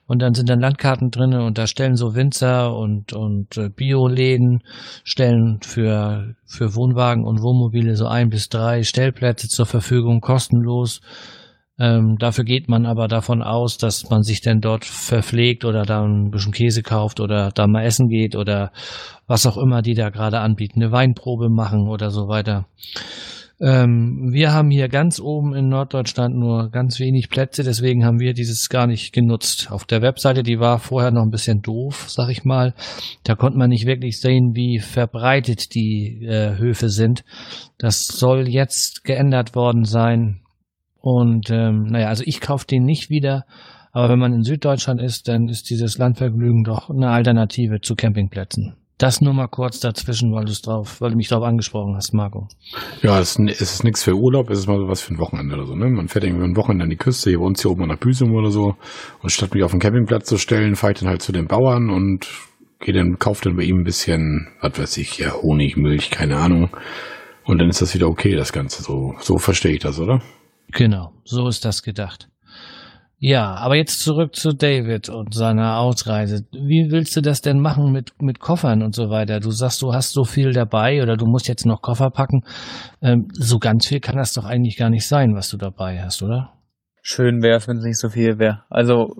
Und 0.06 0.22
dann 0.22 0.34
sind 0.34 0.48
dann 0.48 0.60
Landkarten 0.60 1.10
drinne 1.10 1.44
und 1.44 1.58
da 1.58 1.66
stellen 1.66 1.96
so 1.96 2.14
Winzer 2.14 2.72
und 2.76 3.14
und 3.14 3.56
äh, 3.56 3.68
Bioläden 3.68 4.60
stellen 5.02 5.58
für 5.62 6.36
für 6.44 6.76
Wohnwagen 6.76 7.24
und 7.24 7.42
Wohnmobile 7.42 7.96
so 7.96 8.06
ein 8.06 8.28
bis 8.30 8.48
drei 8.48 8.84
Stellplätze 8.84 9.48
zur 9.48 9.66
Verfügung, 9.66 10.20
kostenlos 10.20 11.00
ähm, 11.80 12.16
dafür 12.18 12.44
geht 12.44 12.68
man 12.68 12.84
aber 12.84 13.08
davon 13.08 13.42
aus, 13.42 13.78
dass 13.78 14.10
man 14.10 14.22
sich 14.22 14.42
denn 14.42 14.60
dort 14.60 14.84
verpflegt 14.84 15.64
oder 15.64 15.84
da 15.84 16.04
ein 16.04 16.30
bisschen 16.30 16.52
Käse 16.52 16.82
kauft 16.82 17.20
oder 17.20 17.50
da 17.54 17.66
mal 17.66 17.84
essen 17.84 18.08
geht 18.08 18.36
oder 18.36 18.70
was 19.26 19.46
auch 19.46 19.56
immer 19.56 19.80
die 19.80 19.94
da 19.94 20.10
gerade 20.10 20.40
anbieten, 20.40 20.82
eine 20.82 20.92
Weinprobe 20.92 21.48
machen 21.48 21.88
oder 21.88 22.10
so 22.10 22.28
weiter. 22.28 22.66
Ähm, 23.62 24.28
wir 24.30 24.52
haben 24.52 24.70
hier 24.70 24.88
ganz 24.88 25.20
oben 25.20 25.54
in 25.54 25.70
Norddeutschland 25.70 26.34
nur 26.36 26.70
ganz 26.70 27.00
wenig 27.00 27.30
Plätze, 27.30 27.62
deswegen 27.62 28.04
haben 28.04 28.18
wir 28.18 28.34
dieses 28.34 28.68
gar 28.68 28.86
nicht 28.86 29.14
genutzt. 29.14 29.68
Auf 29.70 29.86
der 29.86 30.02
Webseite, 30.02 30.42
die 30.42 30.60
war 30.60 30.80
vorher 30.80 31.10
noch 31.10 31.22
ein 31.22 31.30
bisschen 31.30 31.62
doof, 31.62 32.06
sag 32.08 32.28
ich 32.28 32.44
mal. 32.44 32.74
Da 33.24 33.36
konnte 33.36 33.58
man 33.58 33.70
nicht 33.70 33.86
wirklich 33.86 34.20
sehen, 34.20 34.54
wie 34.54 34.80
verbreitet 34.80 35.74
die 35.74 36.26
äh, 36.26 36.58
Höfe 36.58 36.90
sind. 36.90 37.24
Das 37.78 38.06
soll 38.06 38.48
jetzt 38.48 39.04
geändert 39.04 39.54
worden 39.54 39.84
sein 39.84 40.40
und 41.00 41.50
ähm, 41.50 41.84
naja, 41.90 42.08
also 42.08 42.22
ich 42.26 42.40
kaufe 42.40 42.66
den 42.66 42.84
nicht 42.84 43.10
wieder, 43.10 43.44
Aber 43.92 44.08
wenn 44.08 44.18
man 44.18 44.32
in 44.32 44.42
Süddeutschland 44.42 45.00
ist, 45.00 45.26
dann 45.28 45.48
ist 45.48 45.68
dieses 45.70 45.98
Landvergnügen 45.98 46.62
doch 46.62 46.90
eine 46.90 47.10
Alternative 47.10 47.80
zu 47.80 47.94
Campingplätzen. 47.96 48.76
Das 48.98 49.22
nur 49.22 49.32
mal 49.32 49.48
kurz 49.48 49.80
dazwischen, 49.80 50.30
weil 50.32 50.44
drauf, 50.44 51.00
weil 51.00 51.10
du 51.10 51.16
mich 51.16 51.28
darauf 51.28 51.44
angesprochen 51.44 51.96
hast, 51.96 52.12
Marco. 52.12 52.48
Ja, 53.02 53.18
es, 53.18 53.38
es 53.38 53.60
ist 53.62 53.82
nichts 53.82 54.04
für 54.04 54.14
Urlaub, 54.14 54.50
es 54.50 54.58
ist 54.58 54.66
mal 54.68 54.76
so 54.76 54.88
was 54.88 55.00
für 55.00 55.14
ein 55.14 55.18
Wochenende 55.18 55.54
oder 55.54 55.66
so, 55.66 55.74
ne? 55.74 55.88
Man 55.88 56.08
fährt 56.08 56.24
irgendwie 56.24 56.44
ein 56.44 56.56
Wochenende 56.56 56.84
an 56.84 56.90
die 56.90 56.96
Küste, 56.96 57.30
hier 57.30 57.38
bei 57.38 57.46
uns 57.46 57.62
hier 57.62 57.70
oben 57.70 57.88
nach 57.88 57.98
Büsum 57.98 58.34
oder 58.34 58.50
so. 58.50 58.74
Und 59.22 59.30
statt 59.30 59.54
mich 59.54 59.64
auf 59.64 59.70
den 59.70 59.80
Campingplatz 59.80 60.26
zu 60.26 60.36
stellen, 60.36 60.76
fahre 60.76 60.92
ich 60.92 60.98
dann 61.00 61.08
halt 61.08 61.22
zu 61.22 61.32
den 61.32 61.46
Bauern 61.46 61.88
und 61.88 62.28
gehe 62.78 62.92
dann, 62.94 63.18
kaufe 63.18 63.44
dann 63.44 63.56
bei 63.56 63.62
ihm 63.62 63.78
ein 63.78 63.84
bisschen, 63.84 64.48
was 64.60 64.78
weiß 64.78 64.96
ich, 64.98 65.18
ja, 65.18 65.32
Honig, 65.32 65.78
Milch, 65.78 66.10
keine 66.10 66.36
Ahnung. 66.36 66.68
Und 67.44 67.58
dann 67.58 67.70
ist 67.70 67.80
das 67.80 67.94
wieder 67.94 68.06
okay, 68.06 68.36
das 68.36 68.52
Ganze. 68.52 68.82
So, 68.82 69.14
so 69.18 69.38
verstehe 69.38 69.72
ich 69.72 69.80
das, 69.80 69.98
oder? 69.98 70.20
Genau, 70.72 71.12
so 71.24 71.48
ist 71.48 71.64
das 71.64 71.82
gedacht. 71.82 72.28
Ja, 73.22 73.54
aber 73.56 73.76
jetzt 73.76 74.00
zurück 74.00 74.34
zu 74.34 74.54
David 74.54 75.10
und 75.10 75.34
seiner 75.34 75.78
Ausreise. 75.78 76.46
Wie 76.52 76.90
willst 76.90 77.14
du 77.14 77.20
das 77.20 77.42
denn 77.42 77.60
machen 77.60 77.92
mit, 77.92 78.12
mit 78.22 78.40
Koffern 78.40 78.82
und 78.82 78.94
so 78.94 79.10
weiter? 79.10 79.40
Du 79.40 79.50
sagst, 79.50 79.82
du 79.82 79.92
hast 79.92 80.12
so 80.12 80.24
viel 80.24 80.52
dabei 80.52 81.02
oder 81.02 81.18
du 81.18 81.26
musst 81.26 81.46
jetzt 81.46 81.66
noch 81.66 81.82
Koffer 81.82 82.08
packen. 82.08 82.44
Ähm, 83.02 83.28
so 83.32 83.58
ganz 83.58 83.86
viel 83.86 84.00
kann 84.00 84.16
das 84.16 84.32
doch 84.32 84.46
eigentlich 84.46 84.78
gar 84.78 84.88
nicht 84.88 85.06
sein, 85.06 85.34
was 85.34 85.50
du 85.50 85.58
dabei 85.58 86.02
hast, 86.02 86.22
oder? 86.22 86.54
Schön 87.02 87.42
wäre 87.42 87.58
es, 87.58 87.68
wenn 87.68 87.76
es 87.76 87.84
nicht 87.84 87.98
so 87.98 88.08
viel 88.08 88.38
wäre. 88.38 88.64
Also 88.70 89.14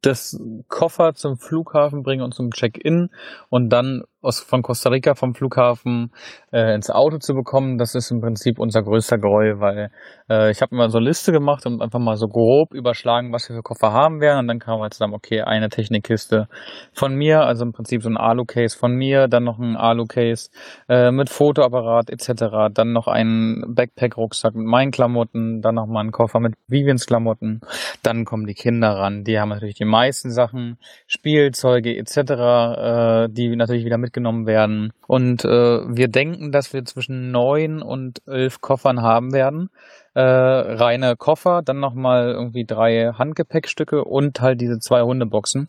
das 0.00 0.40
Koffer 0.68 1.12
zum 1.12 1.36
Flughafen 1.36 2.02
bringen 2.02 2.22
und 2.22 2.32
zum 2.32 2.52
Check-in 2.52 3.10
und 3.50 3.68
dann 3.68 4.02
aus, 4.22 4.40
von 4.40 4.62
Costa 4.62 4.90
Rica 4.90 5.14
vom 5.14 5.34
Flughafen 5.34 6.12
äh, 6.52 6.74
ins 6.74 6.90
Auto 6.90 7.18
zu 7.18 7.34
bekommen, 7.34 7.76
das 7.76 7.94
ist 7.94 8.10
im 8.10 8.20
Prinzip 8.20 8.58
unser 8.58 8.82
größter 8.82 9.18
Gräuel, 9.18 9.60
weil 9.60 9.90
äh, 10.30 10.50
ich 10.50 10.62
habe 10.62 10.74
immer 10.74 10.88
so 10.88 10.98
eine 10.98 11.08
Liste 11.08 11.32
gemacht 11.32 11.66
und 11.66 11.82
einfach 11.82 11.98
mal 11.98 12.16
so 12.16 12.26
grob 12.26 12.72
überschlagen, 12.72 13.32
was 13.32 13.48
wir 13.48 13.56
für 13.56 13.62
Koffer 13.62 13.92
haben 13.92 14.20
werden 14.20 14.40
und 14.40 14.48
dann 14.48 14.58
kam 14.58 14.80
halt 14.80 14.94
zusammen, 14.94 15.14
okay, 15.14 15.42
eine 15.42 15.68
Technikkiste 15.68 16.46
von 16.92 17.14
mir, 17.14 17.40
also 17.40 17.64
im 17.64 17.72
Prinzip 17.72 18.02
so 18.02 18.08
ein 18.08 18.16
Alu-Case 18.16 18.78
von 18.78 18.94
mir, 18.94 19.26
dann 19.28 19.44
noch 19.44 19.58
ein 19.58 19.76
Alu-Case 19.76 20.50
äh, 20.88 21.10
mit 21.10 21.28
Fotoapparat 21.28 22.10
etc., 22.10 22.72
dann 22.72 22.92
noch 22.92 23.08
ein 23.08 23.62
Backpack-Rucksack 23.74 24.54
mit 24.54 24.66
meinen 24.66 24.90
Klamotten, 24.90 25.60
dann 25.60 25.74
noch 25.74 25.86
mal 25.86 26.02
Koffer 26.10 26.40
mit 26.40 26.54
Vivians 26.68 27.06
Klamotten, 27.06 27.60
dann 28.02 28.24
kommen 28.24 28.46
die 28.46 28.54
Kinder 28.54 28.90
ran, 28.90 29.24
die 29.24 29.38
haben 29.38 29.48
natürlich 29.48 29.76
die 29.76 29.84
meisten 29.84 30.30
Sachen, 30.30 30.78
Spielzeuge 31.06 31.96
etc., 31.96 32.16
äh, 32.18 33.28
die 33.30 33.54
natürlich 33.56 33.84
wieder 33.84 33.98
mitgenommen 34.12 34.46
werden 34.46 34.92
und 35.06 35.44
äh, 35.44 35.48
wir 35.48 36.08
denken, 36.08 36.52
dass 36.52 36.72
wir 36.72 36.84
zwischen 36.84 37.30
neun 37.30 37.82
und 37.82 38.20
elf 38.26 38.60
Koffern 38.60 39.00
haben 39.00 39.32
werden 39.32 39.70
äh, 40.14 40.20
reine 40.20 41.16
Koffer, 41.16 41.62
dann 41.62 41.80
nochmal 41.80 42.32
irgendwie 42.32 42.64
drei 42.64 43.12
Handgepäckstücke 43.14 44.04
und 44.04 44.40
halt 44.40 44.60
diese 44.60 44.78
zwei 44.78 45.02
Hundeboxen. 45.02 45.68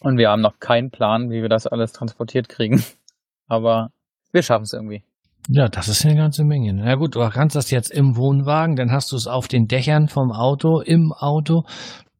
Und 0.00 0.16
wir 0.16 0.30
haben 0.30 0.40
noch 0.40 0.58
keinen 0.60 0.90
Plan, 0.90 1.30
wie 1.30 1.42
wir 1.42 1.48
das 1.48 1.66
alles 1.66 1.92
transportiert 1.92 2.48
kriegen. 2.48 2.82
Aber 3.48 3.90
wir 4.32 4.42
schaffen 4.42 4.62
es 4.62 4.72
irgendwie. 4.72 5.02
Ja, 5.48 5.68
das 5.68 5.88
ist 5.88 6.04
eine 6.04 6.16
ganze 6.16 6.44
Menge. 6.44 6.72
Na 6.74 6.94
gut, 6.94 7.14
du 7.14 7.28
kannst 7.30 7.56
das 7.56 7.70
jetzt 7.70 7.90
im 7.90 8.16
Wohnwagen, 8.16 8.76
dann 8.76 8.92
hast 8.92 9.12
du 9.12 9.16
es 9.16 9.26
auf 9.26 9.48
den 9.48 9.66
Dächern 9.66 10.08
vom 10.08 10.30
Auto, 10.30 10.80
im 10.80 11.12
Auto. 11.12 11.64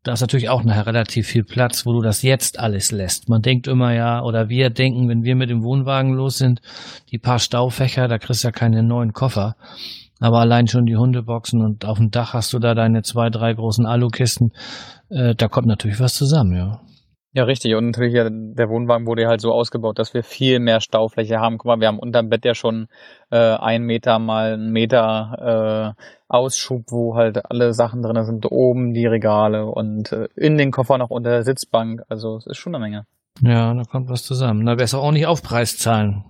Da 0.08 0.14
ist 0.14 0.22
natürlich 0.22 0.48
auch 0.48 0.64
nachher 0.64 0.86
relativ 0.86 1.26
viel 1.26 1.44
Platz, 1.44 1.84
wo 1.84 1.92
du 1.92 2.00
das 2.00 2.22
jetzt 2.22 2.58
alles 2.58 2.92
lässt. 2.92 3.28
Man 3.28 3.42
denkt 3.42 3.66
immer 3.66 3.92
ja, 3.92 4.22
oder 4.22 4.48
wir 4.48 4.70
denken, 4.70 5.06
wenn 5.06 5.22
wir 5.22 5.36
mit 5.36 5.50
dem 5.50 5.62
Wohnwagen 5.62 6.14
los 6.14 6.38
sind, 6.38 6.62
die 7.10 7.18
paar 7.18 7.38
Staufächer, 7.38 8.08
da 8.08 8.16
kriegst 8.16 8.42
du 8.42 8.48
ja 8.48 8.52
keine 8.52 8.82
neuen 8.82 9.12
Koffer. 9.12 9.56
Aber 10.18 10.38
allein 10.38 10.66
schon 10.66 10.86
die 10.86 10.96
Hundeboxen 10.96 11.60
und 11.60 11.84
auf 11.84 11.98
dem 11.98 12.10
Dach 12.10 12.32
hast 12.32 12.54
du 12.54 12.58
da 12.58 12.74
deine 12.74 13.02
zwei, 13.02 13.28
drei 13.28 13.52
großen 13.52 13.84
Alukisten. 13.84 14.52
Äh, 15.10 15.34
da 15.34 15.46
kommt 15.46 15.66
natürlich 15.66 16.00
was 16.00 16.14
zusammen, 16.14 16.56
ja. 16.56 16.80
Ja, 17.32 17.44
richtig. 17.44 17.74
Und 17.74 17.86
natürlich, 17.86 18.14
ja, 18.14 18.28
der 18.30 18.68
Wohnwagen 18.70 19.06
wurde 19.06 19.28
halt 19.28 19.40
so 19.40 19.52
ausgebaut, 19.52 19.98
dass 19.98 20.14
wir 20.14 20.22
viel 20.22 20.60
mehr 20.60 20.80
Staufläche 20.80 21.38
haben. 21.38 21.58
Guck 21.58 21.66
mal, 21.66 21.80
wir 21.80 21.88
haben 21.88 21.98
unterm 21.98 22.30
Bett 22.30 22.44
ja 22.44 22.54
schon 22.54 22.88
äh, 23.30 23.36
ein 23.36 23.82
Meter 23.82 24.18
mal 24.18 24.54
einen 24.54 24.72
Meter 24.72 25.94
äh, 25.96 26.02
Ausschub, 26.28 26.84
wo 26.88 27.16
halt 27.16 27.50
alle 27.50 27.74
Sachen 27.74 28.02
drin 28.02 28.24
sind. 28.24 28.50
Oben 28.50 28.94
die 28.94 29.06
Regale 29.06 29.66
und 29.66 30.10
äh, 30.12 30.28
in 30.36 30.56
den 30.56 30.70
Koffer 30.70 30.96
noch 30.96 31.10
unter 31.10 31.30
der 31.30 31.44
Sitzbank. 31.44 32.02
Also 32.08 32.36
es 32.36 32.46
ist 32.46 32.56
schon 32.56 32.74
eine 32.74 32.82
Menge. 32.82 33.04
Ja, 33.42 33.74
da 33.74 33.82
kommt 33.84 34.08
was 34.08 34.24
zusammen. 34.24 34.64
Da 34.64 34.74
besser 34.74 34.98
auch 34.98 35.12
nicht 35.12 35.26
Aufpreis 35.26 35.76
zahlen. 35.76 36.24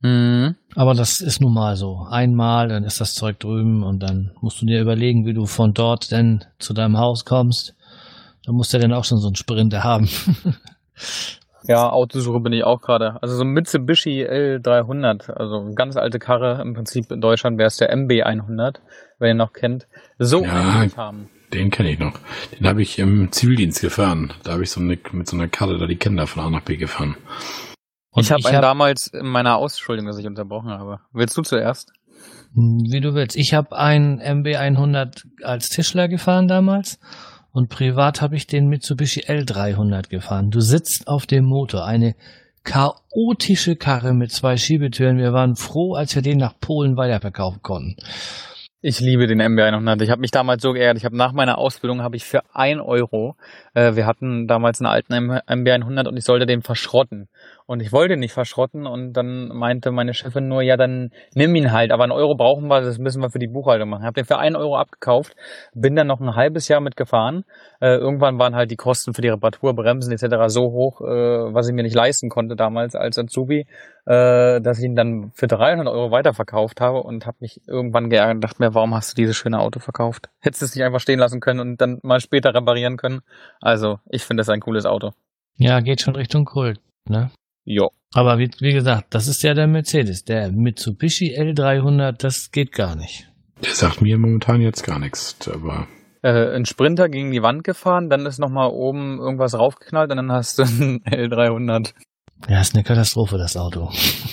Mhm. 0.00 0.54
Aber 0.76 0.94
das 0.94 1.20
ist 1.20 1.40
nun 1.40 1.54
mal 1.54 1.76
so. 1.76 2.06
Einmal, 2.08 2.68
dann 2.68 2.84
ist 2.84 3.00
das 3.00 3.14
Zeug 3.14 3.40
drüben 3.40 3.82
und 3.82 4.02
dann 4.02 4.32
musst 4.40 4.60
du 4.60 4.66
dir 4.66 4.80
überlegen, 4.80 5.26
wie 5.26 5.34
du 5.34 5.46
von 5.46 5.74
dort 5.74 6.12
denn 6.12 6.44
zu 6.58 6.74
deinem 6.74 6.98
Haus 6.98 7.24
kommst. 7.24 7.74
Da 8.44 8.52
musst 8.52 8.74
du 8.74 8.78
dann 8.78 8.92
auch 8.92 9.04
schon 9.04 9.18
so 9.18 9.28
einen 9.28 9.36
Sprinter 9.36 9.82
haben. 9.84 10.08
ja, 11.64 11.88
Autosuche 11.90 12.40
bin 12.40 12.52
ich 12.52 12.64
auch 12.64 12.80
gerade. 12.80 13.22
Also 13.22 13.36
so 13.36 13.44
ein 13.44 13.52
Mitsubishi 13.52 14.24
L300, 14.24 15.30
also 15.30 15.72
ganz 15.74 15.96
alte 15.96 16.18
Karre. 16.18 16.60
Im 16.60 16.74
Prinzip 16.74 17.10
in 17.10 17.20
Deutschland 17.20 17.56
wäre 17.58 17.68
es 17.68 17.78
der 17.78 17.94
MB100, 17.94 18.76
wer 19.18 19.30
ihn 19.30 19.38
noch 19.38 19.54
kennt. 19.54 19.86
So 20.18 20.44
ja, 20.44 20.86
haben. 20.96 21.30
Den 21.54 21.70
kenne 21.70 21.92
ich 21.92 21.98
noch. 21.98 22.18
Den 22.58 22.66
habe 22.66 22.82
ich 22.82 22.98
im 22.98 23.32
Zivildienst 23.32 23.80
gefahren. 23.80 24.32
Da 24.42 24.52
habe 24.52 24.62
ich 24.62 24.70
so 24.70 24.80
eine, 24.80 24.98
mit 25.12 25.26
so 25.26 25.36
einer 25.36 25.48
Karte 25.48 25.78
da 25.78 25.86
die 25.86 25.96
Kinder 25.96 26.26
von 26.26 26.44
A 26.44 26.50
nach 26.50 26.62
B 26.62 26.76
gefahren. 26.76 27.16
Und 28.10 28.24
ich 28.24 28.30
habe 28.30 28.44
einen 28.44 28.56
hab, 28.56 28.62
damals 28.62 29.06
in 29.06 29.26
meiner 29.26 29.56
Ausschuldigung, 29.56 30.08
dass 30.08 30.18
ich 30.18 30.26
unterbrochen 30.26 30.70
habe. 30.70 31.00
Willst 31.12 31.36
du 31.36 31.42
zuerst? 31.42 31.92
Wie 32.52 33.00
du 33.00 33.14
willst. 33.14 33.36
Ich 33.36 33.54
habe 33.54 33.76
einen 33.76 34.20
MB100 34.20 35.24
als 35.42 35.70
Tischler 35.70 36.08
gefahren 36.08 36.46
damals 36.46 37.00
und 37.54 37.68
privat 37.68 38.20
habe 38.20 38.34
ich 38.34 38.48
den 38.48 38.66
Mitsubishi 38.66 39.20
L300 39.20 40.08
gefahren. 40.08 40.50
Du 40.50 40.60
sitzt 40.60 41.06
auf 41.06 41.24
dem 41.24 41.44
Motor, 41.44 41.86
eine 41.86 42.16
chaotische 42.64 43.76
Karre 43.76 44.12
mit 44.12 44.32
zwei 44.32 44.56
Schiebetüren. 44.56 45.18
Wir 45.18 45.32
waren 45.32 45.54
froh, 45.54 45.94
als 45.94 46.16
wir 46.16 46.22
den 46.22 46.38
nach 46.38 46.58
Polen 46.58 46.96
weiterverkaufen 46.96 47.62
konnten. 47.62 47.94
Ich 48.80 48.98
liebe 48.98 49.28
den 49.28 49.40
MB100. 49.40 50.02
Ich 50.02 50.10
habe 50.10 50.20
mich 50.20 50.32
damals 50.32 50.62
so 50.62 50.72
geehrt. 50.72 50.98
Ich 50.98 51.04
habe 51.04 51.16
nach 51.16 51.32
meiner 51.32 51.56
Ausbildung 51.56 52.02
habe 52.02 52.16
ich 52.16 52.24
für 52.24 52.42
ein 52.52 52.80
Euro, 52.80 53.36
äh, 53.72 53.94
wir 53.94 54.04
hatten 54.04 54.48
damals 54.48 54.80
einen 54.80 54.88
alten 54.88 55.14
MB100 55.14 56.08
und 56.08 56.16
ich 56.16 56.24
sollte 56.24 56.46
den 56.46 56.62
verschrotten. 56.62 57.28
Und 57.66 57.80
ich 57.80 57.92
wollte 57.92 58.18
nicht 58.18 58.32
verschrotten 58.34 58.86
und 58.86 59.14
dann 59.14 59.48
meinte 59.48 59.90
meine 59.90 60.12
Chefin 60.12 60.48
nur, 60.48 60.60
ja, 60.60 60.76
dann 60.76 61.10
nimm 61.34 61.54
ihn 61.54 61.72
halt. 61.72 61.92
Aber 61.92 62.02
einen 62.02 62.12
Euro 62.12 62.34
brauchen 62.34 62.68
wir, 62.68 62.82
das 62.82 62.98
müssen 62.98 63.22
wir 63.22 63.30
für 63.30 63.38
die 63.38 63.46
Buchhaltung 63.46 63.88
machen. 63.88 64.02
Ich 64.02 64.06
habe 64.06 64.20
den 64.20 64.26
für 64.26 64.36
einen 64.36 64.54
Euro 64.54 64.76
abgekauft, 64.76 65.34
bin 65.74 65.96
dann 65.96 66.06
noch 66.06 66.20
ein 66.20 66.34
halbes 66.34 66.68
Jahr 66.68 66.82
mitgefahren. 66.82 67.44
Äh, 67.80 67.96
irgendwann 67.96 68.38
waren 68.38 68.54
halt 68.54 68.70
die 68.70 68.76
Kosten 68.76 69.14
für 69.14 69.22
die 69.22 69.28
Reparatur, 69.28 69.74
Bremsen 69.74 70.12
etc. 70.12 70.48
so 70.48 70.72
hoch, 70.72 71.00
äh, 71.00 71.54
was 71.54 71.66
ich 71.66 71.74
mir 71.74 71.82
nicht 71.82 71.94
leisten 71.94 72.28
konnte 72.28 72.54
damals 72.54 72.94
als 72.94 73.18
Azubi, 73.18 73.66
äh, 74.04 74.60
dass 74.60 74.78
ich 74.78 74.84
ihn 74.84 74.94
dann 74.94 75.30
für 75.34 75.46
300 75.46 75.88
Euro 75.88 76.10
weiterverkauft 76.10 76.82
habe 76.82 77.02
und 77.02 77.24
habe 77.24 77.38
mich 77.40 77.62
irgendwann 77.66 78.10
geärgert 78.10 78.34
und 78.34 78.44
dachte 78.44 78.62
mir, 78.62 78.74
warum 78.74 78.94
hast 78.94 79.12
du 79.12 79.14
dieses 79.14 79.36
schöne 79.36 79.58
Auto 79.58 79.80
verkauft? 79.80 80.28
Hättest 80.40 80.60
du 80.60 80.66
es 80.66 80.74
nicht 80.74 80.84
einfach 80.84 81.00
stehen 81.00 81.18
lassen 81.18 81.40
können 81.40 81.60
und 81.60 81.80
dann 81.80 81.98
mal 82.02 82.20
später 82.20 82.54
reparieren 82.54 82.98
können? 82.98 83.22
Also, 83.62 84.00
ich 84.10 84.24
finde 84.24 84.42
das 84.42 84.50
ein 84.50 84.60
cooles 84.60 84.84
Auto. 84.84 85.12
Ja, 85.56 85.80
geht 85.80 86.02
schon 86.02 86.16
Richtung 86.16 86.44
Kult, 86.44 86.80
ne? 87.08 87.30
Ja. 87.64 87.88
Aber 88.12 88.38
wie, 88.38 88.50
wie 88.60 88.72
gesagt, 88.72 89.14
das 89.14 89.26
ist 89.26 89.42
ja 89.42 89.54
der 89.54 89.66
Mercedes. 89.66 90.24
Der 90.24 90.52
Mitsubishi 90.52 91.36
L300, 91.36 92.12
das 92.12 92.50
geht 92.52 92.72
gar 92.72 92.94
nicht. 92.94 93.28
Der 93.62 93.72
sagt 93.72 94.02
mir 94.02 94.18
momentan 94.18 94.60
jetzt 94.60 94.82
gar 94.84 94.98
nichts, 94.98 95.48
aber. 95.48 95.88
Äh, 96.22 96.54
ein 96.54 96.64
Sprinter 96.64 97.08
gegen 97.08 97.30
die 97.30 97.42
Wand 97.42 97.64
gefahren, 97.64 98.08
dann 98.08 98.26
ist 98.26 98.38
nochmal 98.38 98.70
oben 98.70 99.18
irgendwas 99.18 99.58
raufgeknallt 99.58 100.10
und 100.10 100.16
dann 100.16 100.32
hast 100.32 100.58
du 100.58 100.62
einen 100.62 101.00
L300. 101.04 101.94
Ja, 102.48 102.60
ist 102.60 102.74
eine 102.74 102.84
Katastrophe, 102.84 103.38
das 103.38 103.56
Auto. 103.56 103.90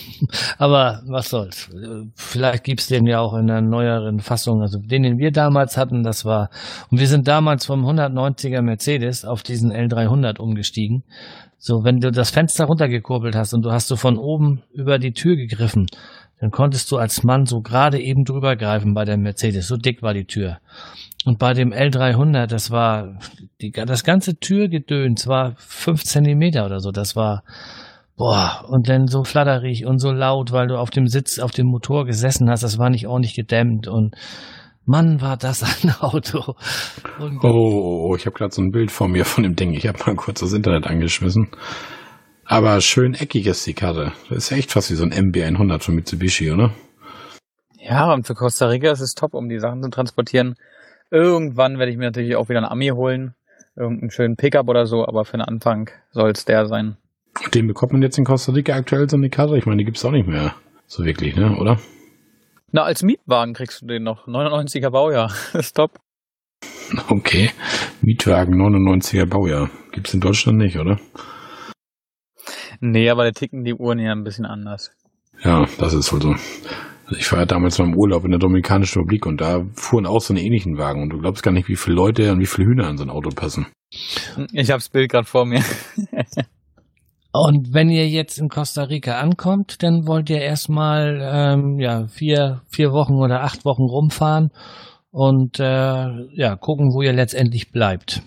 Aber 0.58 1.02
was 1.08 1.30
soll's. 1.30 1.69
Vielleicht 2.15 2.63
gibt's 2.63 2.88
den 2.88 3.06
ja 3.06 3.19
auch 3.19 3.34
in 3.34 3.50
einer 3.50 3.62
neueren 3.62 4.19
Fassung. 4.19 4.62
Also 4.62 4.80
den, 4.80 5.04
den 5.04 5.17
wir 5.17 5.32
damals 5.32 5.78
hatten, 5.78 6.04
das 6.04 6.26
war, 6.26 6.50
und 6.89 7.00
wir 7.00 7.08
sind 7.08 7.28
damals 7.28 7.65
vom 7.65 7.86
190er 7.86 8.62
Mercedes 8.62 9.24
auf 9.24 9.43
diesen 9.43 9.71
L300 9.71 10.39
umgestiegen. 10.39 11.04
So, 11.58 11.84
wenn 11.84 12.00
du 12.00 12.12
das 12.12 12.32
Fenster 12.32 12.65
runtergekurbelt 12.65 13.36
hast 13.36 13.54
und 13.54 13.63
du 13.63 13.71
hast 13.71 13.88
so 13.88 13.95
von 13.95 14.17
oben 14.17 14.63
über 14.74 15.00
die 15.00 15.13
Tür 15.13 15.36
gegriffen, 15.36 15.88
dann 16.39 16.50
konntest 16.50 16.91
du 16.91 16.97
als 16.97 17.24
Mann 17.24 17.45
so 17.45 17.62
gerade 17.62 18.00
eben 18.00 18.26
drüber 18.26 18.56
greifen 18.56 18.93
bei 18.95 19.06
der 19.06 19.17
Mercedes. 19.17 19.67
So 19.67 19.78
dick 19.78 20.02
war 20.02 20.15
die 20.15 20.26
Tür. 20.26 20.58
Und 21.24 21.38
bei 21.38 21.54
dem 21.54 21.71
L300, 21.71 22.47
das 22.47 22.71
war, 22.71 23.19
die, 23.62 23.71
das 23.71 24.04
ganze 24.04 24.38
Türgedöns 24.38 25.28
war 25.28 25.54
fünf 25.58 26.04
Zentimeter 26.04 26.65
oder 26.65 26.80
so. 26.80 26.91
Das 26.91 27.15
war, 27.15 27.43
boah, 28.17 28.65
und 28.67 28.89
dann 28.89 29.08
so 29.08 29.24
flatterig 29.24 29.86
und 29.86 30.00
so 30.00 30.12
laut, 30.12 30.52
weil 30.52 30.67
du 30.67 30.78
auf 30.78 30.89
dem 30.89 31.08
Sitz, 31.08 31.39
auf 31.39 31.52
dem 31.52 31.68
Motor 31.68 32.05
gesessen 32.05 32.49
hast. 32.49 32.64
Das 32.64 32.78
war 32.78 32.89
nicht 32.89 33.07
ordentlich 33.07 33.36
gedämmt 33.36 33.88
und 33.88 34.16
Mann, 34.86 35.22
war 35.22 35.38
das 35.38 35.64
ein 35.84 35.93
Auto. 35.99 36.55
Oh, 37.20 37.30
oh, 37.43 38.09
oh, 38.09 38.16
ich 38.16 38.26
habe 38.26 38.36
gerade 38.36 38.53
so 38.53 38.62
ein 38.62 38.72
Bild 38.72 38.91
vor 38.91 39.07
mir 39.07 39.26
von 39.26 39.43
dem 39.43 39.55
Ding. 39.55 39.74
Ich 39.74 39.88
habe 39.88 39.99
mal 40.05 40.16
kurz 40.16 40.39
das 40.39 40.53
Internet 40.53 40.88
angeschmissen. 40.88 41.49
Aber 42.45 42.82
schön 42.82 43.14
eckig 43.14 43.47
ist 43.47 43.66
die 43.66 43.74
Karte. 43.74 44.12
Das 44.30 44.39
ist 44.39 44.49
ja 44.49 44.57
echt 44.57 44.72
fast 44.72 44.91
wie 44.91 44.95
so 44.95 45.05
ein 45.05 45.14
MB100 45.14 45.84
von 45.84 45.95
Mitsubishi, 45.95 46.51
oder? 46.51 46.72
Ja, 47.80 48.14
und 48.14 48.28
für 48.28 48.36
Costa 48.36 48.68
Rica 48.68 48.91
ist 48.91 48.99
es 48.99 49.14
top, 49.14 49.34
um 49.34 49.47
die 49.49 49.59
Sachen 49.59 49.82
zu 49.82 49.89
transportieren. 49.89 50.55
Irgendwann 51.09 51.78
werde 51.78 51.91
ich 51.91 51.97
mir 51.97 52.05
natürlich 52.05 52.36
auch 52.36 52.49
wieder 52.49 52.59
ein 52.59 52.66
Ami 52.66 52.89
holen. 52.89 53.36
irgendeinen 53.76 54.12
schönen 54.12 54.36
Pickup 54.36 54.68
oder 54.68 54.86
so, 54.86 55.07
aber 55.07 55.24
für 55.24 55.38
den 55.38 55.41
Anfang 55.41 55.89
soll 56.12 56.32
es 56.32 56.45
der 56.45 56.66
sein. 56.66 56.97
Den 57.50 57.68
bekommt 57.68 57.94
man 57.94 58.02
jetzt 58.02 58.18
in 58.18 58.26
Costa 58.26 58.52
Rica 58.52 58.74
aktuell 58.74 59.10
so 59.10 59.18
eine 59.18 59.30
Karte. 59.30 59.58
Ich 59.58 59.66
meine, 59.66 59.78
die 59.78 59.86
gibt 59.86 59.98
es 59.98 60.06
auch 60.06 60.12
nicht 60.12 60.28
mehr 60.28 60.56
so 60.88 61.04
wirklich, 61.04 61.36
ne? 61.36 61.58
Oder? 61.58 61.80
Na, 62.72 62.84
als 62.84 63.04
Mietwagen 63.04 63.54
kriegst 63.54 63.82
du 63.82 63.88
den 63.88 64.04
noch. 64.04 64.28
99er 64.28 64.89
Baujahr. 64.89 65.34
ist 65.54 65.76
top. 65.76 66.00
Okay. 67.10 67.52
Mietwagen 68.02 68.56
99er 68.56 69.26
Baujahr. 69.26 69.70
Gibt 69.92 70.08
es 70.08 70.14
in 70.14 70.22
Deutschland 70.22 70.58
nicht, 70.58 70.78
oder? 70.78 71.00
Nee, 72.80 73.10
aber 73.10 73.26
da 73.26 73.32
ticken 73.32 73.64
die 73.64 73.74
Uhren 73.74 74.00
ja 74.00 74.12
ein 74.12 74.24
bisschen 74.24 74.46
anders. 74.46 74.92
Ja, 75.44 75.66
das 75.78 75.94
ist 75.94 76.12
wohl 76.12 76.22
so. 76.22 76.30
Also 76.32 77.20
ich 77.20 77.32
war 77.32 77.39
ja 77.39 77.46
damals 77.46 77.78
mal 77.78 77.86
im 77.86 77.96
Urlaub 77.96 78.24
in 78.24 78.32
der 78.32 78.39
Dominikanischen 78.39 79.00
Republik 79.00 79.26
und 79.26 79.42
da 79.42 79.66
fuhren 79.74 80.06
auch 80.06 80.22
so 80.22 80.34
einen 80.34 80.44
ähnlichen 80.44 80.78
Wagen 80.78 81.04
und 81.04 81.10
du 81.10 81.20
glaubst 81.20 81.44
gar 81.44 81.52
nicht, 81.52 81.68
wie 81.68 81.76
viele 81.76 81.96
Leute 81.96 82.32
und 82.32 82.39
wie 82.39 82.46
viele 82.46 82.68
Hühner 82.68 82.88
an 82.88 82.98
so 82.98 83.04
ein 83.04 83.10
Auto 83.10 83.30
passen. 83.30 83.68
Ich 84.54 84.72
hab's 84.72 84.89
Bild 84.89 85.12
gerade 85.12 85.28
vor 85.28 85.46
mir. 85.46 85.62
Und 87.34 87.73
wenn 87.73 87.89
ihr 87.89 88.07
jetzt 88.09 88.38
in 88.38 88.49
Costa 88.49 88.84
Rica 88.84 89.19
ankommt, 89.19 89.84
dann 89.84 90.05
wollt 90.05 90.29
ihr 90.29 90.41
erstmal 90.41 91.19
ähm, 91.21 91.79
ja, 91.79 92.07
vier, 92.07 92.61
vier 92.67 92.91
Wochen 92.91 93.15
oder 93.15 93.43
acht 93.43 93.63
Wochen 93.63 93.84
rumfahren 93.84 94.51
und 95.11 95.59
äh, 95.59 95.63
ja, 95.63 96.55
gucken, 96.57 96.93
wo 96.93 97.01
ihr 97.01 97.13
letztendlich 97.13 97.71
bleibt. 97.71 98.21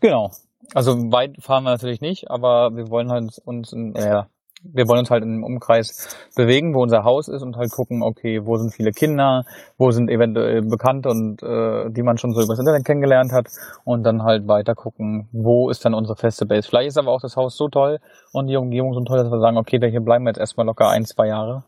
Genau. 0.00 0.30
Also 0.74 0.92
weit 1.12 1.42
fahren 1.42 1.64
wir 1.64 1.70
natürlich 1.70 2.00
nicht, 2.00 2.30
aber 2.30 2.70
wir 2.74 2.90
wollen 2.90 3.10
halt 3.10 3.38
uns 3.44 3.72
in, 3.72 3.94
äh, 3.94 4.22
wir 4.62 4.86
wollen 4.88 5.00
uns 5.00 5.10
halt 5.10 5.22
im 5.22 5.42
Umkreis 5.42 6.16
bewegen, 6.36 6.74
wo 6.74 6.82
unser 6.82 7.04
Haus 7.04 7.28
ist 7.28 7.42
und 7.42 7.56
halt 7.56 7.70
gucken, 7.70 8.02
okay, 8.02 8.40
wo 8.44 8.56
sind 8.56 8.72
viele 8.72 8.92
Kinder, 8.92 9.44
wo 9.78 9.90
sind 9.90 10.10
eventuell 10.10 10.62
Bekannte 10.62 11.08
und 11.08 11.42
äh, 11.42 11.90
die 11.90 12.02
man 12.02 12.18
schon 12.18 12.32
so 12.32 12.42
übers 12.42 12.58
Internet 12.58 12.84
kennengelernt 12.84 13.32
hat 13.32 13.48
und 13.84 14.04
dann 14.04 14.22
halt 14.22 14.46
weiter 14.48 14.74
gucken, 14.74 15.28
wo 15.32 15.70
ist 15.70 15.84
dann 15.84 15.94
unsere 15.94 16.16
feste 16.16 16.46
Base. 16.46 16.68
Vielleicht 16.68 16.88
ist 16.88 16.98
aber 16.98 17.10
auch 17.10 17.20
das 17.20 17.36
Haus 17.36 17.56
so 17.56 17.68
toll 17.68 17.98
und 18.32 18.48
die 18.48 18.56
Umgebung 18.56 18.92
so 18.92 19.00
toll, 19.04 19.18
dass 19.18 19.30
wir 19.30 19.40
sagen, 19.40 19.56
okay, 19.56 19.78
da 19.78 19.86
hier 19.86 20.00
bleiben 20.00 20.24
wir 20.24 20.30
jetzt 20.30 20.40
erstmal 20.40 20.66
locker 20.66 20.88
ein, 20.88 21.04
zwei 21.04 21.28
Jahre. 21.28 21.64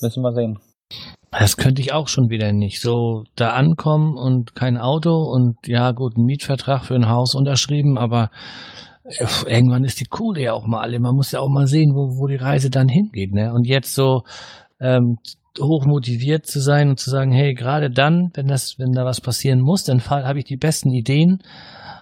Müssen 0.00 0.22
wir 0.22 0.32
sehen. 0.32 0.58
Das 1.30 1.56
könnte 1.56 1.80
ich 1.80 1.92
auch 1.94 2.08
schon 2.08 2.28
wieder 2.28 2.52
nicht. 2.52 2.82
So 2.82 3.24
da 3.36 3.50
ankommen 3.50 4.16
und 4.16 4.54
kein 4.54 4.76
Auto 4.76 5.10
und 5.32 5.56
ja 5.66 5.92
gut, 5.92 6.16
ein 6.16 6.24
Mietvertrag 6.24 6.84
für 6.84 6.94
ein 6.94 7.08
Haus 7.08 7.34
unterschrieben, 7.34 7.96
aber 7.96 8.30
irgendwann 9.04 9.84
ist 9.84 10.00
die 10.00 10.06
Kohle 10.06 10.42
ja 10.42 10.52
auch 10.52 10.66
mal 10.66 10.80
alle. 10.80 11.00
Man 11.00 11.14
muss 11.14 11.32
ja 11.32 11.40
auch 11.40 11.48
mal 11.48 11.66
sehen, 11.66 11.92
wo, 11.94 12.18
wo 12.18 12.26
die 12.26 12.36
Reise 12.36 12.70
dann 12.70 12.88
hingeht. 12.88 13.32
Ne? 13.32 13.52
Und 13.52 13.66
jetzt 13.66 13.94
so 13.94 14.22
ähm, 14.80 15.18
hoch 15.60 15.84
motiviert 15.86 16.46
zu 16.46 16.60
sein 16.60 16.88
und 16.88 16.98
zu 16.98 17.10
sagen, 17.10 17.32
hey, 17.32 17.54
gerade 17.54 17.90
dann, 17.90 18.30
wenn 18.34 18.46
das, 18.46 18.78
wenn 18.78 18.92
da 18.92 19.04
was 19.04 19.20
passieren 19.20 19.60
muss, 19.60 19.84
dann 19.84 20.00
habe 20.08 20.38
ich 20.38 20.44
die 20.44 20.56
besten 20.56 20.90
Ideen. 20.90 21.42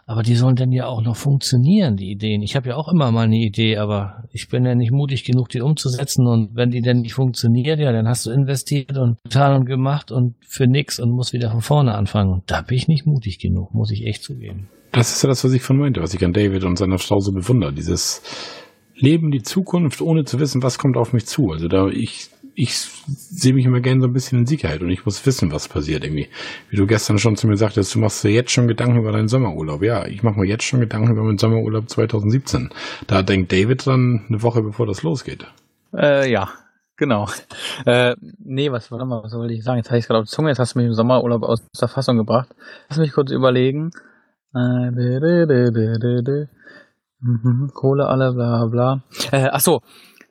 Aber 0.06 0.24
die 0.24 0.34
sollen 0.34 0.56
dann 0.56 0.72
ja 0.72 0.86
auch 0.86 1.02
noch 1.02 1.14
funktionieren, 1.14 1.96
die 1.96 2.10
Ideen. 2.10 2.42
Ich 2.42 2.56
habe 2.56 2.70
ja 2.70 2.76
auch 2.76 2.88
immer 2.88 3.12
mal 3.12 3.26
eine 3.26 3.36
Idee, 3.36 3.76
aber 3.76 4.24
ich 4.32 4.48
bin 4.48 4.64
ja 4.64 4.74
nicht 4.74 4.90
mutig 4.90 5.24
genug, 5.24 5.50
die 5.50 5.60
umzusetzen. 5.60 6.26
Und 6.26 6.56
wenn 6.56 6.70
die 6.70 6.80
dann 6.80 7.02
nicht 7.02 7.14
funktioniert, 7.14 7.78
ja, 7.78 7.92
dann 7.92 8.08
hast 8.08 8.26
du 8.26 8.32
investiert 8.32 8.98
und 8.98 9.18
getan 9.22 9.54
und 9.54 9.66
gemacht 9.66 10.10
und 10.10 10.34
für 10.44 10.66
nix 10.66 10.98
und 10.98 11.12
musst 11.12 11.32
wieder 11.32 11.52
von 11.52 11.60
vorne 11.60 11.94
anfangen. 11.94 12.32
Und 12.32 12.50
da 12.50 12.62
bin 12.62 12.76
ich 12.76 12.88
nicht 12.88 13.06
mutig 13.06 13.38
genug, 13.38 13.72
muss 13.72 13.92
ich 13.92 14.04
echt 14.04 14.24
zugeben. 14.24 14.68
Das 14.92 15.12
ist 15.12 15.22
ja 15.22 15.28
das, 15.28 15.44
was 15.44 15.52
ich 15.52 15.62
von 15.62 15.78
meinte, 15.78 16.02
was 16.02 16.14
ich 16.14 16.24
an 16.24 16.32
David 16.32 16.64
und 16.64 16.76
seiner 16.76 16.98
Frau 16.98 17.20
so 17.20 17.32
bewundere. 17.32 17.72
Dieses 17.72 18.22
Leben, 18.94 19.30
die 19.30 19.42
Zukunft, 19.42 20.00
ohne 20.00 20.24
zu 20.24 20.38
wissen, 20.40 20.62
was 20.62 20.78
kommt 20.78 20.96
auf 20.96 21.12
mich 21.12 21.26
zu. 21.26 21.50
Also 21.50 21.68
da, 21.68 21.86
ich, 21.88 22.30
ich 22.54 22.74
sehe 22.74 23.54
mich 23.54 23.64
immer 23.64 23.80
gerne 23.80 24.00
so 24.00 24.06
ein 24.08 24.12
bisschen 24.12 24.40
in 24.40 24.46
Sicherheit 24.46 24.82
und 24.82 24.90
ich 24.90 25.04
muss 25.04 25.24
wissen, 25.24 25.52
was 25.52 25.68
passiert 25.68 26.04
irgendwie. 26.04 26.28
Wie 26.68 26.76
du 26.76 26.86
gestern 26.86 27.18
schon 27.18 27.36
zu 27.36 27.46
mir 27.46 27.56
sagtest, 27.56 27.94
du 27.94 27.98
machst 27.98 28.22
dir 28.24 28.30
jetzt 28.30 28.50
schon 28.50 28.68
Gedanken 28.68 28.98
über 28.98 29.12
deinen 29.12 29.28
Sommerurlaub. 29.28 29.82
Ja, 29.82 30.06
ich 30.06 30.22
mache 30.22 30.38
mir 30.38 30.46
jetzt 30.46 30.64
schon 30.64 30.80
Gedanken 30.80 31.12
über 31.12 31.22
meinen 31.22 31.38
Sommerurlaub 31.38 31.88
2017. 31.88 32.70
Da 33.06 33.22
denkt 33.22 33.52
David 33.52 33.86
dann 33.86 34.26
eine 34.28 34.42
Woche 34.42 34.62
bevor 34.62 34.86
das 34.86 35.02
losgeht. 35.02 35.46
Äh, 35.96 36.30
ja, 36.30 36.50
genau. 36.96 37.28
Äh, 37.86 38.14
nee, 38.38 38.70
was, 38.70 38.90
warte 38.90 39.06
mal, 39.06 39.22
was 39.22 39.32
wollte 39.32 39.54
ich 39.54 39.64
sagen? 39.64 39.78
Jetzt 39.78 39.88
habe 39.88 39.98
ich 39.98 40.04
es 40.04 40.08
gerade 40.08 40.20
auf 40.20 40.26
der 40.26 40.34
Zunge, 40.34 40.50
jetzt 40.50 40.58
hast 40.58 40.74
du 40.74 40.80
mich 40.80 40.88
im 40.88 40.94
Sommerurlaub 40.94 41.42
aus 41.44 41.66
der 41.80 41.88
Fassung 41.88 42.18
gebracht. 42.18 42.48
Lass 42.88 42.98
mich 42.98 43.12
kurz 43.12 43.30
überlegen. 43.30 43.92
Mhm, 47.20 47.70
Kohle 47.74 48.06
alle, 48.06 48.32
bla 48.32 48.66
bla. 48.66 49.02
Äh, 49.30 49.48
ach 49.50 49.60
so, 49.60 49.80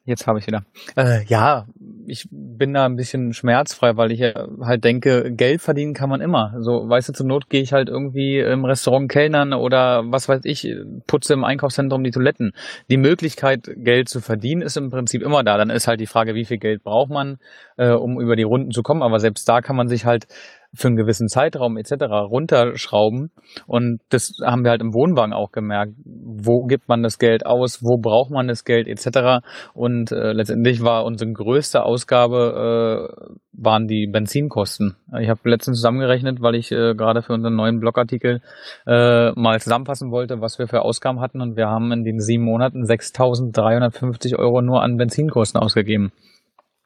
jetzt 0.05 0.28
habe 0.28 0.39
ich 0.39 0.47
wieder. 0.47 0.63
Äh, 0.97 1.24
ja, 1.26 1.67
ich 2.07 2.28
bin 2.32 2.74
da 2.74 2.86
ein 2.86 2.95
bisschen 2.95 3.34
schmerzfrei, 3.34 3.95
weil 3.95 4.11
ich 4.11 4.22
halt 4.22 4.84
denke, 4.84 5.32
Geld 5.32 5.61
verdienen 5.61 5.93
kann 5.93 6.09
man 6.09 6.20
immer. 6.20 6.55
So, 6.59 6.89
weißt 6.89 7.09
du, 7.09 7.13
zur 7.13 7.28
Not 7.28 7.49
gehe 7.49 7.61
ich 7.61 7.72
halt 7.72 7.88
irgendwie 7.88 8.39
im 8.39 8.65
Restaurant 8.65 9.09
kellnern 9.09 9.53
oder 9.53 10.03
was 10.07 10.28
weiß 10.28 10.41
ich, 10.43 10.67
putze 11.05 11.34
im 11.34 11.43
Einkaufszentrum 11.43 12.03
die 12.03 12.11
Toiletten. 12.11 12.53
Die 12.89 12.97
Möglichkeit, 12.97 13.70
Geld 13.76 14.09
zu 14.09 14.20
verdienen, 14.20 14.63
ist 14.63 14.76
im 14.76 14.89
Prinzip 14.89 15.22
immer 15.22 15.43
da. 15.43 15.57
Dann 15.57 15.70
ist 15.70 15.88
halt 15.88 15.99
die 15.99 16.07
Frage, 16.07 16.34
wie 16.34 16.45
viel 16.45 16.57
Geld 16.57 16.84
braucht 16.84 17.11
man, 17.11 17.38
äh, 17.78 17.91
um 17.91 18.20
über 18.20 18.36
die 18.36 18.43
Runden 18.43 18.72
zu 18.72 18.82
kommen. 18.82 19.03
Aber 19.03 19.20
selbst 19.20 19.47
da 19.47 19.61
kann 19.61 19.76
man 19.76 19.88
sich 19.88 20.05
halt 20.05 20.28
für 20.74 20.88
einen 20.88 20.97
gewissen 20.97 21.28
Zeitraum 21.28 21.78
etc. 21.78 22.05
runterschrauben. 22.11 23.32
Und 23.65 23.99
das 24.09 24.34
haben 24.43 24.63
wir 24.63 24.72
halt 24.72 24.82
im 24.82 24.93
Wohnwagen 24.93 25.34
auch 25.34 25.51
gemerkt. 25.51 25.93
Wo 26.05 26.65
gibt 26.65 26.88
man 26.88 27.03
das 27.03 27.17
Geld 27.17 27.45
aus? 27.45 27.82
Wo 27.82 27.97
braucht 27.97 28.32
man 28.32 28.47
das 28.47 28.65
Geld 28.65 28.88
etc. 28.88 29.45
Und 29.74 30.11
äh, 30.11 30.32
letztendlich 30.34 30.84
war 30.84 31.05
unsere 31.05 31.32
größte 31.32 31.84
Ausgabe 31.84 33.09
äh, 33.30 33.34
waren 33.61 33.88
die 33.88 34.07
Benzinkosten. 34.07 34.95
Ich 35.20 35.30
habe 35.30 35.49
letztens 35.49 35.78
zusammengerechnet, 35.78 36.41
weil 36.41 36.55
ich 36.55 36.72
äh, 36.72 36.93
gerade 36.95 37.22
für 37.22 37.34
unseren 37.34 37.55
neuen 37.55 37.80
Blogartikel 37.80 38.41
äh, 38.88 39.32
mal 39.32 39.59
zusammenfassen 39.59 40.11
wollte, 40.11 40.39
was 40.39 40.59
wir 40.59 40.67
für 40.67 40.82
Ausgaben 40.82 41.20
hatten. 41.20 41.41
Und 41.41 41.57
wir 41.57 41.67
haben 41.67 41.91
in 41.91 42.03
den 42.03 42.20
sieben 42.20 42.43
Monaten 42.43 42.84
6.350 42.84 44.38
Euro 44.38 44.61
nur 44.61 44.82
an 44.82 44.97
Benzinkosten 44.97 45.59
ausgegeben. 45.59 46.11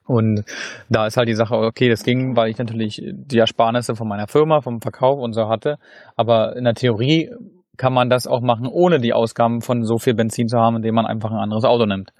Und 0.05 0.43
da 0.89 1.07
ist 1.07 1.17
halt 1.17 1.29
die 1.29 1.35
Sache, 1.35 1.55
okay, 1.55 1.89
das 1.89 2.03
ging, 2.03 2.35
weil 2.35 2.49
ich 2.49 2.57
natürlich 2.57 3.01
die 3.05 3.37
Ersparnisse 3.37 3.95
von 3.95 4.07
meiner 4.07 4.27
Firma, 4.27 4.61
vom 4.61 4.81
Verkauf 4.81 5.19
und 5.19 5.33
so 5.33 5.47
hatte. 5.47 5.77
Aber 6.15 6.55
in 6.55 6.65
der 6.65 6.73
Theorie 6.73 7.31
kann 7.77 7.93
man 7.93 8.09
das 8.09 8.27
auch 8.27 8.41
machen, 8.41 8.67
ohne 8.67 8.99
die 8.99 9.13
Ausgaben 9.13 9.61
von 9.61 9.83
so 9.83 9.97
viel 9.97 10.13
Benzin 10.13 10.47
zu 10.47 10.59
haben, 10.59 10.75
indem 10.75 10.95
man 10.95 11.05
einfach 11.05 11.31
ein 11.31 11.37
anderes 11.37 11.63
Auto 11.63 11.85
nimmt. 11.85 12.13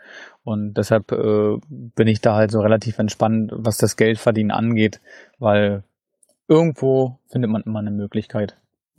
Und 0.44 0.74
deshalb 0.76 1.12
äh, 1.12 1.58
bin 1.70 2.08
ich 2.08 2.22
da 2.22 2.36
halt 2.36 2.52
so 2.52 2.60
relativ 2.60 2.98
entspannt, 3.00 3.52
was 3.54 3.78
das 3.78 3.96
Geldverdienen 3.96 4.52
angeht, 4.52 5.00
weil 5.40 5.84
irgendwo 6.48 7.20
findet 7.32 7.52
man 7.52 7.62
immer 7.64 7.80
eine 7.80 7.92
Möglichkeit. 7.92 8.56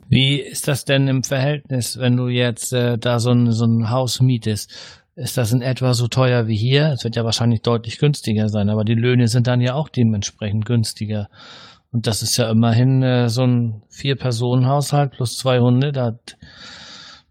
Wie 0.07 0.39
ist 0.39 0.67
das 0.67 0.85
denn 0.85 1.07
im 1.07 1.23
Verhältnis, 1.23 1.99
wenn 1.99 2.15
du 2.15 2.27
jetzt 2.27 2.73
äh, 2.73 2.97
da 2.97 3.19
so 3.19 3.31
ein, 3.31 3.51
so 3.51 3.65
ein 3.65 3.89
Haus 3.89 4.21
mietest? 4.21 5.03
Ist 5.15 5.37
das 5.37 5.53
in 5.53 5.61
etwa 5.61 5.93
so 5.93 6.07
teuer 6.07 6.47
wie 6.47 6.57
hier. 6.57 6.91
Es 6.93 7.03
wird 7.03 7.15
ja 7.15 7.23
wahrscheinlich 7.23 7.61
deutlich 7.61 7.99
günstiger 7.99 8.49
sein, 8.49 8.69
aber 8.69 8.83
die 8.83 8.95
Löhne 8.95 9.27
sind 9.27 9.47
dann 9.47 9.61
ja 9.61 9.73
auch 9.73 9.89
dementsprechend 9.89 10.65
günstiger. 10.65 11.29
Und 11.91 12.07
das 12.07 12.21
ist 12.21 12.35
ja 12.37 12.49
immerhin 12.49 13.01
äh, 13.01 13.29
so 13.29 13.43
ein 13.43 13.83
Vier-Personen-Haushalt 13.89 15.11
plus 15.11 15.37
zwei 15.37 15.59
Hunde. 15.59 15.93
Da, 15.93 16.11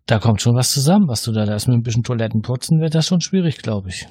da 0.07 0.19
kommt 0.19 0.41
schon 0.41 0.57
was 0.57 0.71
zusammen, 0.71 1.09
was 1.09 1.23
du 1.23 1.33
da, 1.33 1.45
da 1.45 1.55
ist 1.55 1.69
mit 1.69 1.77
ein 1.77 1.83
bisschen 1.83 2.03
Toiletten 2.03 2.41
putzen, 2.41 2.81
wird 2.81 2.95
das 2.95 3.07
schon 3.07 3.21
schwierig, 3.21 3.59
glaube 3.59 3.91
ich. 3.91 4.07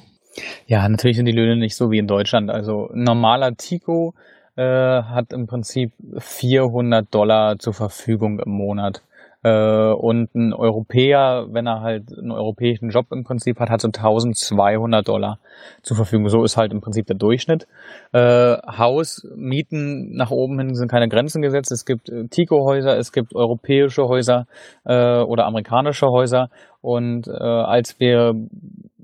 Ja, 0.68 0.88
natürlich 0.88 1.18
sind 1.18 1.26
die 1.26 1.32
Löhne 1.32 1.58
nicht 1.58 1.76
so 1.76 1.90
wie 1.90 1.98
in 1.98 2.08
Deutschland. 2.08 2.52
Also 2.52 2.90
normaler 2.94 3.56
Tico 3.56 4.14
äh, 4.56 4.62
hat 4.62 5.34
im 5.34 5.48
Prinzip 5.48 5.94
400 6.20 7.14
Dollar 7.14 7.58
zur 7.58 7.74
Verfügung 7.74 8.40
im 8.40 8.52
Monat. 8.52 9.02
Äh, 9.44 9.92
und 9.92 10.34
ein 10.36 10.54
Europäer, 10.54 11.48
wenn 11.52 11.68
er 11.68 11.82
halt 11.82 12.18
einen 12.18 12.32
europäischen 12.32 12.90
Job 12.90 13.08
im 13.12 13.24
Prinzip 13.24 13.60
hat, 13.60 13.70
hat 13.70 13.82
so 13.82 13.90
1200 13.90 15.08
Dollar 15.08 15.40
zur 15.82 15.98
Verfügung. 15.98 16.30
So 16.30 16.44
ist 16.44 16.58
halt 16.58 16.72
im 16.72 16.82
Prinzip 16.82 17.06
der 17.08 17.18
Durchschnitt. 17.18 17.68
Äh, 18.14 18.56
Hausmieten 18.66 20.16
nach 20.16 20.32
oben 20.32 20.58
hin 20.60 20.76
sind 20.76 20.90
keine 20.90 21.10
Grenzen 21.10 21.42
gesetzt. 21.42 21.72
Es 21.72 21.86
gibt 21.86 22.10
äh, 22.10 22.28
Tico-Häuser, 22.28 22.98
es 22.98 23.12
gibt 23.12 23.36
europäische 23.36 24.04
Häuser 24.04 24.48
äh, 24.86 25.20
oder 25.20 25.46
amerikanische 25.46 26.08
Häuser. 26.08 26.50
Und 26.82 27.28
äh, 27.28 27.32
als 27.32 28.00
wir 28.00 28.34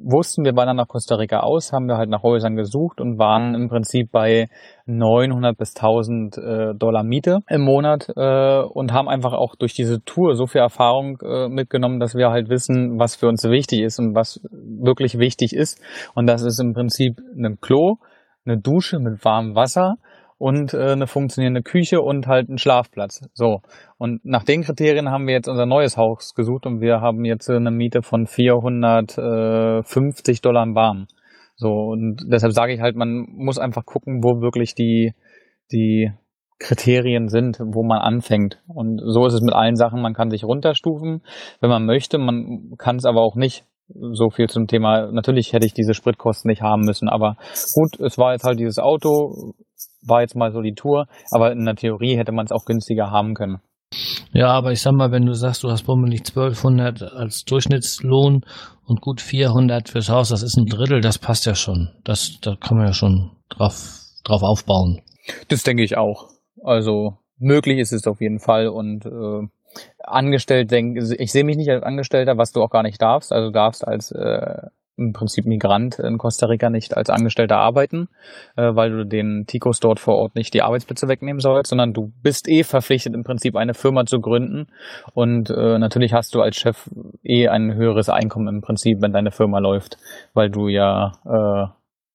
wussten, 0.03 0.45
wir 0.45 0.55
wandern 0.55 0.77
nach 0.77 0.87
Costa 0.87 1.15
Rica 1.15 1.39
aus, 1.41 1.73
haben 1.73 1.87
wir 1.87 1.97
halt 1.97 2.09
nach 2.09 2.23
Häusern 2.23 2.55
gesucht 2.55 3.01
und 3.01 3.19
waren 3.19 3.55
im 3.55 3.69
Prinzip 3.69 4.11
bei 4.11 4.49
900 4.85 5.57
bis 5.57 5.75
1000 5.75 6.37
äh, 6.37 6.73
Dollar 6.75 7.03
Miete 7.03 7.39
im 7.47 7.61
Monat 7.61 8.09
äh, 8.15 8.61
und 8.61 8.93
haben 8.93 9.07
einfach 9.07 9.33
auch 9.33 9.55
durch 9.55 9.73
diese 9.73 10.03
Tour 10.03 10.35
so 10.35 10.47
viel 10.47 10.61
Erfahrung 10.61 11.19
äh, 11.21 11.47
mitgenommen, 11.47 11.99
dass 11.99 12.15
wir 12.15 12.29
halt 12.29 12.49
wissen, 12.49 12.99
was 12.99 13.15
für 13.15 13.27
uns 13.27 13.43
wichtig 13.43 13.81
ist 13.81 13.99
und 13.99 14.15
was 14.15 14.41
wirklich 14.51 15.19
wichtig 15.19 15.53
ist. 15.53 15.81
Und 16.15 16.27
das 16.27 16.41
ist 16.41 16.59
im 16.59 16.73
Prinzip 16.73 17.19
ein 17.35 17.59
Klo, 17.61 17.97
eine 18.45 18.57
Dusche 18.57 18.99
mit 18.99 19.23
warmem 19.23 19.55
Wasser 19.55 19.95
und 20.39 20.73
äh, 20.73 20.93
eine 20.93 21.05
funktionierende 21.05 21.61
Küche 21.61 22.01
und 22.01 22.25
halt 22.25 22.49
einen 22.49 22.57
Schlafplatz. 22.57 23.29
So. 23.33 23.61
Und 23.97 24.25
nach 24.25 24.43
den 24.43 24.63
Kriterien 24.63 25.11
haben 25.11 25.27
wir 25.27 25.35
jetzt 25.35 25.49
unser 25.49 25.67
neues 25.67 25.97
Haus 25.97 26.33
gesucht 26.33 26.65
und 26.65 26.81
wir 26.81 27.01
haben 27.01 27.25
jetzt 27.25 27.47
eine 27.49 27.71
Miete 27.71 28.01
von 28.01 28.25
450 28.25 30.41
Dollar 30.41 30.63
im 30.63 30.73
Warm. 30.73 31.07
So, 31.57 31.69
und 31.69 32.25
deshalb 32.31 32.53
sage 32.53 32.73
ich 32.73 32.79
halt, 32.79 32.95
man 32.95 33.27
muss 33.35 33.59
einfach 33.59 33.85
gucken, 33.85 34.23
wo 34.23 34.41
wirklich 34.41 34.73
die, 34.75 35.13
die 35.73 36.13
Kriterien 36.57 37.27
sind, 37.27 37.59
wo 37.59 37.83
man 37.83 37.99
anfängt. 37.99 38.61
Und 38.67 39.01
so 39.05 39.25
ist 39.25 39.33
es 39.33 39.41
mit 39.41 39.53
allen 39.53 39.75
Sachen. 39.75 40.01
Man 40.01 40.13
kann 40.13 40.29
sich 40.29 40.45
runterstufen, 40.45 41.21
wenn 41.59 41.69
man 41.69 41.85
möchte. 41.85 42.17
Man 42.17 42.75
kann 42.77 42.95
es 42.95 43.03
aber 43.05 43.19
auch 43.21 43.35
nicht. 43.35 43.65
So 43.89 44.29
viel 44.29 44.47
zum 44.47 44.67
Thema. 44.67 45.11
Natürlich 45.11 45.51
hätte 45.51 45.65
ich 45.65 45.73
diese 45.73 45.93
Spritkosten 45.93 46.47
nicht 46.47 46.61
haben 46.61 46.85
müssen, 46.85 47.09
aber 47.09 47.35
gut, 47.73 47.99
es 47.99 48.17
war 48.19 48.33
jetzt 48.33 48.43
halt 48.43 48.59
dieses 48.59 48.77
Auto, 48.77 49.55
war 50.01 50.21
jetzt 50.21 50.35
mal 50.35 50.51
so 50.51 50.61
die 50.61 50.75
Tour, 50.75 51.07
aber 51.31 51.51
in 51.51 51.65
der 51.65 51.75
Theorie 51.75 52.17
hätte 52.17 52.31
man 52.31 52.45
es 52.45 52.51
auch 52.51 52.65
günstiger 52.65 53.11
haben 53.11 53.33
können. 53.33 53.59
Ja, 54.31 54.49
aber 54.49 54.71
ich 54.71 54.81
sag 54.81 54.93
mal, 54.93 55.11
wenn 55.11 55.25
du 55.25 55.33
sagst, 55.33 55.63
du 55.63 55.71
hast 55.71 55.83
bummelig 55.83 56.21
1200 56.21 57.01
als 57.13 57.45
Durchschnittslohn 57.45 58.45
und 58.85 59.01
gut 59.01 59.21
400 59.21 59.89
fürs 59.89 60.09
Haus, 60.09 60.29
das 60.29 60.43
ist 60.43 60.57
ein 60.57 60.67
Drittel, 60.67 61.01
das 61.01 61.17
passt 61.17 61.45
ja 61.45 61.55
schon. 61.55 61.89
Das, 62.03 62.39
da 62.41 62.55
kann 62.55 62.77
man 62.77 62.87
ja 62.87 62.93
schon 62.93 63.31
drauf, 63.49 64.01
drauf 64.23 64.43
aufbauen. 64.43 65.01
Das 65.47 65.63
denke 65.63 65.83
ich 65.83 65.97
auch. 65.97 66.29
Also 66.63 67.17
möglich 67.39 67.79
ist 67.79 67.93
es 67.93 68.05
auf 68.05 68.21
jeden 68.21 68.39
Fall 68.39 68.67
und 68.67 69.05
äh, 69.05 69.47
angestellt 70.03 70.71
denke 70.71 71.15
ich 71.17 71.31
sehe 71.31 71.43
mich 71.43 71.57
nicht 71.57 71.69
als 71.69 71.83
Angestellter, 71.83 72.37
was 72.37 72.51
du 72.51 72.61
auch 72.61 72.69
gar 72.69 72.83
nicht 72.83 73.01
darfst. 73.01 73.31
Also 73.31 73.51
darfst 73.51 73.87
als 73.87 74.11
äh, 74.11 74.67
im 74.99 75.13
Prinzip 75.13 75.45
Migrant 75.45 75.97
in 75.99 76.17
Costa 76.17 76.45
Rica 76.47 76.69
nicht 76.69 76.95
als 76.95 77.09
Angestellter 77.09 77.57
arbeiten, 77.57 78.09
äh, 78.55 78.75
weil 78.75 78.91
du 78.91 79.05
den 79.05 79.45
Ticos 79.47 79.79
dort 79.79 79.99
vor 79.99 80.17
Ort 80.17 80.35
nicht 80.35 80.53
die 80.53 80.61
Arbeitsplätze 80.61 81.07
wegnehmen 81.07 81.39
sollst, 81.39 81.69
sondern 81.69 81.93
du 81.93 82.11
bist 82.21 82.47
eh 82.47 82.63
verpflichtet, 82.63 83.13
im 83.13 83.23
Prinzip 83.23 83.55
eine 83.55 83.73
Firma 83.73 84.05
zu 84.05 84.19
gründen. 84.19 84.67
Und 85.13 85.49
äh, 85.49 85.79
natürlich 85.79 86.13
hast 86.13 86.35
du 86.35 86.41
als 86.41 86.57
Chef 86.57 86.89
eh 87.23 87.47
ein 87.47 87.73
höheres 87.73 88.09
Einkommen 88.09 88.47
im 88.47 88.61
Prinzip, 88.61 89.01
wenn 89.01 89.13
deine 89.13 89.31
Firma 89.31 89.59
läuft, 89.59 89.97
weil 90.33 90.49
du 90.49 90.67
ja, 90.67 91.13
äh, 91.25 91.67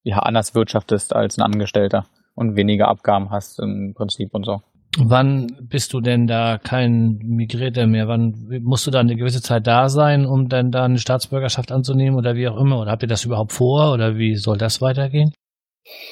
ja 0.03 0.19
anders 0.19 0.55
wirtschaftest 0.55 1.15
als 1.17 1.39
ein 1.39 1.43
Angestellter 1.43 2.05
und 2.35 2.57
weniger 2.57 2.89
Abgaben 2.89 3.31
hast 3.31 3.61
im 3.61 3.95
Prinzip 3.97 4.35
und 4.35 4.45
so. 4.45 4.61
Wann 4.97 5.57
bist 5.61 5.93
du 5.93 6.01
denn 6.01 6.27
da 6.27 6.59
kein 6.59 7.19
Migrierter 7.21 7.87
mehr? 7.87 8.07
Wann 8.07 8.35
musst 8.63 8.87
du 8.87 8.91
da 8.93 9.01
eine 9.01 9.17
gewisse 9.17 9.43
Zeit 9.43 9.67
da 9.67 9.89
sein, 9.89 10.25
um 10.25 10.49
dann 10.49 10.71
da 10.71 10.85
eine 10.85 10.99
Staatsbürgerschaft 10.99 11.73
anzunehmen 11.73 12.17
oder 12.17 12.37
wie 12.37 12.49
auch 12.49 12.57
immer? 12.57 12.79
Oder 12.81 12.93
habt 12.93 13.03
ihr 13.03 13.09
das 13.09 13.25
überhaupt 13.25 13.53
vor 13.53 13.93
oder 13.93 14.17
wie 14.17 14.37
soll 14.37 14.57
das 14.57 14.81
weitergehen? 14.81 15.33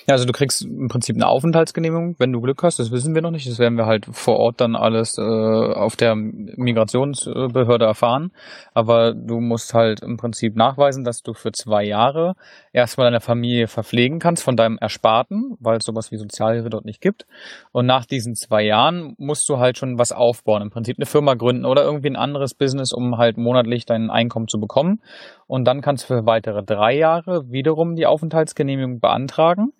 Ja, 0.06 0.14
also 0.14 0.26
du 0.26 0.32
kriegst 0.32 0.62
im 0.62 0.88
Prinzip 0.88 1.16
eine 1.16 1.28
Aufenthaltsgenehmigung, 1.28 2.16
wenn 2.18 2.32
du 2.32 2.40
Glück 2.40 2.62
hast. 2.62 2.78
Das 2.78 2.90
wissen 2.90 3.14
wir 3.14 3.22
noch 3.22 3.30
nicht. 3.30 3.48
Das 3.48 3.58
werden 3.58 3.78
wir 3.78 3.86
halt 3.86 4.06
vor 4.10 4.36
Ort 4.36 4.60
dann 4.60 4.76
alles 4.76 5.16
äh, 5.16 5.22
auf 5.22 5.96
der 5.96 6.14
Migrationsbehörde 6.14 7.86
erfahren. 7.86 8.32
Aber 8.74 9.14
du 9.14 9.40
musst 9.40 9.72
halt 9.72 10.02
im 10.02 10.18
Prinzip 10.18 10.56
nachweisen, 10.56 11.04
dass 11.04 11.22
du 11.22 11.32
für 11.32 11.52
zwei 11.52 11.84
Jahre 11.84 12.34
erstmal 12.72 13.06
deine 13.06 13.20
Familie 13.20 13.66
verpflegen 13.66 14.18
kannst 14.18 14.42
von 14.42 14.56
deinem 14.56 14.78
Ersparten, 14.78 15.56
weil 15.60 15.78
es 15.78 15.84
sowas 15.84 16.10
wie 16.10 16.16
Sozialhilfe 16.16 16.70
dort 16.70 16.84
nicht 16.84 17.00
gibt. 17.00 17.26
Und 17.70 17.86
nach 17.86 18.06
diesen 18.06 18.34
zwei 18.34 18.62
Jahren 18.62 19.14
musst 19.18 19.48
du 19.48 19.58
halt 19.58 19.78
schon 19.78 19.98
was 19.98 20.12
aufbauen. 20.12 20.62
Im 20.62 20.70
Prinzip 20.70 20.98
eine 20.98 21.06
Firma 21.06 21.34
gründen 21.34 21.64
oder 21.64 21.84
irgendwie 21.84 22.08
ein 22.08 22.16
anderes 22.16 22.54
Business, 22.54 22.92
um 22.92 23.18
halt 23.18 23.36
monatlich 23.36 23.86
dein 23.86 24.10
Einkommen 24.10 24.48
zu 24.48 24.58
bekommen. 24.58 25.00
Und 25.46 25.66
dann 25.66 25.82
kannst 25.82 26.04
du 26.04 26.14
für 26.14 26.26
weitere 26.26 26.62
drei 26.62 26.96
Jahre 26.96 27.50
wiederum 27.50 27.94
die 27.94 28.06
Aufenthaltsgenehmigung 28.06 29.00
beantragen. 29.00 29.72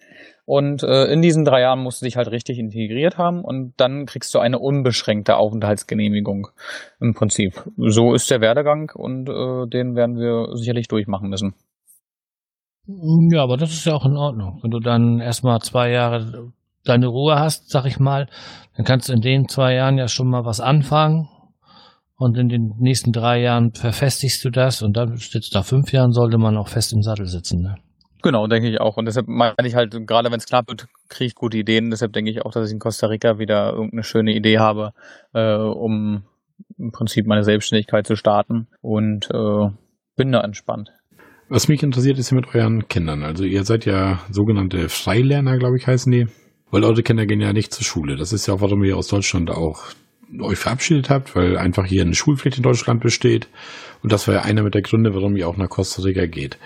Und 0.44 0.82
äh, 0.82 1.04
in 1.04 1.22
diesen 1.22 1.44
drei 1.44 1.60
Jahren 1.60 1.80
musst 1.80 2.02
du 2.02 2.04
dich 2.04 2.16
halt 2.16 2.30
richtig 2.30 2.58
integriert 2.58 3.16
haben 3.16 3.44
und 3.44 3.74
dann 3.76 4.06
kriegst 4.06 4.34
du 4.34 4.40
eine 4.40 4.58
unbeschränkte 4.58 5.36
Aufenthaltsgenehmigung 5.36 6.48
im 7.00 7.14
Prinzip. 7.14 7.62
So 7.76 8.12
ist 8.12 8.28
der 8.30 8.40
Werdegang 8.40 8.90
und 8.92 9.28
äh, 9.28 9.68
den 9.68 9.94
werden 9.94 10.16
wir 10.16 10.56
sicherlich 10.56 10.88
durchmachen 10.88 11.28
müssen. 11.28 11.54
Ja, 12.86 13.42
aber 13.42 13.56
das 13.56 13.72
ist 13.72 13.84
ja 13.84 13.94
auch 13.94 14.06
in 14.06 14.16
Ordnung. 14.16 14.58
Wenn 14.62 14.70
du 14.70 14.80
dann 14.80 15.20
erstmal 15.20 15.60
zwei 15.60 15.90
Jahre 15.90 16.52
deine 16.84 17.06
Ruhe 17.06 17.38
hast, 17.38 17.70
sag 17.70 17.86
ich 17.86 18.00
mal, 18.00 18.28
dann 18.76 18.84
kannst 18.84 19.08
du 19.08 19.12
in 19.12 19.20
den 19.20 19.48
zwei 19.48 19.74
Jahren 19.74 19.98
ja 19.98 20.08
schon 20.08 20.28
mal 20.28 20.44
was 20.44 20.60
anfangen 20.60 21.28
und 22.16 22.36
in 22.36 22.48
den 22.48 22.74
nächsten 22.78 23.12
drei 23.12 23.40
Jahren 23.40 23.72
verfestigst 23.72 24.44
du 24.44 24.50
das 24.50 24.82
und 24.82 24.96
dann 24.96 25.16
sitzt 25.16 25.54
da 25.54 25.62
fünf 25.62 25.92
Jahren, 25.92 26.12
sollte 26.12 26.38
man 26.38 26.56
auch 26.56 26.68
fest 26.68 26.92
im 26.92 27.02
Sattel 27.02 27.26
sitzen. 27.26 27.62
Ne? 27.62 27.76
Genau, 28.22 28.46
denke 28.46 28.68
ich 28.68 28.80
auch. 28.80 28.96
Und 28.96 29.06
deshalb 29.06 29.26
meine 29.28 29.54
ich 29.64 29.74
halt, 29.74 29.92
gerade 30.06 30.30
wenn 30.30 30.38
es 30.38 30.46
knapp 30.46 30.68
wird, 30.68 30.86
kriege 31.08 31.26
ich 31.26 31.34
gute 31.34 31.58
Ideen. 31.58 31.90
Deshalb 31.90 32.12
denke 32.12 32.30
ich 32.30 32.42
auch, 32.44 32.52
dass 32.52 32.68
ich 32.68 32.72
in 32.72 32.78
Costa 32.78 33.08
Rica 33.08 33.38
wieder 33.38 33.72
irgendeine 33.72 34.04
schöne 34.04 34.32
Idee 34.32 34.58
habe, 34.58 34.92
äh, 35.34 35.54
um 35.54 36.24
im 36.78 36.92
Prinzip 36.92 37.26
meine 37.26 37.42
Selbstständigkeit 37.42 38.06
zu 38.06 38.16
starten 38.16 38.68
und 38.80 39.28
äh, 39.32 39.68
bin 40.16 40.32
da 40.32 40.40
entspannt. 40.40 40.90
Was 41.54 41.68
mich 41.68 41.82
interessiert, 41.82 42.18
ist 42.18 42.30
ja 42.30 42.36
mit 42.36 42.54
euren 42.54 42.88
Kindern. 42.88 43.22
Also 43.22 43.44
ihr 43.44 43.64
seid 43.64 43.84
ja 43.84 44.22
sogenannte 44.30 44.88
Freilerner, 44.88 45.58
glaube 45.58 45.76
ich, 45.76 45.86
heißen 45.86 46.10
die. 46.10 46.26
Weil 46.70 46.82
eure 46.82 47.02
Kinder 47.02 47.26
gehen 47.26 47.42
ja 47.42 47.52
nicht 47.52 47.74
zur 47.74 47.84
Schule. 47.84 48.16
Das 48.16 48.32
ist 48.32 48.46
ja 48.46 48.54
auch, 48.54 48.62
warum 48.62 48.82
ihr 48.84 48.96
aus 48.96 49.08
Deutschland 49.08 49.50
auch 49.50 49.82
euch 50.40 50.56
verabschiedet 50.58 51.10
habt, 51.10 51.36
weil 51.36 51.58
einfach 51.58 51.84
hier 51.84 52.00
eine 52.00 52.14
Schulpflicht 52.14 52.56
in 52.56 52.62
Deutschland 52.62 53.02
besteht. 53.02 53.48
Und 54.02 54.12
das 54.12 54.26
war 54.26 54.34
ja 54.36 54.42
einer 54.44 54.62
mit 54.62 54.72
der 54.72 54.80
Gründe, 54.80 55.12
warum 55.12 55.36
ihr 55.36 55.46
auch 55.46 55.58
nach 55.58 55.68
Costa 55.68 56.00
Rica 56.02 56.24
geht. 56.24 56.56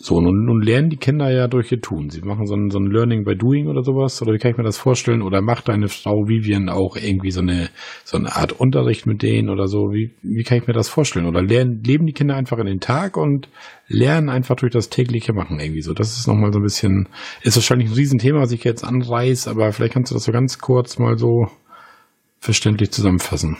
So, 0.00 0.20
nun, 0.20 0.44
nun 0.44 0.62
lernen 0.62 0.90
die 0.90 0.96
Kinder 0.96 1.28
ja 1.28 1.48
durch 1.48 1.72
ihr 1.72 1.80
Tun. 1.80 2.08
Sie 2.08 2.20
machen 2.20 2.46
so 2.46 2.54
ein, 2.54 2.70
so 2.70 2.78
ein 2.78 2.86
Learning 2.86 3.24
by 3.24 3.34
Doing 3.36 3.66
oder 3.66 3.82
sowas. 3.82 4.22
Oder 4.22 4.32
wie 4.32 4.38
kann 4.38 4.52
ich 4.52 4.56
mir 4.56 4.62
das 4.62 4.78
vorstellen? 4.78 5.22
Oder 5.22 5.42
macht 5.42 5.68
deine 5.68 5.88
Frau 5.88 6.28
Vivian 6.28 6.68
auch 6.68 6.96
irgendwie 6.96 7.32
so 7.32 7.40
eine, 7.40 7.68
so 8.04 8.16
eine 8.16 8.36
Art 8.36 8.52
Unterricht 8.52 9.06
mit 9.06 9.22
denen 9.22 9.48
oder 9.48 9.66
so? 9.66 9.92
Wie, 9.92 10.12
wie 10.22 10.44
kann 10.44 10.58
ich 10.58 10.68
mir 10.68 10.72
das 10.72 10.88
vorstellen? 10.88 11.26
Oder 11.26 11.42
lernen, 11.42 11.82
leben 11.82 12.06
die 12.06 12.12
Kinder 12.12 12.36
einfach 12.36 12.58
in 12.58 12.66
den 12.66 12.78
Tag 12.78 13.16
und 13.16 13.48
lernen 13.88 14.28
einfach 14.28 14.54
durch 14.54 14.72
das 14.72 14.88
tägliche 14.88 15.32
Machen 15.32 15.58
irgendwie 15.58 15.82
so? 15.82 15.94
Das 15.94 16.16
ist 16.16 16.28
nochmal 16.28 16.52
so 16.52 16.60
ein 16.60 16.64
bisschen, 16.64 17.08
ist 17.42 17.56
wahrscheinlich 17.56 17.90
ein 17.90 17.94
Riesenthema, 17.94 18.38
was 18.38 18.52
ich 18.52 18.62
jetzt 18.62 18.84
anreiß, 18.84 19.48
aber 19.48 19.72
vielleicht 19.72 19.94
kannst 19.94 20.12
du 20.12 20.14
das 20.14 20.22
so 20.22 20.30
ganz 20.30 20.60
kurz 20.60 21.00
mal 21.00 21.18
so 21.18 21.48
verständlich 22.38 22.92
zusammenfassen. 22.92 23.56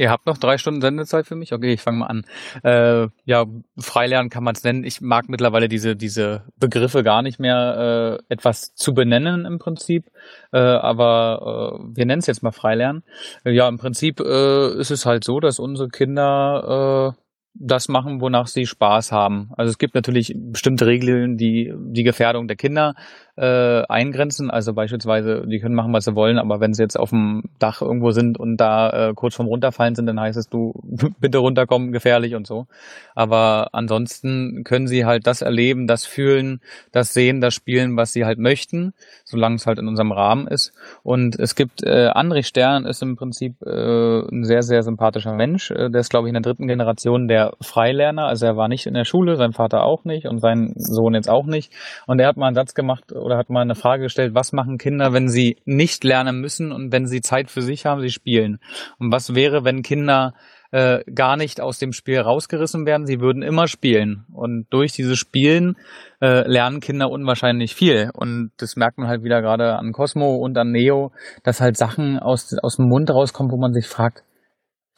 Ihr 0.00 0.10
habt 0.10 0.24
noch 0.24 0.38
drei 0.38 0.56
Stunden 0.56 0.80
Sendezeit 0.80 1.26
für 1.26 1.36
mich? 1.36 1.52
Okay, 1.52 1.74
ich 1.74 1.82
fange 1.82 1.98
mal 1.98 2.06
an. 2.06 2.24
Äh, 2.62 3.08
ja, 3.26 3.44
Freilernen 3.76 4.30
kann 4.30 4.42
man 4.42 4.54
es 4.54 4.64
nennen. 4.64 4.82
Ich 4.82 5.02
mag 5.02 5.28
mittlerweile 5.28 5.68
diese, 5.68 5.94
diese 5.94 6.44
Begriffe 6.56 7.02
gar 7.02 7.20
nicht 7.20 7.38
mehr 7.38 8.18
äh, 8.18 8.32
etwas 8.32 8.74
zu 8.74 8.94
benennen 8.94 9.44
im 9.44 9.58
Prinzip. 9.58 10.06
Äh, 10.52 10.58
aber 10.58 11.76
äh, 11.82 11.96
wir 11.96 12.06
nennen 12.06 12.20
es 12.20 12.26
jetzt 12.26 12.42
mal 12.42 12.50
Freilernen. 12.50 13.02
ja, 13.44 13.68
im 13.68 13.76
Prinzip 13.76 14.20
äh, 14.20 14.72
ist 14.80 14.90
es 14.90 15.04
halt 15.04 15.22
so, 15.22 15.38
dass 15.38 15.58
unsere 15.58 15.90
Kinder 15.90 17.12
äh, 17.14 17.20
das 17.52 17.88
machen, 17.88 18.22
wonach 18.22 18.46
sie 18.46 18.64
Spaß 18.64 19.12
haben. 19.12 19.50
Also 19.56 19.70
es 19.70 19.76
gibt 19.76 19.94
natürlich 19.94 20.34
bestimmte 20.34 20.86
Regeln, 20.86 21.36
die 21.36 21.74
die 21.76 22.04
Gefährdung 22.04 22.48
der 22.48 22.56
Kinder 22.56 22.94
äh, 23.40 23.84
eingrenzen. 23.88 24.50
Also 24.50 24.74
beispielsweise, 24.74 25.46
die 25.46 25.60
können 25.60 25.74
machen, 25.74 25.94
was 25.94 26.04
sie 26.04 26.14
wollen, 26.14 26.38
aber 26.38 26.60
wenn 26.60 26.74
sie 26.74 26.82
jetzt 26.82 26.98
auf 26.98 27.10
dem 27.10 27.44
Dach 27.58 27.80
irgendwo 27.80 28.10
sind 28.10 28.38
und 28.38 28.58
da 28.58 29.08
äh, 29.08 29.14
kurz 29.14 29.34
vorm 29.34 29.48
Runterfallen 29.48 29.94
sind, 29.94 30.06
dann 30.06 30.20
heißt 30.20 30.36
es, 30.36 30.48
du 30.48 30.74
bitte 31.20 31.38
runterkommen, 31.38 31.90
gefährlich 31.90 32.34
und 32.34 32.46
so. 32.46 32.66
Aber 33.14 33.70
ansonsten 33.72 34.62
können 34.64 34.86
sie 34.86 35.06
halt 35.06 35.26
das 35.26 35.40
erleben, 35.40 35.86
das 35.86 36.04
fühlen, 36.04 36.60
das 36.92 37.14
sehen, 37.14 37.40
das 37.40 37.54
spielen, 37.54 37.96
was 37.96 38.12
sie 38.12 38.26
halt 38.26 38.38
möchten, 38.38 38.92
solange 39.24 39.56
es 39.56 39.66
halt 39.66 39.78
in 39.78 39.88
unserem 39.88 40.12
Rahmen 40.12 40.46
ist. 40.46 40.72
Und 41.02 41.38
es 41.38 41.54
gibt, 41.54 41.82
äh, 41.82 42.10
André 42.10 42.42
Stern 42.42 42.84
ist 42.84 43.02
im 43.02 43.16
Prinzip 43.16 43.62
äh, 43.62 44.20
ein 44.20 44.44
sehr, 44.44 44.62
sehr 44.62 44.82
sympathischer 44.82 45.32
Mensch. 45.32 45.70
Äh, 45.70 45.88
der 45.88 46.02
ist, 46.02 46.10
glaube 46.10 46.28
ich, 46.28 46.30
in 46.30 46.34
der 46.34 46.42
dritten 46.42 46.68
Generation 46.68 47.26
der 47.26 47.54
Freilerner. 47.62 48.26
Also 48.26 48.44
er 48.44 48.58
war 48.58 48.68
nicht 48.68 48.86
in 48.86 48.94
der 48.94 49.06
Schule, 49.06 49.36
sein 49.36 49.52
Vater 49.52 49.84
auch 49.84 50.04
nicht 50.04 50.26
und 50.26 50.40
sein 50.40 50.74
Sohn 50.76 51.14
jetzt 51.14 51.30
auch 51.30 51.46
nicht. 51.46 51.72
Und 52.06 52.18
er 52.20 52.28
hat 52.28 52.36
mal 52.36 52.48
einen 52.48 52.54
Satz 52.54 52.74
gemacht, 52.74 53.12
oder 53.30 53.38
hat 53.38 53.48
mal 53.48 53.62
eine 53.62 53.76
Frage 53.76 54.04
gestellt, 54.04 54.34
was 54.34 54.52
machen 54.52 54.76
Kinder, 54.76 55.12
wenn 55.12 55.28
sie 55.28 55.56
nicht 55.64 56.02
lernen 56.02 56.40
müssen 56.40 56.72
und 56.72 56.90
wenn 56.90 57.06
sie 57.06 57.20
Zeit 57.20 57.48
für 57.48 57.62
sich 57.62 57.86
haben, 57.86 58.00
sie 58.00 58.10
spielen? 58.10 58.58
Und 58.98 59.12
was 59.12 59.36
wäre, 59.36 59.64
wenn 59.64 59.82
Kinder 59.82 60.34
äh, 60.72 61.04
gar 61.12 61.36
nicht 61.36 61.60
aus 61.60 61.78
dem 61.78 61.92
Spiel 61.92 62.18
rausgerissen 62.18 62.86
werden, 62.86 63.06
sie 63.06 63.20
würden 63.20 63.42
immer 63.42 63.68
spielen. 63.68 64.24
Und 64.32 64.66
durch 64.70 64.92
dieses 64.92 65.18
Spielen 65.18 65.76
äh, 66.20 66.48
lernen 66.48 66.80
Kinder 66.80 67.10
unwahrscheinlich 67.10 67.74
viel. 67.74 68.10
Und 68.12 68.50
das 68.56 68.76
merkt 68.76 68.98
man 68.98 69.08
halt 69.08 69.22
wieder 69.22 69.42
gerade 69.42 69.76
an 69.76 69.92
Cosmo 69.92 70.36
und 70.36 70.58
an 70.58 70.72
Neo, 70.72 71.12
dass 71.44 71.60
halt 71.60 71.76
Sachen 71.76 72.18
aus, 72.18 72.56
aus 72.62 72.76
dem 72.76 72.88
Mund 72.88 73.10
rauskommen, 73.10 73.52
wo 73.52 73.56
man 73.56 73.72
sich 73.72 73.86
fragt, 73.86 74.24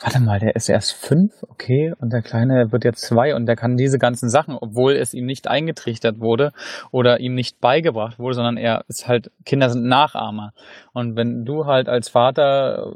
warte 0.03 0.20
mal, 0.20 0.40
der 0.40 0.57
ist 0.57 0.68
erst 0.68 0.93
fünf, 0.93 1.32
okay, 1.49 1.93
und 2.01 2.12
der 2.12 2.22
Kleine 2.22 2.72
wird 2.72 2.84
jetzt 2.84 3.03
zwei 3.03 3.34
und 3.34 3.47
der 3.47 3.57
kann 3.57 3.76
diese 3.76 3.99
ganzen 3.99 4.28
Sachen, 4.28 4.57
obwohl 4.61 4.95
es 4.95 5.14
ihm 5.14 5.26
nicht 5.26 5.49
eingetrichtert 5.49 6.18
wurde 6.18 6.53
oder 6.90 7.20
ihm 7.20 7.34
nicht 7.34 7.61
beigebracht 7.61 8.18
wurde, 8.18 8.34
sondern 8.34 8.57
er 8.57 8.84
ist 8.88 9.07
halt, 9.07 9.30
Kinder 9.45 9.70
sind 9.70 9.84
Nachahmer. 9.84 10.53
Und 10.93 11.16
wenn 11.16 11.45
du 11.45 11.66
halt 11.66 11.88
als 11.88 12.09
Vater, 12.09 12.93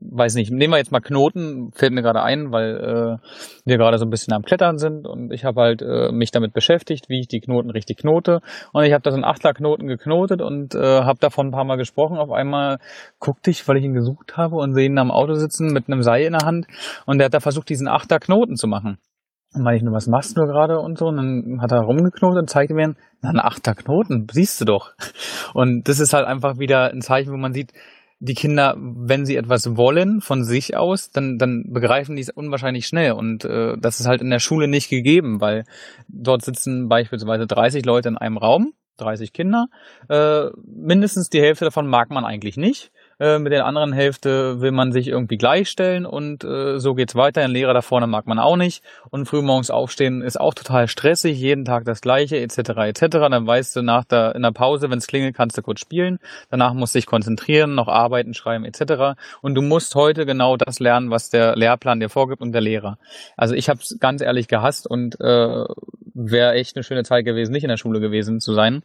weiß 0.00 0.34
nicht, 0.34 0.50
nehmen 0.50 0.72
wir 0.72 0.78
jetzt 0.78 0.92
mal 0.92 1.00
Knoten, 1.00 1.70
fällt 1.72 1.92
mir 1.92 2.02
gerade 2.02 2.22
ein, 2.22 2.50
weil 2.50 2.76
äh, 2.76 3.28
wir 3.64 3.78
gerade 3.78 3.98
so 3.98 4.04
ein 4.04 4.10
bisschen 4.10 4.34
am 4.34 4.42
Klettern 4.42 4.78
sind 4.78 5.06
und 5.06 5.32
ich 5.32 5.44
habe 5.44 5.60
halt 5.60 5.82
äh, 5.82 6.10
mich 6.10 6.32
damit 6.32 6.52
beschäftigt, 6.52 7.08
wie 7.08 7.20
ich 7.20 7.28
die 7.28 7.40
Knoten 7.40 7.70
richtig 7.70 7.98
knote. 7.98 8.40
Und 8.72 8.84
ich 8.84 8.92
habe 8.92 9.02
da 9.02 9.10
so 9.10 9.16
einen 9.16 9.24
Achterknoten 9.24 9.86
geknotet 9.86 10.42
und 10.42 10.74
äh, 10.74 11.02
habe 11.02 11.20
davon 11.20 11.48
ein 11.48 11.52
paar 11.52 11.64
Mal 11.64 11.76
gesprochen. 11.76 12.18
Auf 12.18 12.32
einmal 12.32 12.78
guckte 13.20 13.50
ich, 13.50 13.66
weil 13.68 13.76
ich 13.76 13.84
ihn 13.84 13.94
gesucht 13.94 14.36
habe 14.36 14.56
und 14.56 14.74
sehe 14.74 14.86
ihn 14.86 14.98
am 14.98 15.10
Auto 15.10 15.34
sitzen 15.34 15.72
mit 15.72 15.88
einem 15.88 16.02
Seil 16.02 16.24
in 16.24 16.32
der 16.32 16.46
Hand 16.46 16.47
und 17.06 17.18
der 17.18 17.26
hat 17.26 17.34
da 17.34 17.40
versucht, 17.40 17.68
diesen 17.68 17.88
Achterknoten 17.88 18.56
zu 18.56 18.66
machen. 18.66 18.98
Und 19.54 19.62
meine 19.62 19.78
ich 19.78 19.82
nur, 19.82 19.94
was 19.94 20.06
machst 20.06 20.36
du 20.36 20.42
gerade 20.42 20.78
und 20.78 20.98
so? 20.98 21.06
Und 21.06 21.16
dann 21.16 21.62
hat 21.62 21.72
er 21.72 21.80
rumgeknotet 21.80 22.40
und 22.40 22.50
zeigte 22.50 22.74
mir, 22.74 22.94
na, 23.22 23.30
ein 23.30 23.40
achter 23.40 23.74
Knoten, 23.74 24.26
siehst 24.30 24.60
du 24.60 24.64
doch. 24.66 24.92
Und 25.54 25.88
das 25.88 26.00
ist 26.00 26.12
halt 26.12 26.26
einfach 26.26 26.58
wieder 26.58 26.90
ein 26.90 27.00
Zeichen, 27.00 27.32
wo 27.32 27.36
man 27.36 27.54
sieht, 27.54 27.72
die 28.20 28.34
Kinder, 28.34 28.76
wenn 28.78 29.24
sie 29.24 29.36
etwas 29.36 29.76
wollen 29.76 30.20
von 30.20 30.44
sich 30.44 30.76
aus, 30.76 31.10
dann, 31.10 31.38
dann 31.38 31.64
begreifen 31.72 32.16
die 32.16 32.22
es 32.22 32.30
unwahrscheinlich 32.30 32.86
schnell. 32.86 33.12
Und 33.12 33.44
äh, 33.44 33.76
das 33.78 34.00
ist 34.00 34.06
halt 34.06 34.20
in 34.20 34.30
der 34.30 34.40
Schule 34.40 34.68
nicht 34.68 34.90
gegeben, 34.90 35.40
weil 35.40 35.64
dort 36.08 36.42
sitzen 36.42 36.88
beispielsweise 36.88 37.46
30 37.46 37.84
Leute 37.86 38.08
in 38.08 38.18
einem 38.18 38.36
Raum, 38.36 38.72
30 38.98 39.32
Kinder. 39.32 39.66
Äh, 40.08 40.46
mindestens 40.66 41.30
die 41.30 41.40
Hälfte 41.40 41.66
davon 41.66 41.86
mag 41.86 42.10
man 42.10 42.24
eigentlich 42.24 42.56
nicht. 42.56 42.90
Äh, 43.20 43.40
mit 43.40 43.52
der 43.52 43.66
anderen 43.66 43.92
Hälfte 43.92 44.60
will 44.60 44.70
man 44.70 44.92
sich 44.92 45.08
irgendwie 45.08 45.38
gleichstellen 45.38 46.06
und 46.06 46.44
äh, 46.44 46.78
so 46.78 46.94
geht's 46.94 47.16
weiter. 47.16 47.42
Ein 47.42 47.50
Lehrer 47.50 47.74
da 47.74 47.82
vorne 47.82 48.06
mag 48.06 48.26
man 48.26 48.38
auch 48.38 48.56
nicht. 48.56 48.84
Und 49.10 49.26
frühmorgens 49.26 49.70
aufstehen 49.70 50.22
ist 50.22 50.40
auch 50.40 50.54
total 50.54 50.86
stressig, 50.86 51.38
jeden 51.38 51.64
Tag 51.64 51.84
das 51.84 52.00
gleiche, 52.00 52.38
etc. 52.38 52.58
etc. 52.58 53.06
Dann 53.30 53.46
weißt 53.46 53.74
du 53.74 53.82
nach 53.82 54.04
der 54.04 54.36
in 54.36 54.42
der 54.42 54.52
Pause, 54.52 54.88
wenn 54.90 54.98
es 54.98 55.08
klingelt, 55.08 55.34
kannst 55.34 55.58
du 55.58 55.62
kurz 55.62 55.80
spielen. 55.80 56.20
Danach 56.50 56.74
musst 56.74 56.94
du 56.94 56.98
dich 56.98 57.06
konzentrieren, 57.06 57.74
noch 57.74 57.88
arbeiten, 57.88 58.34
schreiben, 58.34 58.64
etc. 58.64 59.18
Und 59.42 59.54
du 59.56 59.62
musst 59.62 59.96
heute 59.96 60.24
genau 60.24 60.56
das 60.56 60.78
lernen, 60.78 61.10
was 61.10 61.28
der 61.28 61.56
Lehrplan 61.56 61.98
dir 61.98 62.10
vorgibt 62.10 62.40
und 62.40 62.52
der 62.52 62.60
Lehrer. 62.60 62.98
Also 63.36 63.54
ich 63.54 63.68
habe 63.68 63.80
es 63.80 63.98
ganz 63.98 64.22
ehrlich 64.22 64.46
gehasst 64.46 64.86
und 64.86 65.20
äh, 65.20 65.64
wäre 66.14 66.52
echt 66.54 66.76
eine 66.76 66.82
schöne 66.82 67.04
Zeit 67.04 67.24
gewesen, 67.24 67.52
nicht 67.52 67.64
in 67.64 67.68
der 67.68 67.76
Schule 67.76 68.00
gewesen 68.00 68.40
zu 68.40 68.52
sein. 68.54 68.82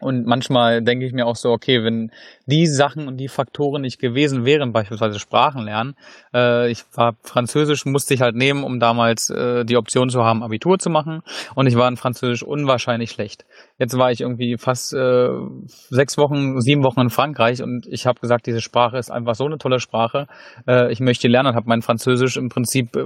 Und 0.00 0.26
manchmal 0.26 0.82
denke 0.82 1.06
ich 1.06 1.12
mir 1.12 1.26
auch 1.26 1.34
so, 1.34 1.50
okay, 1.50 1.82
wenn 1.82 2.12
die 2.46 2.66
Sachen 2.66 3.08
und 3.08 3.16
die 3.16 3.26
Faktoren 3.26 3.82
nicht 3.82 3.98
gewesen 3.98 4.44
wären, 4.44 4.72
beispielsweise 4.72 5.18
Sprachenlernen, 5.18 5.96
äh, 6.32 6.70
ich 6.70 6.84
war 6.94 7.16
Französisch, 7.22 7.84
musste 7.84 8.14
ich 8.14 8.20
halt 8.20 8.36
nehmen, 8.36 8.62
um 8.62 8.78
damals 8.78 9.28
äh, 9.30 9.64
die 9.64 9.76
Option 9.76 10.08
zu 10.08 10.22
haben, 10.22 10.44
Abitur 10.44 10.78
zu 10.78 10.88
machen. 10.88 11.22
Und 11.56 11.66
ich 11.66 11.76
war 11.76 11.88
in 11.88 11.96
Französisch 11.96 12.44
unwahrscheinlich 12.44 13.10
schlecht. 13.10 13.44
Jetzt 13.78 13.96
war 13.96 14.10
ich 14.10 14.20
irgendwie 14.20 14.56
fast 14.58 14.92
äh, 14.92 15.28
sechs 15.62 16.18
Wochen, 16.18 16.60
sieben 16.60 16.82
Wochen 16.82 17.00
in 17.00 17.10
Frankreich 17.10 17.62
und 17.62 17.86
ich 17.86 18.06
habe 18.06 18.18
gesagt, 18.18 18.46
diese 18.46 18.60
Sprache 18.60 18.98
ist 18.98 19.08
einfach 19.08 19.36
so 19.36 19.46
eine 19.46 19.56
tolle 19.58 19.78
Sprache. 19.78 20.26
Äh, 20.66 20.90
ich 20.90 20.98
möchte 20.98 21.28
lernen 21.28 21.50
und 21.50 21.54
habe 21.54 21.68
mein 21.68 21.82
Französisch 21.82 22.36
im 22.36 22.48
Prinzip 22.48 22.96
äh, 22.96 23.04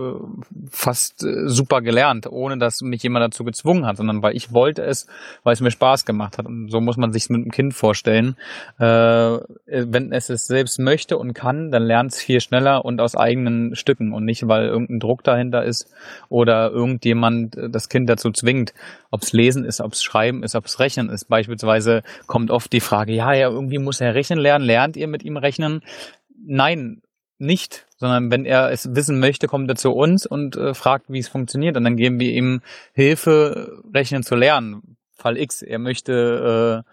fast 0.71 1.25
äh, 1.25 1.47
super 1.47 1.83
gelernt, 1.83 2.27
ohne 2.27 2.57
dass 2.57 2.81
mich 2.81 3.03
jemand 3.03 3.23
dazu 3.23 3.45
gezwungen 3.45 3.85
hat, 3.85 3.99
sondern 3.99 4.23
weil 4.23 4.35
ich 4.35 4.55
wollte 4.55 4.83
es, 4.83 5.07
weil 5.43 5.53
es 5.53 5.61
mir 5.61 5.71
Spaß 5.71 6.07
gemacht 6.07 6.39
hat. 6.39 6.47
Und 6.47 6.71
so 6.71 6.81
muss 6.81 6.97
man 6.97 7.13
sich 7.13 7.29
mit 7.29 7.43
einem 7.43 7.51
Kind 7.51 7.75
vorstellen. 7.75 8.37
Äh, 8.79 8.85
wenn 9.67 10.11
es 10.11 10.31
es 10.31 10.47
selbst 10.47 10.79
möchte 10.79 11.19
und 11.19 11.35
kann, 11.35 11.71
dann 11.71 11.83
lernt 11.83 12.13
es 12.13 12.23
viel 12.23 12.41
schneller 12.41 12.83
und 12.83 12.99
aus 12.99 13.15
eigenen 13.15 13.77
Stücken 13.77 14.15
und 14.15 14.25
nicht, 14.25 14.49
weil 14.49 14.69
irgendein 14.69 15.01
Druck 15.01 15.23
dahinter 15.23 15.65
ist 15.65 15.93
oder 16.31 16.71
irgendjemand 16.71 17.57
das 17.71 17.91
Kind 17.91 18.09
dazu 18.09 18.31
zwingt. 18.31 18.73
Ob 19.13 19.23
es 19.23 19.33
Lesen 19.33 19.65
ist, 19.65 19.81
ob 19.81 19.93
es 19.93 20.03
Schreiben 20.03 20.43
ist, 20.43 20.57
ob 20.57 20.65
es 20.67 20.81
Rechnen 20.81 21.09
ist. 21.09 21.29
Beispielsweise 21.29 22.03
kommt 22.27 22.51
oft 22.51 22.73
die 22.73 22.81
Frage, 22.81 23.13
ja, 23.13 23.33
ja, 23.35 23.49
irgendwie 23.49 23.79
muss 23.79 24.01
er 24.01 24.15
rechnen 24.15 24.41
lernen. 24.41 24.65
Lernt 24.65 24.97
ihr 24.97 25.07
mit 25.07 25.23
ihm 25.23 25.37
rechnen? 25.37 25.83
Nein, 26.45 27.03
nicht, 27.39 27.87
sondern 27.97 28.31
wenn 28.31 28.45
er 28.45 28.71
es 28.71 28.95
wissen 28.95 29.21
möchte, 29.21 29.49
kommt 29.49 29.69
er 29.69 29.77
zu 29.77 29.91
uns 29.91 30.27
und 30.27 30.57
äh, 30.57 30.75
fragt, 30.75 31.07
wie 31.09 31.19
es 31.19 31.29
funktioniert. 31.29 31.77
Und 31.77 31.85
dann 31.85 31.97
geben 31.97 32.19
wir 32.19 32.33
ihm 32.33 32.63
Hilfe, 32.95 33.83
Rechnen 33.93 34.23
zu 34.23 34.35
lernen. 34.35 34.97
Fall 35.15 35.37
X, 35.37 35.63
er 35.63 35.79
möchte 35.79 36.85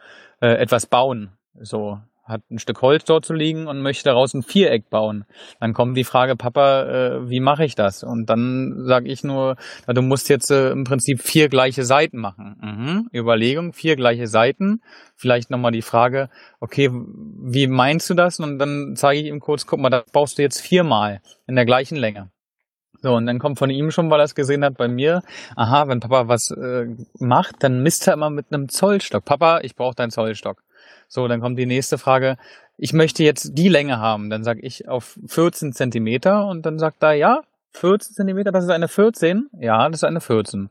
äh, 0.42 0.46
äh, 0.46 0.56
etwas 0.56 0.86
bauen. 0.86 1.32
So, 1.62 2.00
hat 2.30 2.42
ein 2.50 2.60
Stück 2.60 2.82
Holz 2.82 3.04
dort 3.06 3.26
zu 3.26 3.34
liegen 3.34 3.68
und 3.68 3.82
möchte 3.82 4.06
daraus 4.06 4.34
ein 4.34 4.44
Viereck 4.44 4.90
bauen. 4.90 5.26
Dann 5.60 5.74
kommt 5.74 5.98
die 5.98 6.04
Frage, 6.04 6.36
Papa, 6.36 6.84
äh, 6.84 7.30
wie 7.30 7.40
mache 7.40 7.66
ich 7.66 7.76
das? 7.76 8.04
Und 8.04 8.30
dann 8.30 8.86
sage 8.86 9.10
ich 9.10 9.24
nur, 9.24 9.56
du 9.88 10.02
musst 10.02 10.30
jetzt 10.30 10.52
äh, 10.52 10.70
im 10.70 10.84
Prinzip 10.84 11.22
vier 11.22 11.50
gleiche 11.50 11.84
Seiten 11.84 12.20
machen. 12.20 12.56
Mhm. 12.62 13.10
Überlegung, 13.14 13.74
vier 13.74 13.96
gleiche 13.96 14.28
Seiten. 14.28 14.82
Vielleicht 15.16 15.50
nochmal 15.50 15.72
die 15.72 15.82
Frage, 15.82 16.30
okay, 16.60 16.90
wie 16.92 17.68
meinst 17.68 18.10
du 18.10 18.14
das? 18.14 18.40
Und 18.40 18.60
dann 18.60 18.94
zeige 18.96 19.22
ich 19.22 19.28
ihm 19.28 19.40
kurz, 19.40 19.66
guck 19.66 19.80
mal, 19.80 19.90
das 19.90 20.06
baust 20.12 20.38
du 20.38 20.42
jetzt 20.42 20.62
viermal 20.62 21.22
in 21.48 21.56
der 21.56 21.66
gleichen 21.66 21.98
Länge. 21.98 22.30
So, 23.02 23.14
und 23.14 23.26
dann 23.26 23.40
kommt 23.40 23.58
von 23.58 23.70
ihm 23.70 23.92
schon, 23.92 24.12
weil 24.12 24.20
er 24.20 24.26
es 24.26 24.36
gesehen 24.36 24.64
hat, 24.66 24.76
bei 24.78 24.90
mir, 24.90 25.22
aha, 25.56 25.88
wenn 25.88 26.02
Papa 26.02 26.28
was 26.28 26.52
äh, 26.52 26.88
macht, 27.20 27.64
dann 27.64 27.82
misst 27.82 28.08
er 28.08 28.14
immer 28.14 28.30
mit 28.30 28.48
einem 28.52 28.68
Zollstock. 28.68 29.24
Papa, 29.24 29.62
ich 29.62 29.76
brauche 29.76 29.96
deinen 29.96 30.12
Zollstock. 30.12 30.62
So, 31.08 31.28
dann 31.28 31.42
kommt 31.42 31.58
die 31.58 31.66
nächste 31.66 31.98
Frage. 31.98 32.38
Ich 32.78 32.94
möchte 32.94 33.24
jetzt 33.24 33.58
die 33.58 33.70
Länge 33.70 34.00
haben. 34.00 34.30
Dann 34.30 34.44
sage 34.44 34.62
ich 34.62 34.88
auf 34.88 35.20
14 35.28 35.74
Zentimeter 35.74 36.48
und 36.48 36.66
dann 36.66 36.80
sagt 36.80 37.04
er, 37.04 37.14
ja, 37.14 37.42
14 37.74 38.16
Zentimeter, 38.16 38.52
das 38.52 38.64
ist 38.64 38.70
eine 38.70 38.88
14. 38.88 39.50
Ja, 39.60 39.88
das 39.90 40.00
ist 40.00 40.04
eine 40.04 40.22
14. 40.22 40.70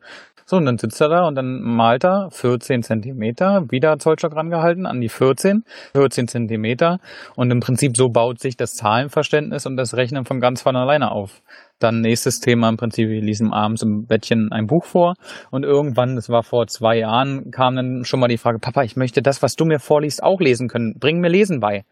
So, 0.50 0.56
und 0.56 0.64
dann 0.64 0.78
sitzt 0.78 0.98
er 1.02 1.10
da 1.10 1.28
und 1.28 1.34
dann 1.34 1.60
malt 1.60 2.06
er 2.06 2.30
14 2.30 2.82
Zentimeter, 2.82 3.70
wieder 3.70 3.98
Zollstock 3.98 4.34
rangehalten 4.34 4.86
an 4.86 4.98
die 4.98 5.10
14, 5.10 5.62
14 5.92 6.26
Zentimeter. 6.26 7.00
Und 7.36 7.50
im 7.50 7.60
Prinzip 7.60 7.98
so 7.98 8.08
baut 8.08 8.40
sich 8.40 8.56
das 8.56 8.74
Zahlenverständnis 8.74 9.66
und 9.66 9.76
das 9.76 9.94
Rechnen 9.94 10.24
von 10.24 10.40
ganz 10.40 10.62
von 10.62 10.74
alleine 10.74 11.10
auf. 11.10 11.42
Dann 11.78 12.00
nächstes 12.00 12.40
Thema 12.40 12.68
im 12.68 12.76
Prinzip, 12.76 13.08
wir 13.08 13.22
lesen 13.22 13.52
abends 13.52 13.82
im 13.82 14.06
Bettchen 14.06 14.50
ein 14.50 14.66
Buch 14.66 14.84
vor 14.84 15.14
und 15.50 15.64
irgendwann, 15.64 16.16
das 16.16 16.28
war 16.28 16.42
vor 16.42 16.66
zwei 16.66 16.98
Jahren, 16.98 17.50
kam 17.52 17.76
dann 17.76 18.04
schon 18.04 18.18
mal 18.20 18.28
die 18.28 18.38
Frage, 18.38 18.58
Papa, 18.58 18.82
ich 18.82 18.96
möchte 18.96 19.22
das, 19.22 19.42
was 19.42 19.54
du 19.54 19.64
mir 19.64 19.78
vorliest, 19.78 20.22
auch 20.22 20.40
lesen 20.40 20.68
können. 20.68 20.94
Bring 20.98 21.20
mir 21.20 21.28
Lesen 21.28 21.60
bei. 21.60 21.84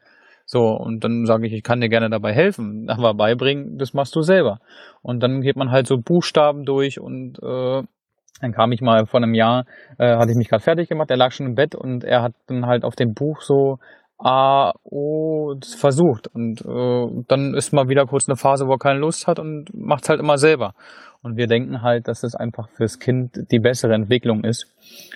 So, 0.45 0.61
und 0.61 1.03
dann 1.03 1.25
sage 1.27 1.47
ich, 1.47 1.53
ich 1.53 1.63
kann 1.63 1.81
dir 1.81 1.89
gerne 1.89 2.09
dabei 2.09 2.33
helfen, 2.33 2.87
aber 2.89 3.15
beibringen, 3.15 3.79
das 3.79 3.95
machst 3.95 4.15
du 4.17 4.23
selber. 4.23 4.59
Und 5.03 5.23
dann 5.23 5.41
geht 5.41 5.57
man 5.57 5.71
halt 5.71 5.87
so 5.87 5.99
Buchstaben 5.99 6.65
durch 6.65 7.01
und 7.01 7.39
äh, 7.43 7.83
dann 8.41 8.53
kam 8.53 8.73
ich 8.73 8.81
mal 8.81 9.07
vor 9.07 9.23
einem 9.23 9.35
Jahr, 9.35 9.65
äh, 9.99 10.17
hatte 10.17 10.31
ich 10.31 10.37
mich 10.37 10.49
gerade 10.49 10.63
fertig 10.63 10.89
gemacht, 10.89 11.11
er 11.11 11.17
lag 11.17 11.33
schon 11.33 11.47
im 11.47 11.55
Bett 11.55 11.75
und 11.75 12.05
er 12.05 12.23
hat 12.23 12.33
dann 12.47 12.67
halt 12.67 12.85
auf 12.85 12.95
dem 12.95 13.15
Buch 13.15 13.41
so 13.41 13.79
A, 14.19 14.73
O 14.85 15.55
versucht. 15.79 16.29
Und 16.29 16.61
äh, 16.63 17.25
dann 17.29 17.55
ist 17.55 17.73
mal 17.73 17.89
wieder 17.89 18.07
kurz 18.07 18.29
eine 18.29 18.37
Phase, 18.37 18.67
wo 18.67 18.73
er 18.73 18.79
keine 18.79 18.99
Lust 18.99 19.27
hat 19.27 19.39
und 19.39 19.67
macht 19.75 20.05
es 20.05 20.09
halt 20.09 20.21
immer 20.21 20.39
selber. 20.39 20.75
Und 21.23 21.37
wir 21.37 21.47
denken 21.49 21.83
halt, 21.83 22.09
dass 22.09 22.23
es 22.23 22.35
einfach 22.35 22.69
fürs 22.71 22.99
Kind 22.99 23.51
die 23.51 23.59
bessere 23.59 23.95
Entwicklung 23.95 24.45
ist 24.45 24.73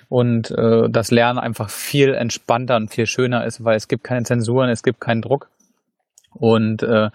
und 0.09 0.51
äh, 0.51 0.89
das 0.89 1.09
Lernen 1.09 1.39
einfach 1.39 1.69
viel 1.69 2.13
entspannter 2.13 2.75
und 2.75 2.93
viel 2.93 3.05
schöner 3.05 3.45
ist, 3.45 3.63
weil 3.63 3.77
es 3.77 3.87
gibt 3.87 4.03
keine 4.03 4.23
Zensuren, 4.23 4.69
es 4.69 4.83
gibt 4.83 4.99
keinen 4.99 5.21
Druck. 5.21 5.49
Und 6.33 6.83
äh, 6.83 7.09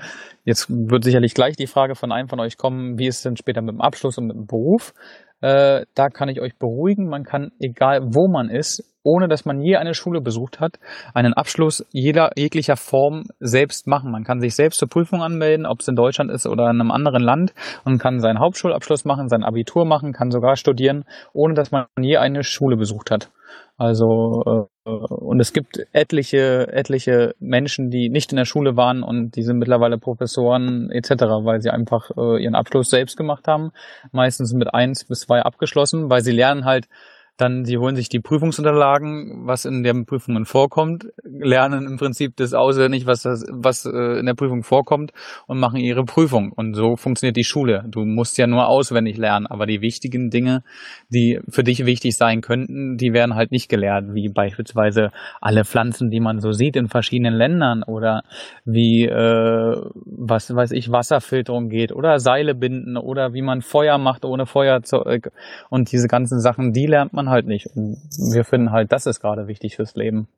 jetzt 0.44 0.68
wird 0.70 1.04
sicherlich 1.04 1.34
gleich 1.34 1.56
die 1.56 1.66
Frage 1.66 1.94
von 1.94 2.12
einem 2.12 2.28
von 2.28 2.40
euch 2.40 2.56
kommen, 2.56 2.98
wie 2.98 3.06
ist 3.06 3.16
es 3.16 3.22
denn 3.22 3.36
später 3.36 3.62
mit 3.62 3.74
dem 3.74 3.80
Abschluss 3.80 4.18
und 4.18 4.26
mit 4.26 4.36
dem 4.36 4.46
Beruf? 4.46 4.92
Äh, 5.40 5.84
da 5.94 6.08
kann 6.08 6.28
ich 6.28 6.40
euch 6.40 6.58
beruhigen, 6.58 7.08
man 7.08 7.24
kann, 7.24 7.52
egal 7.60 8.00
wo 8.14 8.28
man 8.28 8.48
ist, 8.48 8.82
ohne 9.02 9.28
dass 9.28 9.44
man 9.44 9.60
je 9.60 9.76
eine 9.76 9.94
Schule 9.94 10.20
besucht 10.20 10.58
hat, 10.58 10.78
einen 11.14 11.32
Abschluss 11.34 11.86
jeder 11.92 12.30
jeglicher 12.36 12.76
Form 12.76 13.24
selbst 13.38 13.86
machen. 13.86 14.10
Man 14.10 14.24
kann 14.24 14.40
sich 14.40 14.56
selbst 14.56 14.78
zur 14.78 14.88
Prüfung 14.88 15.22
anmelden, 15.22 15.64
ob 15.64 15.80
es 15.80 15.88
in 15.88 15.94
Deutschland 15.94 16.30
ist 16.30 16.46
oder 16.46 16.64
in 16.64 16.80
einem 16.80 16.90
anderen 16.90 17.22
Land 17.22 17.54
und 17.84 17.98
kann 17.98 18.18
seinen 18.18 18.40
Hauptschulabschluss 18.40 19.04
machen, 19.04 19.28
sein 19.28 19.44
Abitur 19.44 19.84
machen, 19.84 20.12
kann 20.12 20.30
sogar 20.30 20.56
studieren, 20.56 21.04
ohne 21.32 21.54
dass 21.54 21.70
man 21.70 21.86
je 22.00 22.16
eine 22.16 22.42
Schule 22.42 22.76
besucht 22.76 23.10
hat. 23.10 23.30
Also 23.76 24.42
äh, 24.46 24.75
und 24.86 25.40
es 25.40 25.52
gibt 25.52 25.84
etliche 25.92 26.68
etliche 26.72 27.34
Menschen, 27.40 27.90
die 27.90 28.08
nicht 28.08 28.30
in 28.30 28.36
der 28.36 28.44
Schule 28.44 28.76
waren 28.76 29.02
und 29.02 29.34
die 29.34 29.42
sind 29.42 29.58
mittlerweile 29.58 29.98
Professoren 29.98 30.90
etc., 30.90 31.10
weil 31.42 31.60
sie 31.60 31.70
einfach 31.70 32.10
äh, 32.16 32.42
ihren 32.42 32.54
Abschluss 32.54 32.90
selbst 32.90 33.16
gemacht 33.16 33.48
haben, 33.48 33.72
meistens 34.12 34.52
mit 34.52 34.72
eins 34.72 35.04
bis 35.04 35.20
zwei 35.20 35.42
abgeschlossen, 35.42 36.08
weil 36.08 36.22
sie 36.22 36.32
lernen 36.32 36.64
halt 36.64 36.88
dann, 37.36 37.64
sie 37.64 37.78
holen 37.78 37.96
sich 37.96 38.08
die 38.08 38.20
Prüfungsunterlagen, 38.20 39.46
was 39.46 39.64
in 39.64 39.82
den 39.82 40.06
Prüfungen 40.06 40.46
vorkommt, 40.46 41.06
lernen 41.22 41.86
im 41.86 41.96
Prinzip 41.96 42.36
das 42.36 42.54
auswendig, 42.54 43.06
was 43.06 43.22
das, 43.22 43.44
was 43.50 43.84
äh, 43.84 44.18
in 44.18 44.26
der 44.26 44.34
Prüfung 44.34 44.62
vorkommt 44.62 45.12
und 45.46 45.58
machen 45.58 45.78
ihre 45.78 46.04
Prüfung. 46.04 46.52
Und 46.52 46.74
so 46.74 46.96
funktioniert 46.96 47.36
die 47.36 47.44
Schule. 47.44 47.84
Du 47.88 48.04
musst 48.04 48.38
ja 48.38 48.46
nur 48.46 48.68
auswendig 48.68 49.18
lernen, 49.18 49.46
aber 49.46 49.66
die 49.66 49.82
wichtigen 49.82 50.30
Dinge, 50.30 50.62
die 51.08 51.40
für 51.48 51.62
dich 51.62 51.84
wichtig 51.84 52.16
sein 52.16 52.40
könnten, 52.40 52.96
die 52.96 53.12
werden 53.12 53.34
halt 53.34 53.50
nicht 53.50 53.68
gelehrt, 53.68 54.14
wie 54.14 54.28
beispielsweise 54.28 55.10
alle 55.40 55.64
Pflanzen, 55.64 56.10
die 56.10 56.20
man 56.20 56.40
so 56.40 56.52
sieht 56.52 56.76
in 56.76 56.88
verschiedenen 56.88 57.34
Ländern 57.34 57.82
oder 57.82 58.22
wie, 58.64 59.04
äh, 59.04 59.76
was 60.04 60.54
weiß 60.54 60.72
ich, 60.72 60.90
Wasserfilterung 60.90 61.68
geht 61.68 61.92
oder 61.92 62.18
Seile 62.18 62.54
binden 62.54 62.96
oder 62.96 63.34
wie 63.34 63.42
man 63.42 63.60
Feuer 63.60 63.98
macht 63.98 64.24
ohne 64.24 64.46
Feuerzeug 64.46 65.32
und 65.68 65.92
diese 65.92 66.08
ganzen 66.08 66.40
Sachen, 66.40 66.72
die 66.72 66.86
lernt 66.86 67.12
man 67.12 67.25
man 67.26 67.32
halt 67.32 67.46
nicht. 67.46 67.66
Und 67.74 67.98
wir 68.32 68.44
finden 68.44 68.72
halt, 68.72 68.92
das 68.92 69.06
ist 69.06 69.20
gerade 69.20 69.46
wichtig 69.46 69.76
fürs 69.76 69.94
Leben. 69.94 70.28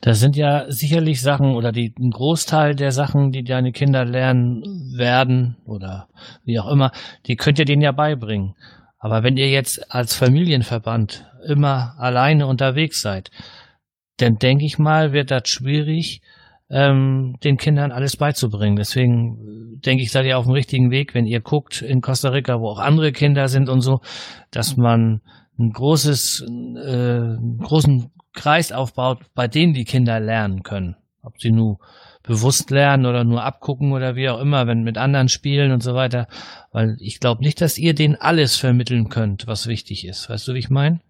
Das 0.00 0.20
sind 0.20 0.36
ja 0.36 0.70
sicherlich 0.70 1.22
Sachen 1.22 1.54
oder 1.54 1.72
die, 1.72 1.94
ein 1.98 2.10
Großteil 2.10 2.74
der 2.74 2.92
Sachen, 2.92 3.32
die 3.32 3.42
deine 3.42 3.72
Kinder 3.72 4.04
lernen 4.04 4.62
werden 4.96 5.56
oder 5.64 6.08
wie 6.44 6.58
auch 6.58 6.70
immer, 6.70 6.92
die 7.26 7.36
könnt 7.36 7.58
ihr 7.58 7.64
denen 7.64 7.82
ja 7.82 7.92
beibringen. 7.92 8.54
Aber 8.98 9.22
wenn 9.22 9.36
ihr 9.36 9.48
jetzt 9.48 9.92
als 9.92 10.14
Familienverband 10.14 11.26
immer 11.46 11.94
alleine 11.98 12.46
unterwegs 12.46 13.00
seid, 13.00 13.30
dann 14.18 14.36
denke 14.36 14.64
ich 14.64 14.78
mal, 14.78 15.12
wird 15.12 15.30
das 15.30 15.48
schwierig, 15.48 16.20
ähm, 16.70 17.36
den 17.42 17.56
Kindern 17.56 17.92
alles 17.92 18.16
beizubringen. 18.16 18.76
Deswegen 18.76 19.80
denke 19.84 20.02
ich, 20.02 20.10
seid 20.10 20.26
ihr 20.26 20.38
auf 20.38 20.44
dem 20.44 20.54
richtigen 20.54 20.90
Weg, 20.90 21.14
wenn 21.14 21.26
ihr 21.26 21.40
guckt 21.40 21.82
in 21.82 22.00
Costa 22.00 22.30
Rica, 22.30 22.60
wo 22.60 22.68
auch 22.68 22.78
andere 22.78 23.12
Kinder 23.12 23.48
sind 23.48 23.68
und 23.68 23.80
so, 23.80 24.00
dass 24.50 24.76
man 24.76 25.20
ein 25.58 25.72
großes, 25.72 26.42
äh, 26.42 27.36
großen 27.62 28.10
Kreis 28.32 28.72
aufbaut, 28.72 29.20
bei 29.34 29.48
dem 29.48 29.74
die 29.74 29.84
Kinder 29.84 30.20
lernen 30.20 30.62
können. 30.62 30.96
Ob 31.22 31.40
sie 31.40 31.50
nur 31.50 31.78
bewusst 32.22 32.70
lernen 32.70 33.06
oder 33.06 33.24
nur 33.24 33.44
abgucken 33.44 33.92
oder 33.92 34.16
wie 34.16 34.28
auch 34.28 34.40
immer, 34.40 34.66
wenn 34.66 34.82
mit 34.82 34.98
anderen 34.98 35.28
spielen 35.28 35.72
und 35.72 35.82
so 35.82 35.94
weiter. 35.94 36.26
Weil 36.72 36.96
ich 36.98 37.20
glaube 37.20 37.42
nicht, 37.42 37.60
dass 37.60 37.78
ihr 37.78 37.94
denen 37.94 38.16
alles 38.16 38.56
vermitteln 38.56 39.08
könnt, 39.08 39.46
was 39.46 39.66
wichtig 39.66 40.06
ist. 40.06 40.28
Weißt 40.28 40.48
du, 40.48 40.54
wie 40.54 40.58
ich 40.58 40.70
meine? 40.70 41.00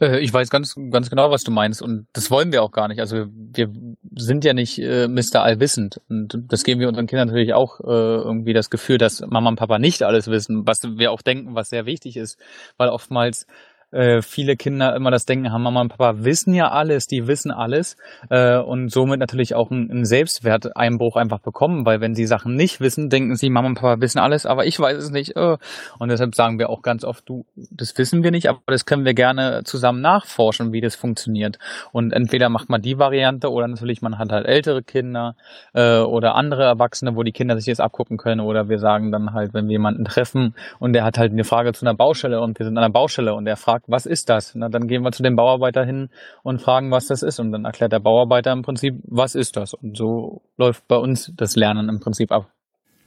Äh, 0.00 0.20
ich 0.20 0.32
weiß 0.32 0.50
ganz, 0.50 0.76
ganz 0.90 1.10
genau, 1.10 1.30
was 1.30 1.44
du 1.44 1.50
meinst 1.50 1.82
und 1.82 2.06
das 2.12 2.30
wollen 2.30 2.52
wir 2.52 2.62
auch 2.62 2.72
gar 2.72 2.88
nicht. 2.88 3.00
Also 3.00 3.26
wir 3.32 3.72
sind 4.16 4.44
ja 4.44 4.52
nicht 4.52 4.78
äh, 4.78 5.08
Mr. 5.08 5.42
Allwissend 5.42 6.00
und 6.08 6.38
das 6.48 6.64
geben 6.64 6.80
wir 6.80 6.88
unseren 6.88 7.06
Kindern 7.06 7.28
natürlich 7.28 7.54
auch 7.54 7.80
äh, 7.80 7.84
irgendwie 7.84 8.52
das 8.52 8.70
Gefühl, 8.70 8.98
dass 8.98 9.20
Mama 9.26 9.50
und 9.50 9.56
Papa 9.56 9.78
nicht 9.78 10.02
alles 10.02 10.28
wissen, 10.28 10.66
was 10.66 10.80
wir 10.82 11.12
auch 11.12 11.22
denken, 11.22 11.54
was 11.54 11.70
sehr 11.70 11.86
wichtig 11.86 12.16
ist, 12.16 12.38
weil 12.76 12.88
oftmals 12.88 13.46
äh, 13.92 14.22
viele 14.22 14.56
Kinder 14.56 14.94
immer 14.94 15.10
das 15.10 15.26
Denken 15.26 15.52
haben, 15.52 15.62
Mama 15.62 15.80
und 15.80 15.88
Papa 15.88 16.24
wissen 16.24 16.54
ja 16.54 16.70
alles, 16.70 17.06
die 17.06 17.26
wissen 17.26 17.50
alles 17.50 17.96
äh, 18.28 18.58
und 18.58 18.90
somit 18.90 19.20
natürlich 19.20 19.54
auch 19.54 19.70
einen, 19.70 20.04
Selbstwerteinbruch 20.04 21.16
einfach 21.16 21.40
bekommen, 21.40 21.84
weil 21.84 22.00
wenn 22.00 22.14
sie 22.14 22.26
Sachen 22.26 22.54
nicht 22.54 22.80
wissen, 22.80 23.10
denken 23.10 23.36
sie, 23.36 23.50
Mama 23.50 23.68
und 23.68 23.74
Papa 23.74 24.00
wissen 24.00 24.18
alles, 24.18 24.46
aber 24.46 24.66
ich 24.66 24.78
weiß 24.78 24.96
es 24.96 25.10
nicht. 25.10 25.36
Äh. 25.36 25.56
Und 25.98 26.08
deshalb 26.08 26.34
sagen 26.34 26.58
wir 26.58 26.70
auch 26.70 26.82
ganz 26.82 27.04
oft, 27.04 27.28
du, 27.28 27.44
das 27.54 27.96
wissen 27.98 28.22
wir 28.22 28.30
nicht, 28.30 28.48
aber 28.48 28.60
das 28.66 28.86
können 28.86 29.04
wir 29.04 29.14
gerne 29.14 29.62
zusammen 29.64 30.00
nachforschen, 30.00 30.72
wie 30.72 30.80
das 30.80 30.96
funktioniert. 30.96 31.58
Und 31.92 32.12
entweder 32.12 32.48
macht 32.48 32.70
man 32.70 32.80
die 32.82 32.98
Variante 32.98 33.50
oder 33.50 33.68
natürlich 33.68 34.02
man 34.02 34.18
hat 34.18 34.32
halt 34.32 34.46
ältere 34.46 34.82
Kinder 34.82 35.36
äh, 35.74 35.98
oder 35.98 36.34
andere 36.34 36.64
Erwachsene, 36.64 37.14
wo 37.16 37.22
die 37.22 37.32
Kinder 37.32 37.56
sich 37.56 37.66
jetzt 37.66 37.80
abgucken 37.80 38.16
können 38.16 38.40
oder 38.40 38.68
wir 38.68 38.78
sagen 38.78 39.12
dann 39.12 39.32
halt, 39.32 39.54
wenn 39.54 39.66
wir 39.66 39.72
jemanden 39.72 40.04
treffen 40.04 40.54
und 40.78 40.92
der 40.92 41.04
hat 41.04 41.18
halt 41.18 41.32
eine 41.32 41.44
Frage 41.44 41.72
zu 41.72 41.84
einer 41.84 41.94
Baustelle 41.94 42.40
und 42.40 42.58
wir 42.58 42.66
sind 42.66 42.76
an 42.76 42.82
der 42.82 42.90
Baustelle 42.90 43.34
und 43.34 43.44
der 43.44 43.56
fragt 43.56 43.79
fragt, 43.80 43.84
was 43.88 44.06
ist 44.06 44.28
das? 44.28 44.54
Na, 44.54 44.68
dann 44.68 44.86
gehen 44.86 45.02
wir 45.02 45.12
zu 45.12 45.22
dem 45.22 45.36
Bauarbeiter 45.36 45.84
hin 45.84 46.08
und 46.42 46.60
fragen, 46.60 46.90
was 46.90 47.06
das 47.06 47.22
ist. 47.22 47.40
Und 47.40 47.52
dann 47.52 47.64
erklärt 47.64 47.92
der 47.92 48.00
Bauarbeiter 48.00 48.52
im 48.52 48.62
Prinzip, 48.62 48.94
was 49.04 49.34
ist 49.34 49.56
das? 49.56 49.74
Und 49.74 49.96
so 49.96 50.42
läuft 50.56 50.86
bei 50.88 50.96
uns 50.96 51.32
das 51.36 51.56
Lernen 51.56 51.88
im 51.88 52.00
Prinzip 52.00 52.32
ab. 52.32 52.50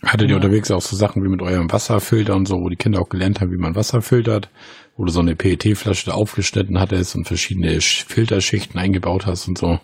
Hattet 0.05 0.29
ihr 0.29 0.35
unterwegs 0.35 0.69
auch 0.69 0.81
so 0.81 0.97
Sachen 0.97 1.23
wie 1.23 1.29
mit 1.29 1.41
eurem 1.41 1.71
Wasserfilter 1.71 2.35
und 2.35 2.45
so, 2.45 2.55
wo 2.55 2.67
die 2.67 2.75
Kinder 2.75 2.99
auch 2.99 3.07
gelernt 3.07 3.39
haben, 3.39 3.51
wie 3.51 3.57
man 3.57 3.75
Wasser 3.75 4.01
filtert, 4.01 4.49
wo 4.97 5.05
du 5.05 5.11
so 5.11 5.21
eine 5.21 5.35
PET-Flasche 5.35 6.13
aufgeschnitten 6.13 6.77
hattest 6.77 7.15
und 7.15 7.25
verschiedene 7.25 7.79
Filterschichten 7.79 8.77
eingebaut 8.77 9.25
hast 9.25 9.47
und 9.47 9.57
so. 9.57 9.79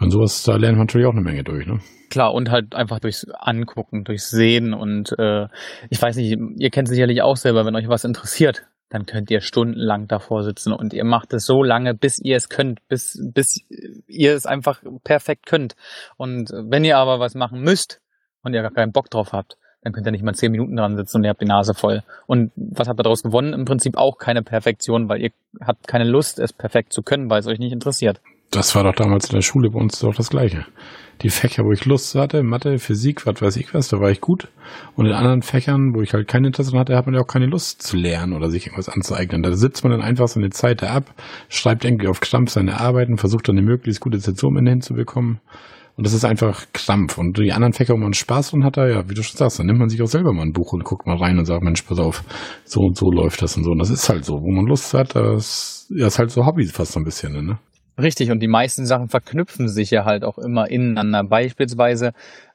Und 0.00 0.10
sowas, 0.10 0.42
da 0.44 0.56
lernt 0.56 0.78
man 0.78 0.86
natürlich 0.86 1.06
auch 1.06 1.12
eine 1.12 1.20
Menge 1.20 1.44
durch, 1.44 1.66
ne? 1.66 1.80
Klar, 2.08 2.32
und 2.32 2.50
halt 2.50 2.74
einfach 2.74 3.00
durchs 3.00 3.26
Angucken, 3.38 4.04
durchs 4.04 4.30
Sehen 4.30 4.72
und 4.72 5.14
äh, 5.18 5.46
ich 5.90 6.00
weiß 6.00 6.16
nicht, 6.16 6.38
ihr 6.58 6.70
kennt 6.70 6.88
sicherlich 6.88 7.22
auch 7.22 7.36
selber, 7.36 7.66
wenn 7.66 7.76
euch 7.76 7.88
was 7.88 8.04
interessiert, 8.04 8.66
dann 8.94 9.06
könnt 9.06 9.28
ihr 9.28 9.40
stundenlang 9.40 10.06
davor 10.06 10.44
sitzen 10.44 10.72
und 10.72 10.94
ihr 10.94 11.04
macht 11.04 11.32
es 11.34 11.46
so 11.46 11.64
lange, 11.64 11.94
bis 11.94 12.20
ihr 12.20 12.36
es 12.36 12.48
könnt, 12.48 12.86
bis, 12.86 13.20
bis 13.34 13.66
ihr 14.06 14.34
es 14.34 14.46
einfach 14.46 14.80
perfekt 15.02 15.46
könnt. 15.46 15.74
Und 16.16 16.50
wenn 16.52 16.84
ihr 16.84 16.96
aber 16.96 17.18
was 17.18 17.34
machen 17.34 17.60
müsst 17.60 18.00
und 18.44 18.54
ihr 18.54 18.62
gar 18.62 18.70
keinen 18.70 18.92
Bock 18.92 19.10
drauf 19.10 19.32
habt, 19.32 19.56
dann 19.82 19.92
könnt 19.92 20.06
ihr 20.06 20.12
nicht 20.12 20.22
mal 20.22 20.36
zehn 20.36 20.52
Minuten 20.52 20.76
dran 20.76 20.96
sitzen 20.96 21.16
und 21.16 21.24
ihr 21.24 21.30
habt 21.30 21.40
die 21.40 21.46
Nase 21.46 21.74
voll. 21.74 22.04
Und 22.28 22.52
was 22.54 22.86
habt 22.86 23.00
ihr 23.00 23.02
daraus 23.02 23.24
gewonnen? 23.24 23.52
Im 23.52 23.64
Prinzip 23.64 23.96
auch 23.96 24.16
keine 24.16 24.44
Perfektion, 24.44 25.08
weil 25.08 25.22
ihr 25.22 25.30
habt 25.60 25.88
keine 25.88 26.04
Lust, 26.04 26.38
es 26.38 26.52
perfekt 26.52 26.92
zu 26.92 27.02
können, 27.02 27.28
weil 27.28 27.40
es 27.40 27.48
euch 27.48 27.58
nicht 27.58 27.72
interessiert. 27.72 28.20
Das 28.54 28.74
war 28.74 28.84
doch 28.84 28.94
damals 28.94 29.28
in 29.28 29.34
der 29.34 29.42
Schule 29.42 29.70
bei 29.70 29.80
uns 29.80 29.98
doch 29.98 30.14
das 30.14 30.30
Gleiche 30.30 30.66
die 31.22 31.30
Fächer, 31.30 31.64
wo 31.64 31.72
ich 31.72 31.84
Lust 31.84 32.14
hatte, 32.14 32.42
Mathe, 32.42 32.78
Physik, 32.78 33.26
was 33.26 33.40
weiß 33.40 33.56
ich 33.56 33.72
was, 33.74 33.88
da 33.88 34.00
war 34.00 34.10
ich 34.10 34.20
gut. 34.20 34.48
Und 34.96 35.06
in 35.06 35.12
anderen 35.12 35.42
Fächern, 35.42 35.94
wo 35.94 36.02
ich 36.02 36.12
halt 36.12 36.28
keine 36.28 36.48
Interesse 36.48 36.76
hatte, 36.78 36.96
hat 36.96 37.06
man 37.06 37.14
ja 37.14 37.20
auch 37.20 37.26
keine 37.26 37.46
Lust 37.46 37.82
zu 37.82 37.96
lernen 37.96 38.32
oder 38.32 38.50
sich 38.50 38.66
irgendwas 38.66 38.88
anzueignen. 38.88 39.42
Da 39.42 39.52
sitzt 39.52 39.84
man 39.84 39.92
dann 39.92 40.02
einfach 40.02 40.28
so 40.28 40.40
eine 40.40 40.50
Zeit 40.50 40.82
ab, 40.82 41.14
schreibt 41.48 41.84
irgendwie 41.84 42.08
auf 42.08 42.20
Krampf 42.20 42.50
seine 42.50 42.80
Arbeiten, 42.80 43.16
versucht 43.16 43.48
dann 43.48 43.56
eine 43.56 43.66
möglichst 43.66 44.00
gute 44.00 44.18
Zensur 44.18 44.52
hinzubekommen. 44.54 45.40
Und 45.96 46.04
das 46.04 46.12
ist 46.12 46.24
einfach 46.24 46.64
Krampf. 46.72 47.18
Und 47.18 47.38
die 47.38 47.52
anderen 47.52 47.72
Fächer, 47.72 47.94
wo 47.94 47.98
man 47.98 48.14
Spaß 48.14 48.50
dran 48.50 48.64
hat, 48.64 48.76
ja, 48.76 49.08
wie 49.08 49.14
du 49.14 49.22
schon 49.22 49.36
sagst, 49.36 49.60
dann 49.60 49.66
nimmt 49.66 49.78
man 49.78 49.88
sich 49.88 50.02
auch 50.02 50.08
selber 50.08 50.32
mal 50.32 50.42
ein 50.42 50.52
Buch 50.52 50.72
und 50.72 50.82
guckt 50.82 51.06
mal 51.06 51.16
rein 51.16 51.38
und 51.38 51.44
sagt, 51.44 51.62
Mensch, 51.62 51.82
pass 51.82 52.00
auf, 52.00 52.24
so 52.64 52.80
und 52.80 52.96
so 52.96 53.12
läuft 53.12 53.40
das 53.42 53.56
und 53.56 53.62
so. 53.62 53.70
Und 53.70 53.78
das 53.78 53.90
ist 53.90 54.08
halt 54.08 54.24
so. 54.24 54.34
Wo 54.42 54.50
man 54.50 54.66
Lust 54.66 54.92
hat, 54.92 55.14
das, 55.14 55.86
ja, 55.94 56.08
ist 56.08 56.18
halt 56.18 56.32
so 56.32 56.44
Hobby 56.44 56.66
fast 56.66 56.92
so 56.92 57.00
ein 57.00 57.04
bisschen, 57.04 57.32
ne? 57.46 57.58
Richtig, 57.96 58.32
und 58.32 58.40
die 58.40 58.48
meisten 58.48 58.86
Sachen 58.86 59.08
verknüpfen 59.08 59.68
sich 59.68 59.90
ja 59.92 60.04
halt 60.04 60.24
auch 60.24 60.36
immer 60.38 60.68
ineinander. 60.68 61.22
Beispielsweise, 61.22 62.12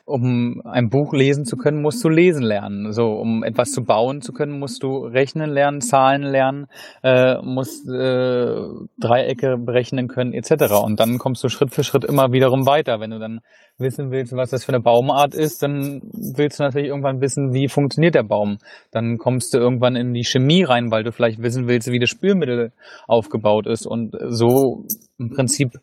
um 0.09 0.61
ein 0.65 0.89
Buch 0.89 1.13
lesen 1.13 1.45
zu 1.45 1.55
können, 1.55 1.81
musst 1.81 2.03
du 2.03 2.09
lesen 2.09 2.43
lernen. 2.43 2.91
So, 2.91 3.03
um 3.11 3.43
etwas 3.43 3.69
zu 3.69 3.83
bauen 3.83 4.21
zu 4.21 4.33
können, 4.33 4.57
musst 4.57 4.81
du 4.81 5.05
rechnen 5.05 5.51
lernen, 5.51 5.81
Zahlen 5.81 6.23
lernen, 6.23 6.65
äh, 7.03 7.35
musst 7.43 7.87
äh, 7.87 8.55
Dreiecke 8.99 9.57
berechnen 9.57 10.07
können, 10.07 10.33
etc. 10.33 10.73
Und 10.83 10.99
dann 10.99 11.19
kommst 11.19 11.43
du 11.43 11.49
Schritt 11.49 11.73
für 11.73 11.83
Schritt 11.83 12.05
immer 12.05 12.31
wiederum 12.31 12.65
weiter. 12.65 12.99
Wenn 12.99 13.11
du 13.11 13.19
dann 13.19 13.41
wissen 13.77 14.11
willst, 14.11 14.35
was 14.35 14.49
das 14.49 14.65
für 14.65 14.73
eine 14.73 14.81
Baumart 14.81 15.35
ist, 15.35 15.61
dann 15.61 16.01
willst 16.35 16.59
du 16.59 16.63
natürlich 16.63 16.89
irgendwann 16.89 17.21
wissen, 17.21 17.53
wie 17.53 17.67
funktioniert 17.67 18.15
der 18.15 18.23
Baum. 18.23 18.57
Dann 18.91 19.17
kommst 19.17 19.53
du 19.53 19.59
irgendwann 19.59 19.95
in 19.95 20.13
die 20.13 20.25
Chemie 20.25 20.63
rein, 20.63 20.91
weil 20.91 21.03
du 21.03 21.11
vielleicht 21.11 21.41
wissen 21.41 21.67
willst, 21.67 21.91
wie 21.91 21.99
das 21.99 22.09
Spülmittel 22.09 22.71
aufgebaut 23.07 23.67
ist. 23.67 23.85
Und 23.85 24.15
so 24.29 24.85
im 25.19 25.29
Prinzip 25.29 25.73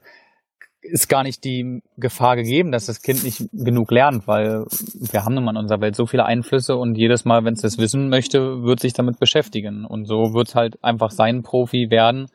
ist 0.90 1.08
gar 1.08 1.22
nicht 1.22 1.44
die 1.44 1.82
Gefahr 1.96 2.36
gegeben, 2.36 2.72
dass 2.72 2.86
das 2.86 3.02
Kind 3.02 3.24
nicht 3.24 3.48
genug 3.52 3.90
lernt, 3.90 4.26
weil 4.26 4.64
wir 5.10 5.24
haben 5.24 5.34
nun 5.34 5.44
mal 5.44 5.52
in 5.52 5.58
unserer 5.58 5.80
Welt 5.80 5.96
so 5.96 6.06
viele 6.06 6.24
Einflüsse 6.24 6.76
und 6.76 6.96
jedes 6.96 7.24
Mal, 7.24 7.44
wenn 7.44 7.54
es 7.54 7.62
das 7.62 7.78
wissen 7.78 8.08
möchte, 8.08 8.62
wird 8.62 8.80
sich 8.80 8.92
damit 8.92 9.18
beschäftigen. 9.18 9.84
Und 9.84 10.06
so 10.06 10.34
wird 10.34 10.48
es 10.48 10.54
halt 10.54 10.82
einfach 10.82 11.10
sein 11.10 11.42
Profi 11.42 11.90
werden, 11.90 12.26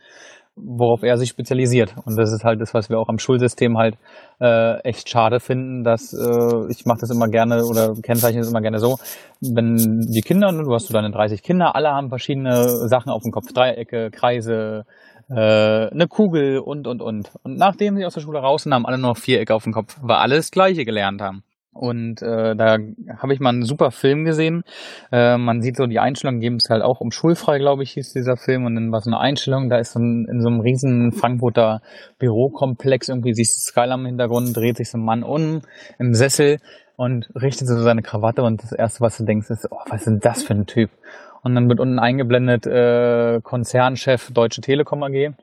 worauf 0.56 1.04
er 1.04 1.18
sich 1.18 1.30
spezialisiert. 1.30 1.96
Und 2.06 2.18
das 2.18 2.32
ist 2.32 2.44
halt 2.44 2.62
das, 2.62 2.74
was 2.74 2.90
wir 2.90 3.00
auch 3.00 3.10
am 3.10 3.20
Schulsystem 3.20 3.78
halt 3.78 3.98
äh, 4.40 4.80
echt 4.82 5.10
schade 5.10 5.40
finden, 5.40 5.84
dass 5.84 6.14
äh, 6.14 6.72
ich 6.72 6.86
mache 6.86 7.00
das 7.02 7.10
immer 7.10 7.28
gerne 7.28 7.66
oder 7.66 7.94
kennzeichne 8.02 8.42
das 8.42 8.50
immer 8.50 8.62
gerne 8.62 8.80
so, 8.80 8.98
wenn 9.40 9.76
die 9.78 10.22
Kinder, 10.22 10.52
du 10.52 10.74
hast 10.74 10.88
so 10.88 10.94
deine 10.94 11.12
30 11.12 11.42
Kinder, 11.42 11.76
alle 11.76 11.90
haben 11.90 12.10
verschiedene 12.10 12.68
Sachen 12.88 13.12
auf 13.12 13.24
dem 13.24 13.32
Kopf, 13.32 13.52
Dreiecke, 13.54 14.12
Kreise, 14.12 14.86
äh, 15.32 15.90
eine 15.90 16.08
Kugel 16.08 16.60
und 16.60 16.88
und 16.88 17.02
und. 17.02 17.32
Und 17.44 17.58
nachdem 17.58 17.96
sie 17.96 18.06
aus 18.06 18.14
der 18.14 18.22
Schule 18.22 18.40
raus 18.40 18.64
sind, 18.64 18.74
haben 18.74 18.86
alle 18.86 18.98
nur 18.98 19.12
noch 19.12 19.18
Vierecke 19.18 19.56
auf 19.56 19.64
dem 19.64 19.74
Kopf, 19.74 19.98
weil 20.02 20.18
alle 20.18 20.36
das 20.36 20.52
Gleiche 20.52 20.86
gelernt 20.86 21.22
haben. 21.22 21.44
Und 21.74 22.22
äh, 22.22 22.54
da 22.54 22.78
habe 23.18 23.34
ich 23.34 23.40
mal 23.40 23.50
einen 23.50 23.64
super 23.64 23.92
Film 23.92 24.26
gesehen. 24.26 24.64
Äh, 25.10 25.38
man 25.38 25.62
sieht 25.62 25.78
so 25.78 25.88
die 25.88 26.00
Einstellung, 26.00 26.42
geben 26.42 26.58
es 26.58 26.70
halt 26.70 26.82
auch 26.84 27.00
um 27.00 27.12
schulfrei, 27.12 27.60
glaube 27.60 27.84
ich, 27.84 27.92
hieß 27.92 28.12
dieser 28.12 28.36
Film. 28.36 28.66
Und 28.66 28.76
dann 28.76 28.92
war 28.92 29.00
so 29.00 29.10
eine 29.10 29.20
Einstellung, 29.20 29.70
da 29.70 29.78
ist 29.78 29.94
so 29.94 30.00
ein, 30.00 30.28
in 30.30 30.42
so 30.42 30.50
einem 30.50 30.60
riesen 30.60 31.14
Frankfurter 31.14 31.82
Bürokomplex, 32.20 33.08
irgendwie 33.08 33.34
siehst 33.34 33.56
du 33.56 33.62
Skyline 33.62 34.02
im 34.02 34.06
Hintergrund, 34.06 34.56
dreht 34.56 34.78
sich 34.78 34.90
so 34.90 34.98
ein 34.98 35.06
Mann 35.06 35.24
um 35.24 35.62
im 35.98 36.14
Sessel 36.14 36.58
und 36.98 37.30
richtet 37.36 37.70
so 37.70 37.82
seine 37.82 38.02
Krawatte 38.02 38.44
und 38.44 38.62
das 38.62 38.74
erste, 38.74 39.00
was 39.00 39.18
du 39.18 39.24
denkst, 39.24 39.50
ist, 39.50 39.72
oh, 39.72 39.78
was 39.88 40.02
ist 40.02 40.08
denn 40.08 40.20
das 40.20 40.44
für 40.44 40.54
ein 40.54 40.66
Typ? 40.66 40.90
Und 41.44 41.56
dann 41.56 41.70
wird 41.70 41.80
unten 41.80 42.00
eingeblendet 42.00 42.68
äh, 42.68 43.40
Konzernchef 43.42 44.32
Deutsche 44.32 44.62
Telekom 44.62 45.04
AG. 45.04 45.34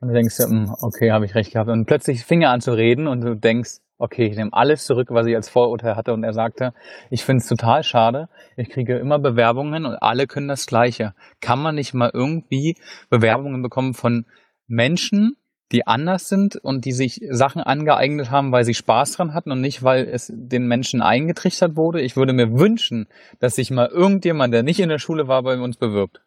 Und 0.00 0.08
du 0.08 0.14
denkst, 0.14 0.38
hm, 0.38 0.74
okay, 0.82 1.12
habe 1.12 1.24
ich 1.24 1.34
recht 1.34 1.52
gehabt. 1.52 1.70
Und 1.70 1.86
plötzlich 1.86 2.24
fing 2.24 2.42
er 2.42 2.50
an 2.50 2.60
zu 2.60 2.72
reden 2.72 3.06
und 3.06 3.22
du 3.22 3.34
denkst, 3.36 3.78
okay, 3.98 4.26
ich 4.26 4.36
nehme 4.36 4.52
alles 4.52 4.84
zurück, 4.84 5.08
was 5.10 5.26
ich 5.26 5.34
als 5.34 5.48
Vorurteil 5.48 5.96
hatte. 5.96 6.12
Und 6.12 6.24
er 6.24 6.32
sagte, 6.32 6.74
ich 7.10 7.24
finde 7.24 7.38
es 7.38 7.48
total 7.48 7.82
schade. 7.82 8.28
Ich 8.56 8.68
kriege 8.68 8.98
immer 8.98 9.18
Bewerbungen 9.18 9.86
und 9.86 9.96
alle 9.96 10.26
können 10.26 10.48
das 10.48 10.66
Gleiche. 10.66 11.14
Kann 11.40 11.62
man 11.62 11.76
nicht 11.76 11.94
mal 11.94 12.10
irgendwie 12.12 12.76
Bewerbungen 13.08 13.62
bekommen 13.62 13.94
von 13.94 14.26
Menschen, 14.66 15.36
die 15.74 15.86
anders 15.88 16.28
sind 16.28 16.54
und 16.56 16.84
die 16.84 16.92
sich 16.92 17.20
Sachen 17.30 17.60
angeeignet 17.60 18.30
haben, 18.30 18.52
weil 18.52 18.64
sie 18.64 18.74
Spaß 18.74 19.12
dran 19.12 19.34
hatten 19.34 19.50
und 19.50 19.60
nicht, 19.60 19.82
weil 19.82 20.04
es 20.04 20.32
den 20.32 20.68
Menschen 20.68 21.02
eingetrichtert 21.02 21.74
wurde. 21.74 22.00
Ich 22.00 22.16
würde 22.16 22.32
mir 22.32 22.58
wünschen, 22.58 23.08
dass 23.40 23.56
sich 23.56 23.72
mal 23.72 23.88
irgendjemand, 23.88 24.54
der 24.54 24.62
nicht 24.62 24.78
in 24.78 24.88
der 24.88 25.00
Schule 25.00 25.26
war, 25.26 25.42
bei 25.42 25.58
uns 25.58 25.76
bewirbt. 25.76 26.20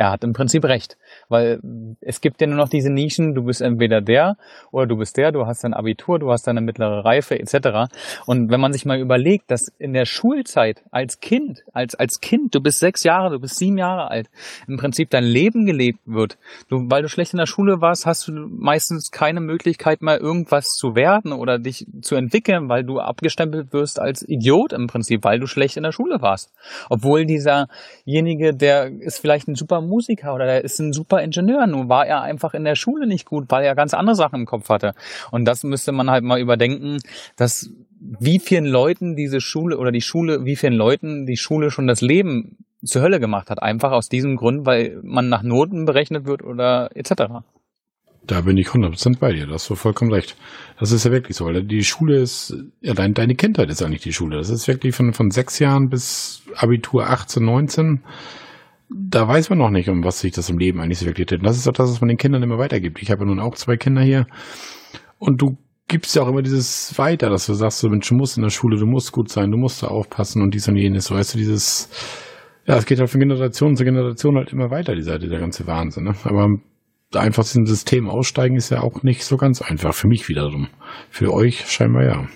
Er 0.00 0.10
hat 0.10 0.24
im 0.24 0.32
Prinzip 0.32 0.64
recht. 0.64 0.96
Weil 1.28 1.60
es 2.00 2.22
gibt 2.22 2.40
ja 2.40 2.46
nur 2.46 2.56
noch 2.56 2.70
diese 2.70 2.90
Nischen, 2.90 3.34
du 3.34 3.44
bist 3.44 3.60
entweder 3.60 4.00
der 4.00 4.38
oder 4.72 4.86
du 4.86 4.96
bist 4.96 5.18
der, 5.18 5.30
du 5.30 5.44
hast 5.44 5.62
dein 5.62 5.74
Abitur, 5.74 6.18
du 6.18 6.30
hast 6.30 6.46
deine 6.46 6.62
mittlere 6.62 7.04
Reife 7.04 7.38
etc. 7.38 7.92
Und 8.24 8.50
wenn 8.50 8.60
man 8.60 8.72
sich 8.72 8.86
mal 8.86 8.98
überlegt, 8.98 9.50
dass 9.50 9.68
in 9.78 9.92
der 9.92 10.06
Schulzeit 10.06 10.82
als 10.90 11.20
Kind, 11.20 11.64
als, 11.74 11.96
als 11.96 12.22
Kind, 12.22 12.54
du 12.54 12.62
bist 12.62 12.78
sechs 12.78 13.04
Jahre, 13.04 13.28
du 13.28 13.40
bist 13.40 13.58
sieben 13.58 13.76
Jahre 13.76 14.10
alt, 14.10 14.30
im 14.66 14.78
Prinzip 14.78 15.10
dein 15.10 15.24
Leben 15.24 15.66
gelebt 15.66 16.00
wird. 16.06 16.38
Du, 16.70 16.86
weil 16.88 17.02
du 17.02 17.10
schlecht 17.10 17.34
in 17.34 17.38
der 17.38 17.44
Schule 17.44 17.82
warst, 17.82 18.06
hast 18.06 18.26
du 18.26 18.32
meistens 18.32 19.10
keine 19.10 19.42
Möglichkeit 19.42 20.00
mal 20.00 20.16
irgendwas 20.16 20.64
zu 20.78 20.94
werden 20.94 21.34
oder 21.34 21.58
dich 21.58 21.86
zu 22.00 22.14
entwickeln, 22.14 22.70
weil 22.70 22.84
du 22.84 23.00
abgestempelt 23.00 23.74
wirst 23.74 24.00
als 24.00 24.26
Idiot 24.26 24.72
im 24.72 24.86
Prinzip, 24.86 25.24
weil 25.24 25.38
du 25.38 25.46
schlecht 25.46 25.76
in 25.76 25.82
der 25.82 25.92
Schule 25.92 26.22
warst. 26.22 26.50
Obwohl 26.88 27.26
dieserjenige, 27.26 28.54
der 28.54 28.86
ist 28.86 29.18
vielleicht 29.18 29.46
ein 29.46 29.56
super 29.56 29.82
Musiker 29.90 30.34
oder 30.34 30.46
der 30.46 30.64
ist 30.64 30.78
ein 30.78 30.94
super 30.94 31.22
Ingenieur. 31.22 31.66
Nur 31.66 31.90
war 31.90 32.06
er 32.06 32.22
einfach 32.22 32.54
in 32.54 32.64
der 32.64 32.76
Schule 32.76 33.06
nicht 33.06 33.26
gut, 33.26 33.44
weil 33.48 33.64
er 33.64 33.74
ganz 33.74 33.92
andere 33.92 34.16
Sachen 34.16 34.40
im 34.40 34.46
Kopf 34.46 34.70
hatte. 34.70 34.94
Und 35.30 35.44
das 35.44 35.64
müsste 35.64 35.92
man 35.92 36.10
halt 36.10 36.24
mal 36.24 36.40
überdenken, 36.40 36.98
dass 37.36 37.70
wie 38.00 38.38
vielen 38.38 38.64
Leuten 38.64 39.14
diese 39.14 39.40
Schule 39.40 39.76
oder 39.76 39.92
die 39.92 40.00
Schule, 40.00 40.46
wie 40.46 40.56
vielen 40.56 40.72
Leuten 40.72 41.26
die 41.26 41.36
Schule 41.36 41.70
schon 41.70 41.86
das 41.86 42.00
Leben 42.00 42.56
zur 42.82 43.02
Hölle 43.02 43.20
gemacht 43.20 43.50
hat. 43.50 43.62
Einfach 43.62 43.92
aus 43.92 44.08
diesem 44.08 44.36
Grund, 44.36 44.64
weil 44.64 45.00
man 45.02 45.28
nach 45.28 45.42
Noten 45.42 45.84
berechnet 45.84 46.24
wird 46.24 46.42
oder 46.42 46.90
etc. 46.94 47.42
Da 48.26 48.42
bin 48.42 48.56
ich 48.56 48.68
100% 48.68 49.18
bei 49.18 49.32
dir, 49.32 49.46
da 49.46 49.54
hast 49.54 49.68
du 49.68 49.74
vollkommen 49.74 50.12
recht. 50.12 50.36
Das 50.78 50.92
ist 50.92 51.04
ja 51.04 51.10
wirklich 51.10 51.36
so, 51.36 51.46
weil 51.46 51.62
die 51.62 51.84
Schule 51.84 52.18
ist, 52.18 52.54
ja, 52.80 52.94
dein, 52.94 53.14
deine 53.14 53.34
Kindheit 53.34 53.70
ist 53.70 53.82
eigentlich 53.82 54.02
die 54.02 54.12
Schule. 54.12 54.36
Das 54.36 54.50
ist 54.50 54.68
wirklich 54.68 54.94
von, 54.94 55.12
von 55.14 55.30
sechs 55.30 55.58
Jahren 55.58 55.88
bis 55.88 56.42
Abitur 56.56 57.08
18, 57.08 57.44
19. 57.44 58.02
Da 58.92 59.28
weiß 59.28 59.50
man 59.50 59.58
noch 59.58 59.70
nicht, 59.70 59.88
um 59.88 60.02
was 60.02 60.20
sich 60.20 60.32
das 60.32 60.50
im 60.50 60.58
Leben 60.58 60.80
eigentlich 60.80 60.98
so 60.98 61.06
wirklich. 61.06 61.30
Und 61.32 61.44
das 61.44 61.56
ist 61.56 61.68
auch 61.68 61.72
das, 61.72 61.90
was 61.90 62.00
man 62.00 62.08
den 62.08 62.18
Kindern 62.18 62.42
immer 62.42 62.58
weitergibt. 62.58 63.00
Ich 63.00 63.10
habe 63.10 63.20
ja 63.20 63.26
nun 63.26 63.40
auch 63.40 63.54
zwei 63.54 63.76
Kinder 63.76 64.02
hier. 64.02 64.26
Und 65.18 65.40
du 65.40 65.58
gibst 65.86 66.14
ja 66.16 66.22
auch 66.22 66.28
immer 66.28 66.42
dieses 66.42 66.96
weiter, 66.98 67.30
dass 67.30 67.46
du 67.46 67.54
sagst, 67.54 67.82
du 67.82 67.88
Mensch, 67.88 68.08
du 68.08 68.14
musst 68.14 68.36
in 68.36 68.42
der 68.42 68.50
Schule, 68.50 68.78
du 68.78 68.86
musst 68.86 69.12
gut 69.12 69.28
sein, 69.28 69.50
du 69.50 69.58
musst 69.58 69.82
da 69.82 69.88
aufpassen 69.88 70.42
und 70.42 70.54
dies 70.54 70.68
und 70.68 70.76
jenes. 70.76 71.06
So 71.06 71.14
weißt 71.14 71.34
du, 71.34 71.38
dieses, 71.38 71.88
ja, 72.66 72.76
es 72.76 72.86
geht 72.86 72.98
halt 72.98 73.10
von 73.10 73.20
Generation 73.20 73.76
zu 73.76 73.84
Generation 73.84 74.36
halt 74.36 74.52
immer 74.52 74.70
weiter, 74.70 74.94
dieser, 74.94 75.18
dieser 75.18 75.38
ganze 75.38 75.66
Wahnsinn. 75.66 76.04
Ne? 76.04 76.14
Aber 76.24 76.48
einfach 77.14 77.40
aus 77.40 77.52
dem 77.52 77.66
System 77.66 78.08
aussteigen 78.08 78.56
ist 78.56 78.70
ja 78.70 78.80
auch 78.80 79.02
nicht 79.02 79.24
so 79.24 79.36
ganz 79.36 79.62
einfach. 79.62 79.94
Für 79.94 80.08
mich 80.08 80.28
wiederum. 80.28 80.68
Für 81.10 81.32
euch 81.32 81.68
scheinbar 81.70 82.04
ja. 82.04 82.28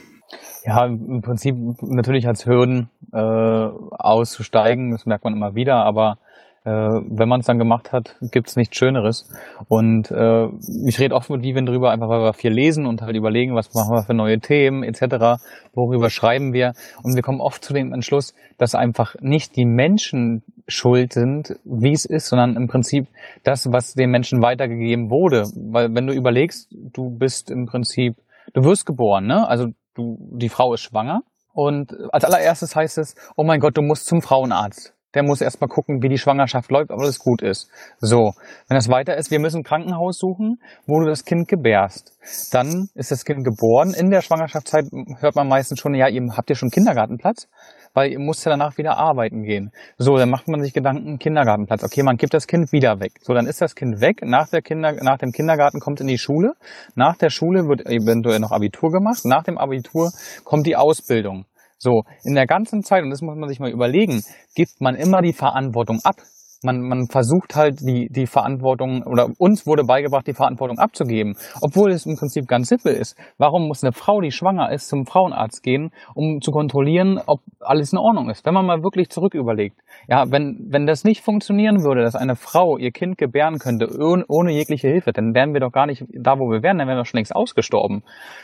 Ja, 0.67 0.87
im 0.87 1.21
Prinzip 1.23 1.55
natürlich 1.83 2.27
als 2.27 2.47
Hürden 2.47 2.89
äh, 3.13 3.19
auszusteigen, 3.19 4.93
das 4.93 5.05
merkt 5.05 5.25
man 5.25 5.35
immer 5.35 5.55
wieder, 5.55 5.85
aber 5.85 6.19
äh, 6.65 6.71
wenn 6.71 7.29
man 7.29 7.41
es 7.41 7.47
dann 7.47 7.59
gemacht 7.59 7.93
hat, 7.93 8.17
gibt's 8.21 8.57
nichts 8.57 8.77
Schöneres. 8.77 9.29
Und 9.69 10.11
äh, 10.11 10.49
ich 10.87 10.99
rede 10.99 11.15
oft 11.15 11.29
mit 11.29 11.43
Vivian 11.43 11.67
drüber, 11.67 11.91
einfach 11.91 12.09
weil 12.09 12.23
wir 12.23 12.33
viel 12.33 12.53
lesen 12.53 12.87
und 12.87 13.03
halt 13.03 13.15
überlegen, 13.17 13.55
was 13.55 13.75
machen 13.75 13.95
wir 13.95 14.03
für 14.03 14.15
neue 14.15 14.41
Themen 14.41 14.83
etc., 14.83 15.43
worüber 15.75 16.09
schreiben 16.09 16.55
wir. 16.55 16.73
Und 17.03 17.15
wir 17.15 17.23
kommen 17.23 17.41
oft 17.41 17.63
zu 17.63 17.75
dem 17.75 17.93
Entschluss, 17.93 18.35
dass 18.57 18.75
einfach 18.75 19.15
nicht 19.21 19.57
die 19.57 19.67
Menschen 19.67 20.43
schuld 20.67 21.13
sind, 21.13 21.57
wie 21.65 21.93
es 21.93 22.07
ist, 22.07 22.29
sondern 22.29 22.57
im 22.57 22.67
Prinzip 22.67 23.09
das, 23.43 23.71
was 23.71 23.93
den 23.93 24.11
Menschen 24.11 24.41
weitergegeben 24.41 25.11
wurde. 25.11 25.45
Weil 25.55 25.95
wenn 25.95 26.07
du 26.07 26.15
überlegst, 26.15 26.73
du 26.73 27.11
bist 27.11 27.51
im 27.51 27.67
Prinzip, 27.67 28.17
du 28.55 28.65
wirst 28.65 28.87
geboren, 28.87 29.27
ne? 29.27 29.47
Also 29.47 29.69
du, 29.95 30.17
die 30.33 30.49
Frau 30.49 30.73
ist 30.73 30.81
schwanger. 30.81 31.21
Und 31.53 31.95
als 32.11 32.25
allererstes 32.25 32.75
heißt 32.75 32.99
es, 32.99 33.15
oh 33.37 33.45
mein 33.45 33.61
Gott, 33.61 33.77
du 33.77 33.83
musst 33.83 34.07
zum 34.07 34.23
Frauenarzt 34.23 34.95
der 35.15 35.23
muss 35.23 35.41
erstmal 35.41 35.69
gucken, 35.69 36.03
wie 36.03 36.09
die 36.09 36.19
Schwangerschaft 36.19 36.71
läuft, 36.71 36.91
ob 36.91 37.01
alles 37.01 37.19
gut 37.19 37.43
ist. 37.43 37.69
So, 37.99 38.33
wenn 38.69 38.77
das 38.77 38.89
weiter 38.89 39.17
ist, 39.17 39.31
wir 39.31 39.41
müssen 39.41 39.59
ein 39.59 39.65
Krankenhaus 39.65 40.19
suchen, 40.19 40.61
wo 40.87 41.01
du 41.01 41.07
das 41.07 41.25
Kind 41.25 41.49
gebärst. 41.49 42.13
Dann 42.53 42.89
ist 42.95 43.11
das 43.11 43.25
Kind 43.25 43.45
geboren. 43.45 43.95
In 43.95 44.11
der 44.11 44.23
Schwangerschaftszeit 44.23 44.87
hört 45.21 45.37
man 45.37 45.49
meistens 45.49 45.81
schon, 45.81 45.95
ja, 45.95 46.09
ihr 46.09 46.23
habt 46.37 46.51
ihr 46.51 46.57
schon 46.57 46.71
Kindergartenplatz? 46.71 47.49
Weil 47.97 48.11
ihr 48.11 48.19
müsst 48.19 48.45
ja 48.45 48.51
danach 48.51 48.77
wieder 48.77 48.97
arbeiten 48.97 49.45
gehen. 49.45 49.71
So, 49.99 50.17
dann 50.17 50.29
macht 50.29 50.49
man 50.49 50.61
sich 50.63 50.73
Gedanken, 50.73 51.21
Kindergartenplatz. 51.21 51.85
Okay, 51.85 52.03
man 52.03 52.17
gibt 52.17 52.35
das 52.35 52.49
Kind 52.49 52.73
wieder 52.73 52.99
weg. 52.99 53.13
So, 53.23 53.35
dann 53.35 53.47
ist 53.47 53.61
das 53.61 53.77
Kind 53.77 54.01
weg. 54.01 54.21
Nach, 54.23 54.49
der 54.49 54.63
Kinder, 54.63 54.95
nach 54.95 55.19
dem 55.19 55.31
Kindergarten 55.31 55.79
kommt 55.79 56.01
in 56.01 56.09
die 56.09 56.19
Schule. 56.19 56.55
Nach 56.97 57.17
der 57.17 57.31
Schule 57.31 57.69
wird 57.69 57.87
eventuell 57.87 58.41
noch 58.41 58.51
Abitur 58.51 58.91
gemacht. 58.91 59.25
Nach 59.25 59.45
dem 59.45 59.59
Abitur 59.59 60.11
kommt 60.43 60.67
die 60.67 60.75
Ausbildung. 60.75 61.45
So, 61.79 62.05
in 62.25 62.35
der 62.35 62.47
ganzen 62.47 62.83
Zeit, 62.83 63.03
und 63.03 63.11
das 63.11 63.23
muss 63.23 63.37
man 63.37 63.49
sich 63.49 63.61
mal 63.61 63.71
überlegen, 63.71 64.23
gibt 64.55 64.81
man 64.81 64.95
immer 64.95 65.23
die 65.23 65.33
Verantwortung 65.33 66.01
ab 66.05 66.17
man, 66.65 66.81
man 66.81 67.07
versucht 67.09 67.55
halt 67.55 67.81
die, 67.81 68.09
die 68.11 68.27
Verantwortung 68.27 69.03
oder 69.05 69.29
uns 69.39 69.67
wurde 69.67 69.85
beigebracht, 69.85 70.27
die 70.27 70.35
Verantwortung 70.35 70.79
abzugeben, 70.79 71.37
obwohl 71.61 71.93
es 71.93 72.07
im 72.07 72.17
Prinzip 72.17 72.47
ganz 72.47 72.69
simpel 72.69 72.95
ist. 72.95 73.17
Warum 73.39 73.69
muss 73.69 73.83
eine 73.83 73.93
Frau, 73.93 74.21
die 74.21 74.31
schwanger 74.31 74.73
ist, 74.73 74.89
zum 74.89 75.07
Frauenarzt 75.07 75.63
gehen, 75.63 75.91
um 76.15 76.41
zu 76.41 76.51
kontrollieren, 76.51 77.21
ob 77.27 77.41
alles 77.61 77.93
in 77.93 77.99
Ordnung 77.99 78.31
ist? 78.31 78.45
Wenn 78.45 78.55
man 78.55 78.67
mal 78.67 78.83
wirklich 78.83 79.11
zurück 79.11 79.35
überlegt, 79.35 79.77
ja, 80.09 80.31
wenn, 80.31 80.67
wenn 80.71 80.87
das 80.87 81.05
nicht 81.05 81.23
funktionieren 81.23 81.85
würde, 81.85 82.03
dass 82.03 82.17
eine 82.17 82.37
Frau 82.37 82.79
ihr 82.79 82.91
Kind 82.91 83.19
gebären 83.19 83.59
könnte 83.59 83.89
ohne, 83.99 84.25
ohne 84.29 84.53
jegliche 84.53 84.89
Hilfe, 84.89 85.13
dann 85.13 85.35
wären 85.35 85.53
wir 85.53 85.61
doch 85.61 85.73
gar 85.73 85.87
nicht 85.87 86.05
da, 86.13 86.39
wo 86.39 86.51
wir 86.51 86.63
wären, 86.63 86.79
dann 86.79 86.89
wären 86.89 86.99
wir 86.99 87.05
schon 87.05 87.19
längst 87.19 87.35
ausgestorben. 87.35 88.03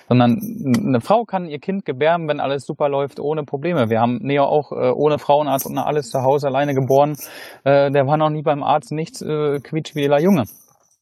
Sondern 0.09 0.39
eine 0.87 1.01
Frau 1.01 1.25
kann 1.25 1.47
ihr 1.47 1.59
Kind 1.59 1.85
gebären, 1.85 2.29
wenn 2.29 2.41
alles 2.41 2.65
super 2.65 2.89
läuft, 2.89 3.21
ohne 3.21 3.45
Probleme. 3.45 3.91
Wir 3.91 4.01
haben 4.01 4.19
Neo 4.23 4.45
auch 4.45 4.73
äh, 4.73 4.91
ohne 4.91 5.19
Frauenarzt 5.19 5.67
und 5.67 5.79
alles 5.79 6.11
zu 6.11 6.23
Hause 6.23 6.49
alleine 6.49 6.75
geboren. 6.75 7.17
Äh, 7.65 7.91
der 7.91 8.07
war 8.11 8.17
noch 8.17 8.31
nie 8.31 8.43
beim 8.43 8.63
Arzt 8.63 8.91
nichts 8.91 9.23
äh, 9.23 9.61
quietsch 9.61 9.95
wie 9.95 10.09
der 10.09 10.21
Junge. 10.21 10.45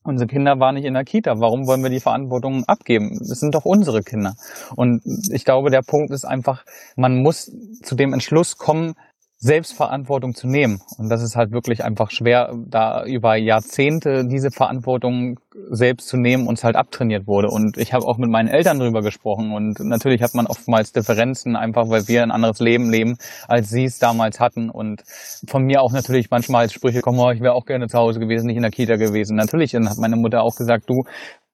Unsere 0.05 0.29
Kinder 0.29 0.61
waren 0.61 0.75
nicht 0.75 0.85
in 0.85 0.95
der 0.95 1.05
Kita. 1.05 1.41
Warum 1.41 1.67
wollen 1.67 1.83
wir 1.83 1.91
die 1.91 2.01
Verantwortung 2.01 2.65
abgeben? 2.67 3.19
Das 3.19 3.41
sind 3.41 3.55
doch 3.55 3.65
unsere 3.65 4.03
Kinder. 4.03 4.35
Und 4.77 5.03
ich 5.33 5.45
glaube, 5.45 5.71
der 5.71 5.83
Punkt 5.83 6.13
ist 6.13 6.25
einfach, 6.25 6.65
man 6.97 7.23
muss 7.23 7.51
zu 7.83 7.95
dem 7.95 8.13
Entschluss 8.13 8.57
kommen, 8.57 8.95
Selbstverantwortung 9.41 10.35
zu 10.35 10.49
nehmen. 10.49 10.81
Und 10.99 11.11
das 11.11 11.23
ist 11.23 11.37
halt 11.37 11.53
wirklich 11.53 11.85
einfach 11.85 12.11
schwer, 12.11 12.53
da 12.67 13.05
über 13.05 13.37
Jahrzehnte 13.37 14.27
diese 14.27 14.51
Verantwortung 14.51 15.39
selbst 15.71 16.09
zu 16.09 16.17
nehmen 16.17 16.49
uns 16.49 16.65
halt 16.65 16.75
abtrainiert 16.75 17.29
wurde. 17.29 17.49
Und 17.49 17.79
ich 17.79 17.93
habe 17.93 18.05
auch 18.05 18.19
mit 18.19 18.31
meinen 18.31 18.49
Eltern 18.49 18.81
drüber 18.81 19.01
gesprochen. 19.01 19.53
Und 19.53 19.79
natürlich 19.81 20.23
hat 20.23 20.35
man 20.35 20.47
oftmals 20.47 20.93
Differenzen, 20.93 21.55
einfach 21.55 21.89
weil 21.89 22.09
wir 22.09 22.25
ein 22.25 22.33
anderes 22.33 22.59
Leben 22.59 22.91
leben, 22.91 23.17
als 23.47 23.71
sie 23.71 23.85
es 23.85 24.01
damals 24.01 24.41
hatten. 24.41 24.71
Und 24.71 25.03
von 25.47 25.65
mir 25.65 25.83
auch 25.83 25.93
natürlich 25.93 26.31
manchmal 26.31 26.63
als 26.63 26.73
Sprüche 26.73 27.01
kommen, 27.01 27.21
oh, 27.21 27.31
ich 27.31 27.41
wäre 27.41 27.55
auch 27.55 27.65
gerne 27.65 27.87
zu 27.87 27.97
Hause 27.97 28.19
gewesen, 28.19 28.47
nicht 28.47 28.57
in 28.57 28.63
der 28.63 28.73
Kita 28.73 28.97
gewesen. 28.97 29.37
Natürlich 29.37 29.73
hat 29.75 29.99
meine 29.99 30.17
Mutter 30.17 30.43
auch 30.43 30.57
gesagt, 30.57 30.91
du, 30.91 31.05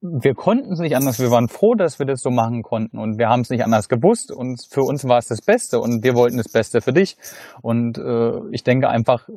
wir 0.04 0.34
konnten 0.34 0.72
es 0.72 0.80
nicht 0.80 0.96
anders. 0.96 1.18
Wir 1.18 1.30
waren 1.30 1.48
froh, 1.48 1.74
dass 1.74 1.98
wir 1.98 2.04
das 2.04 2.20
so 2.20 2.30
machen 2.30 2.62
konnten 2.62 2.98
und 2.98 3.18
wir 3.18 3.28
haben 3.28 3.40
es 3.40 3.48
nicht 3.48 3.64
anders 3.64 3.88
gewusst 3.88 4.30
und 4.30 4.60
für 4.70 4.82
uns 4.82 5.04
war 5.08 5.18
es 5.18 5.28
das 5.28 5.40
Beste 5.40 5.80
und 5.80 6.04
wir 6.04 6.14
wollten 6.14 6.36
das 6.36 6.50
Beste 6.52 6.82
für 6.82 6.92
dich. 6.92 7.16
Und 7.62 7.96
äh, 7.96 8.32
ich 8.52 8.64
denke 8.64 8.88
einfach, 8.88 9.28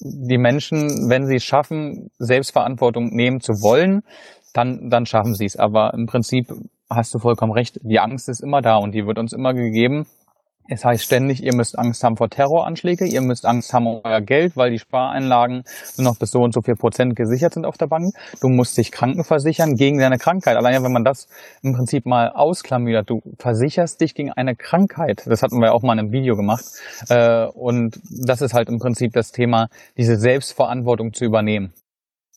die 0.00 0.38
Menschen, 0.38 1.08
wenn 1.08 1.26
sie 1.26 1.36
es 1.36 1.44
schaffen, 1.44 2.10
Selbstverantwortung 2.18 3.08
nehmen 3.08 3.40
zu 3.40 3.54
wollen, 3.54 4.02
dann, 4.52 4.88
dann 4.88 5.04
schaffen 5.04 5.34
sie 5.34 5.46
es. 5.46 5.56
Aber 5.56 5.92
im 5.94 6.06
Prinzip 6.06 6.52
hast 6.88 7.12
du 7.14 7.18
vollkommen 7.18 7.52
recht. 7.52 7.80
Die 7.82 7.98
Angst 7.98 8.28
ist 8.28 8.40
immer 8.40 8.60
da 8.60 8.76
und 8.76 8.94
die 8.94 9.06
wird 9.06 9.18
uns 9.18 9.32
immer 9.32 9.52
gegeben. 9.52 10.06
Es 10.66 10.82
heißt 10.82 11.04
ständig, 11.04 11.42
ihr 11.42 11.54
müsst 11.54 11.78
Angst 11.78 12.02
haben 12.02 12.16
vor 12.16 12.30
Terroranschläge, 12.30 13.06
ihr 13.06 13.20
müsst 13.20 13.44
Angst 13.44 13.74
haben 13.74 13.86
um 13.86 14.00
euer 14.02 14.22
Geld, 14.22 14.56
weil 14.56 14.70
die 14.70 14.78
Spareinlagen 14.78 15.64
nur 15.98 16.04
noch 16.04 16.18
bis 16.18 16.30
so 16.30 16.40
und 16.40 16.54
so 16.54 16.62
viel 16.62 16.74
Prozent 16.74 17.16
gesichert 17.16 17.52
sind 17.52 17.66
auf 17.66 17.76
der 17.76 17.86
Bank. 17.86 18.14
Du 18.40 18.48
musst 18.48 18.78
dich 18.78 18.90
krankenversichern 18.90 19.74
gegen 19.74 19.98
deine 19.98 20.16
Krankheit. 20.16 20.56
Allein 20.56 20.82
wenn 20.82 20.92
man 20.92 21.04
das 21.04 21.28
im 21.62 21.74
Prinzip 21.74 22.06
mal 22.06 22.30
ausklamüsert, 22.30 23.10
du 23.10 23.20
versicherst 23.38 24.00
dich 24.00 24.14
gegen 24.14 24.32
eine 24.32 24.56
Krankheit. 24.56 25.24
Das 25.26 25.42
hatten 25.42 25.60
wir 25.60 25.74
auch 25.74 25.82
mal 25.82 25.92
in 25.94 25.98
einem 25.98 26.12
Video 26.12 26.34
gemacht. 26.34 26.64
Äh, 27.10 27.46
und 27.46 28.00
das 28.26 28.40
ist 28.40 28.54
halt 28.54 28.70
im 28.70 28.78
Prinzip 28.78 29.12
das 29.12 29.32
Thema, 29.32 29.68
diese 29.98 30.16
Selbstverantwortung 30.16 31.12
zu 31.12 31.26
übernehmen. 31.26 31.74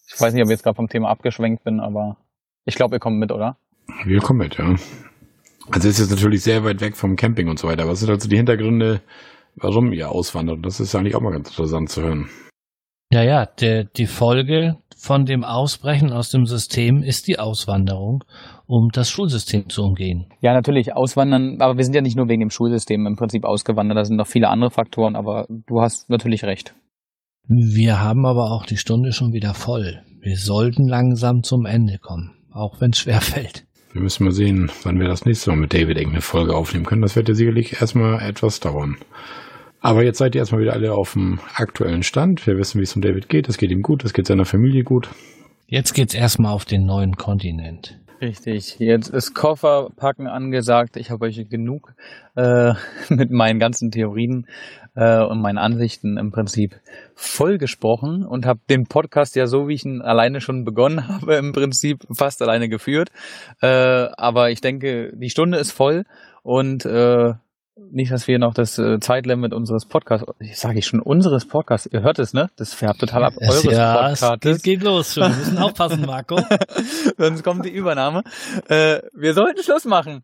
Ich 0.05 0.19
weiß 0.19 0.33
nicht, 0.33 0.43
ob 0.43 0.49
ich 0.49 0.55
jetzt 0.55 0.63
gerade 0.63 0.75
vom 0.75 0.87
Thema 0.87 1.09
abgeschwenkt 1.09 1.63
bin, 1.63 1.79
aber 1.79 2.17
ich 2.65 2.75
glaube, 2.75 2.97
ihr 2.97 2.99
kommt 2.99 3.19
mit, 3.19 3.31
oder? 3.31 3.55
Wir 4.03 4.19
kommen 4.19 4.39
mit, 4.39 4.57
ja. 4.57 4.75
Also 5.71 5.89
ist 5.89 5.99
jetzt 5.99 6.11
natürlich 6.11 6.43
sehr 6.43 6.63
weit 6.63 6.81
weg 6.81 6.95
vom 6.95 7.15
Camping 7.15 7.49
und 7.49 7.59
so 7.59 7.67
weiter. 7.67 7.87
Was 7.87 7.99
sind 7.99 8.09
also 8.09 8.29
die 8.29 8.37
Hintergründe, 8.37 9.01
warum 9.55 9.91
ihr 9.91 10.09
auswandert? 10.09 10.65
Das 10.65 10.79
ist 10.79 10.95
eigentlich 10.95 11.15
auch 11.15 11.21
mal 11.21 11.31
ganz 11.31 11.49
interessant 11.49 11.89
zu 11.89 12.01
hören. 12.01 12.29
Ja, 13.11 13.23
ja, 13.23 13.45
der, 13.45 13.85
die 13.85 14.05
Folge 14.05 14.77
von 14.97 15.25
dem 15.25 15.43
Ausbrechen 15.43 16.11
aus 16.11 16.29
dem 16.29 16.45
System 16.45 17.03
ist 17.03 17.27
die 17.27 17.39
Auswanderung, 17.39 18.23
um 18.65 18.89
das 18.91 19.09
Schulsystem 19.09 19.69
zu 19.69 19.83
umgehen. 19.83 20.25
Ja, 20.41 20.53
natürlich, 20.53 20.93
auswandern, 20.93 21.61
aber 21.61 21.77
wir 21.77 21.83
sind 21.85 21.93
ja 21.93 22.01
nicht 22.01 22.17
nur 22.17 22.27
wegen 22.27 22.41
dem 22.41 22.49
Schulsystem 22.49 23.05
im 23.05 23.15
Prinzip 23.15 23.45
ausgewandert, 23.45 23.97
da 23.97 24.03
sind 24.03 24.17
noch 24.17 24.27
viele 24.27 24.49
andere 24.49 24.71
Faktoren, 24.71 25.15
aber 25.15 25.45
du 25.49 25.81
hast 25.81 26.09
natürlich 26.09 26.43
recht. 26.43 26.75
Wir 27.47 28.01
haben 28.01 28.25
aber 28.25 28.51
auch 28.51 28.65
die 28.65 28.75
Stunde 28.75 29.13
schon 29.13 29.31
wieder 29.31 29.53
voll. 29.53 30.01
Wir 30.19 30.35
sollten 30.35 30.87
langsam 30.87 31.43
zum 31.43 31.65
Ende 31.65 31.99
kommen, 31.99 32.35
auch 32.51 32.81
wenn 32.81 32.91
es 32.91 32.97
schwer 32.97 33.21
fällt. 33.21 33.66
Wir 33.97 34.03
müssen 34.03 34.25
mal 34.25 34.31
sehen, 34.31 34.71
wann 34.83 34.99
wir 34.99 35.07
das 35.07 35.25
nächste 35.25 35.49
Mal 35.49 35.55
mit 35.55 35.73
David 35.73 35.97
irgendeine 35.97 36.21
Folge 36.21 36.55
aufnehmen 36.55 36.85
können. 36.85 37.01
Das 37.01 37.15
wird 37.15 37.29
ja 37.29 37.33
sicherlich 37.33 37.81
erstmal 37.81 38.21
etwas 38.21 38.59
dauern. 38.59 38.95
Aber 39.81 40.03
jetzt 40.03 40.19
seid 40.19 40.35
ihr 40.35 40.39
erstmal 40.41 40.61
wieder 40.61 40.73
alle 40.73 40.93
auf 40.93 41.13
dem 41.13 41.39
aktuellen 41.55 42.03
Stand. 42.03 42.45
Wir 42.45 42.59
wissen, 42.59 42.77
wie 42.77 42.83
es 42.83 42.95
um 42.95 43.01
David 43.01 43.27
geht. 43.27 43.49
Es 43.49 43.57
geht 43.57 43.71
ihm 43.71 43.81
gut, 43.81 44.05
es 44.05 44.13
geht 44.13 44.27
seiner 44.27 44.45
Familie 44.45 44.83
gut. 44.83 45.09
Jetzt 45.65 45.95
geht's 45.95 46.13
erstmal 46.13 46.53
auf 46.53 46.63
den 46.63 46.85
neuen 46.85 47.15
Kontinent. 47.15 47.99
Richtig, 48.19 48.79
jetzt 48.79 49.09
ist 49.09 49.35
Kofferpacken 49.35 50.27
angesagt. 50.27 50.97
Ich 50.97 51.11
habe 51.11 51.25
euch 51.25 51.49
genug 51.49 51.93
äh, 52.35 52.73
mit 53.09 53.29
meinen 53.29 53.59
ganzen 53.59 53.91
Theorien 53.91 54.47
äh, 54.95 55.21
und 55.23 55.39
meinen 55.39 55.59
Ansichten 55.59 56.17
im 56.17 56.31
Prinzip 56.31 56.79
voll 57.13 57.59
gesprochen 57.59 58.25
und 58.25 58.47
habe 58.47 58.59
den 58.71 58.87
Podcast 58.87 59.35
ja 59.35 59.45
so, 59.45 59.67
wie 59.67 59.75
ich 59.75 59.85
ihn 59.85 60.01
alleine 60.01 60.41
schon 60.41 60.65
begonnen 60.65 61.07
habe, 61.09 61.35
im 61.35 61.51
Prinzip 61.51 62.07
fast 62.11 62.41
alleine 62.41 62.69
geführt. 62.69 63.09
Äh, 63.61 63.67
aber 64.17 64.49
ich 64.49 64.61
denke, 64.61 65.15
die 65.15 65.29
Stunde 65.29 65.59
ist 65.59 65.71
voll 65.71 66.03
und 66.41 66.85
äh, 66.85 67.33
nicht, 67.91 68.11
dass 68.11 68.27
wir 68.27 68.39
noch 68.39 68.53
das 68.53 68.77
äh, 68.77 68.99
Zeitlimit 68.99 69.53
unseres 69.53 69.85
Podcasts, 69.85 70.25
ich 70.39 70.57
sage 70.57 70.79
ich 70.79 70.85
schon 70.85 70.99
unseres 70.99 71.47
Podcasts, 71.47 71.87
ihr 71.91 72.01
hört 72.01 72.19
es, 72.19 72.33
ne? 72.33 72.49
Das 72.55 72.73
färbt 72.73 72.99
total 72.99 73.25
ab 73.25 73.33
eures 73.37 73.63
ja, 73.63 73.93
Podcasts. 73.93 74.45
Es 74.45 74.61
geht 74.61 74.83
los 74.83 75.13
schon. 75.13 75.23
Wir 75.23 75.37
müssen 75.37 75.57
aufpassen, 75.57 76.05
Marco. 76.05 76.39
Sonst 77.17 77.43
kommt 77.43 77.65
die 77.65 77.71
Übernahme. 77.71 78.23
Äh, 78.67 78.99
wir 79.13 79.33
sollten 79.33 79.63
Schluss 79.63 79.85
machen. 79.85 80.23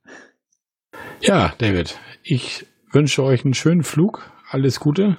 Ja, 1.21 1.53
David, 1.57 1.97
ich 2.23 2.65
wünsche 2.91 3.23
euch 3.23 3.43
einen 3.43 3.53
schönen 3.53 3.83
Flug. 3.83 4.29
Alles 4.49 4.79
Gute. 4.79 5.17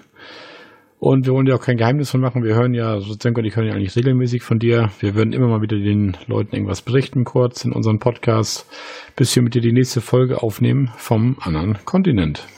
Und 1.04 1.26
wir 1.26 1.34
wollen 1.34 1.46
ja 1.46 1.56
auch 1.56 1.60
kein 1.60 1.76
Geheimnis 1.76 2.08
von 2.08 2.22
machen. 2.22 2.44
Wir 2.44 2.54
hören 2.54 2.72
ja, 2.72 2.98
Senko 2.98 3.40
und 3.40 3.44
ich 3.44 3.56
hören 3.56 3.66
ja 3.66 3.74
eigentlich 3.74 3.94
regelmäßig 3.94 4.42
von 4.42 4.58
dir. 4.58 4.88
Wir 5.00 5.14
würden 5.14 5.34
immer 5.34 5.48
mal 5.48 5.60
wieder 5.60 5.76
den 5.76 6.16
Leuten 6.28 6.56
irgendwas 6.56 6.80
berichten, 6.80 7.24
kurz 7.24 7.62
in 7.66 7.72
unserem 7.72 7.98
Podcast, 7.98 8.66
bis 9.14 9.36
wir 9.36 9.42
mit 9.42 9.54
dir 9.54 9.60
die 9.60 9.74
nächste 9.74 10.00
Folge 10.00 10.42
aufnehmen 10.42 10.90
vom 10.96 11.36
anderen 11.42 11.76
Kontinent. 11.84 12.48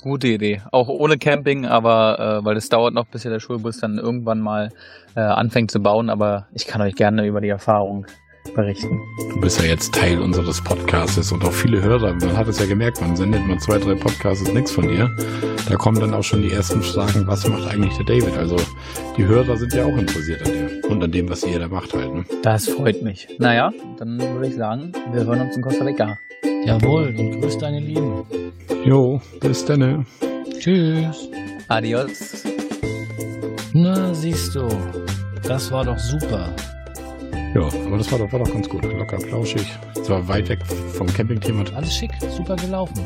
Gute 0.00 0.28
Idee. 0.28 0.62
Auch 0.70 0.86
ohne 0.86 1.18
Camping, 1.18 1.66
aber 1.66 2.20
äh, 2.20 2.44
weil 2.44 2.56
es 2.56 2.68
dauert 2.68 2.94
noch, 2.94 3.08
bis 3.08 3.24
ja 3.24 3.30
der 3.32 3.40
Schulbus 3.40 3.78
dann 3.78 3.98
irgendwann 3.98 4.38
mal 4.38 4.70
äh, 5.16 5.20
anfängt 5.20 5.72
zu 5.72 5.80
bauen. 5.80 6.08
Aber 6.08 6.46
ich 6.54 6.68
kann 6.68 6.80
euch 6.82 6.94
gerne 6.94 7.26
über 7.26 7.40
die 7.40 7.48
Erfahrung 7.48 8.06
berichten. 8.52 9.00
Du 9.30 9.40
bist 9.40 9.60
ja 9.60 9.66
jetzt 9.66 9.94
Teil 9.94 10.20
unseres 10.20 10.62
Podcasts 10.62 11.32
und 11.32 11.44
auch 11.44 11.52
viele 11.52 11.82
Hörer. 11.82 12.14
Man 12.14 12.36
hat 12.36 12.48
es 12.48 12.58
ja 12.58 12.66
gemerkt, 12.66 13.00
man 13.00 13.16
sendet 13.16 13.46
mal 13.46 13.58
zwei, 13.58 13.78
drei 13.78 13.94
Podcasts 13.94 14.52
nichts 14.52 14.72
von 14.72 14.88
dir. 14.88 15.10
Da 15.68 15.76
kommen 15.76 16.00
dann 16.00 16.14
auch 16.14 16.22
schon 16.22 16.42
die 16.42 16.52
ersten 16.52 16.82
Fragen, 16.82 17.26
was 17.26 17.48
macht 17.48 17.68
eigentlich 17.68 17.96
der 17.96 18.06
David? 18.06 18.36
Also 18.36 18.56
die 19.16 19.24
Hörer 19.24 19.56
sind 19.56 19.72
ja 19.72 19.84
auch 19.84 19.96
interessiert 19.96 20.46
an 20.46 20.52
dir 20.52 20.90
und 20.90 21.02
an 21.02 21.10
dem, 21.10 21.28
was 21.28 21.44
ihr 21.44 21.58
da 21.58 21.68
macht 21.68 21.92
halt. 21.94 22.14
Ne? 22.14 22.24
Das 22.42 22.68
freut 22.68 23.02
mich. 23.02 23.28
Naja, 23.38 23.72
dann 23.98 24.18
würde 24.18 24.48
ich 24.48 24.56
sagen, 24.56 24.92
wir 25.12 25.24
hören 25.24 25.40
uns 25.40 25.56
in 25.56 25.62
Costa 25.62 25.84
Rica. 25.84 26.18
Jawohl, 26.64 27.14
und 27.16 27.40
grüß 27.40 27.58
deine 27.58 27.80
Lieben. 27.80 28.24
Jo, 28.84 29.20
bis 29.40 29.64
dann. 29.64 30.06
Tschüss. 30.58 31.28
Adios. 31.68 32.44
Na, 33.72 34.14
siehst 34.14 34.54
du, 34.54 34.68
das 35.42 35.70
war 35.70 35.84
doch 35.84 35.98
super. 35.98 36.48
Ja, 37.56 37.62
aber 37.86 37.96
das 37.96 38.12
war 38.12 38.18
doch, 38.18 38.30
war 38.30 38.40
doch 38.40 38.52
ganz 38.52 38.68
gut. 38.68 38.84
Locker, 38.84 39.18
flauschig. 39.18 39.66
Zwar 40.02 40.28
weit 40.28 40.50
weg 40.50 40.58
vom 40.92 41.06
Campingthema. 41.06 41.64
Alles 41.74 41.96
schick, 41.96 42.10
super 42.36 42.54
gelaufen. 42.54 43.02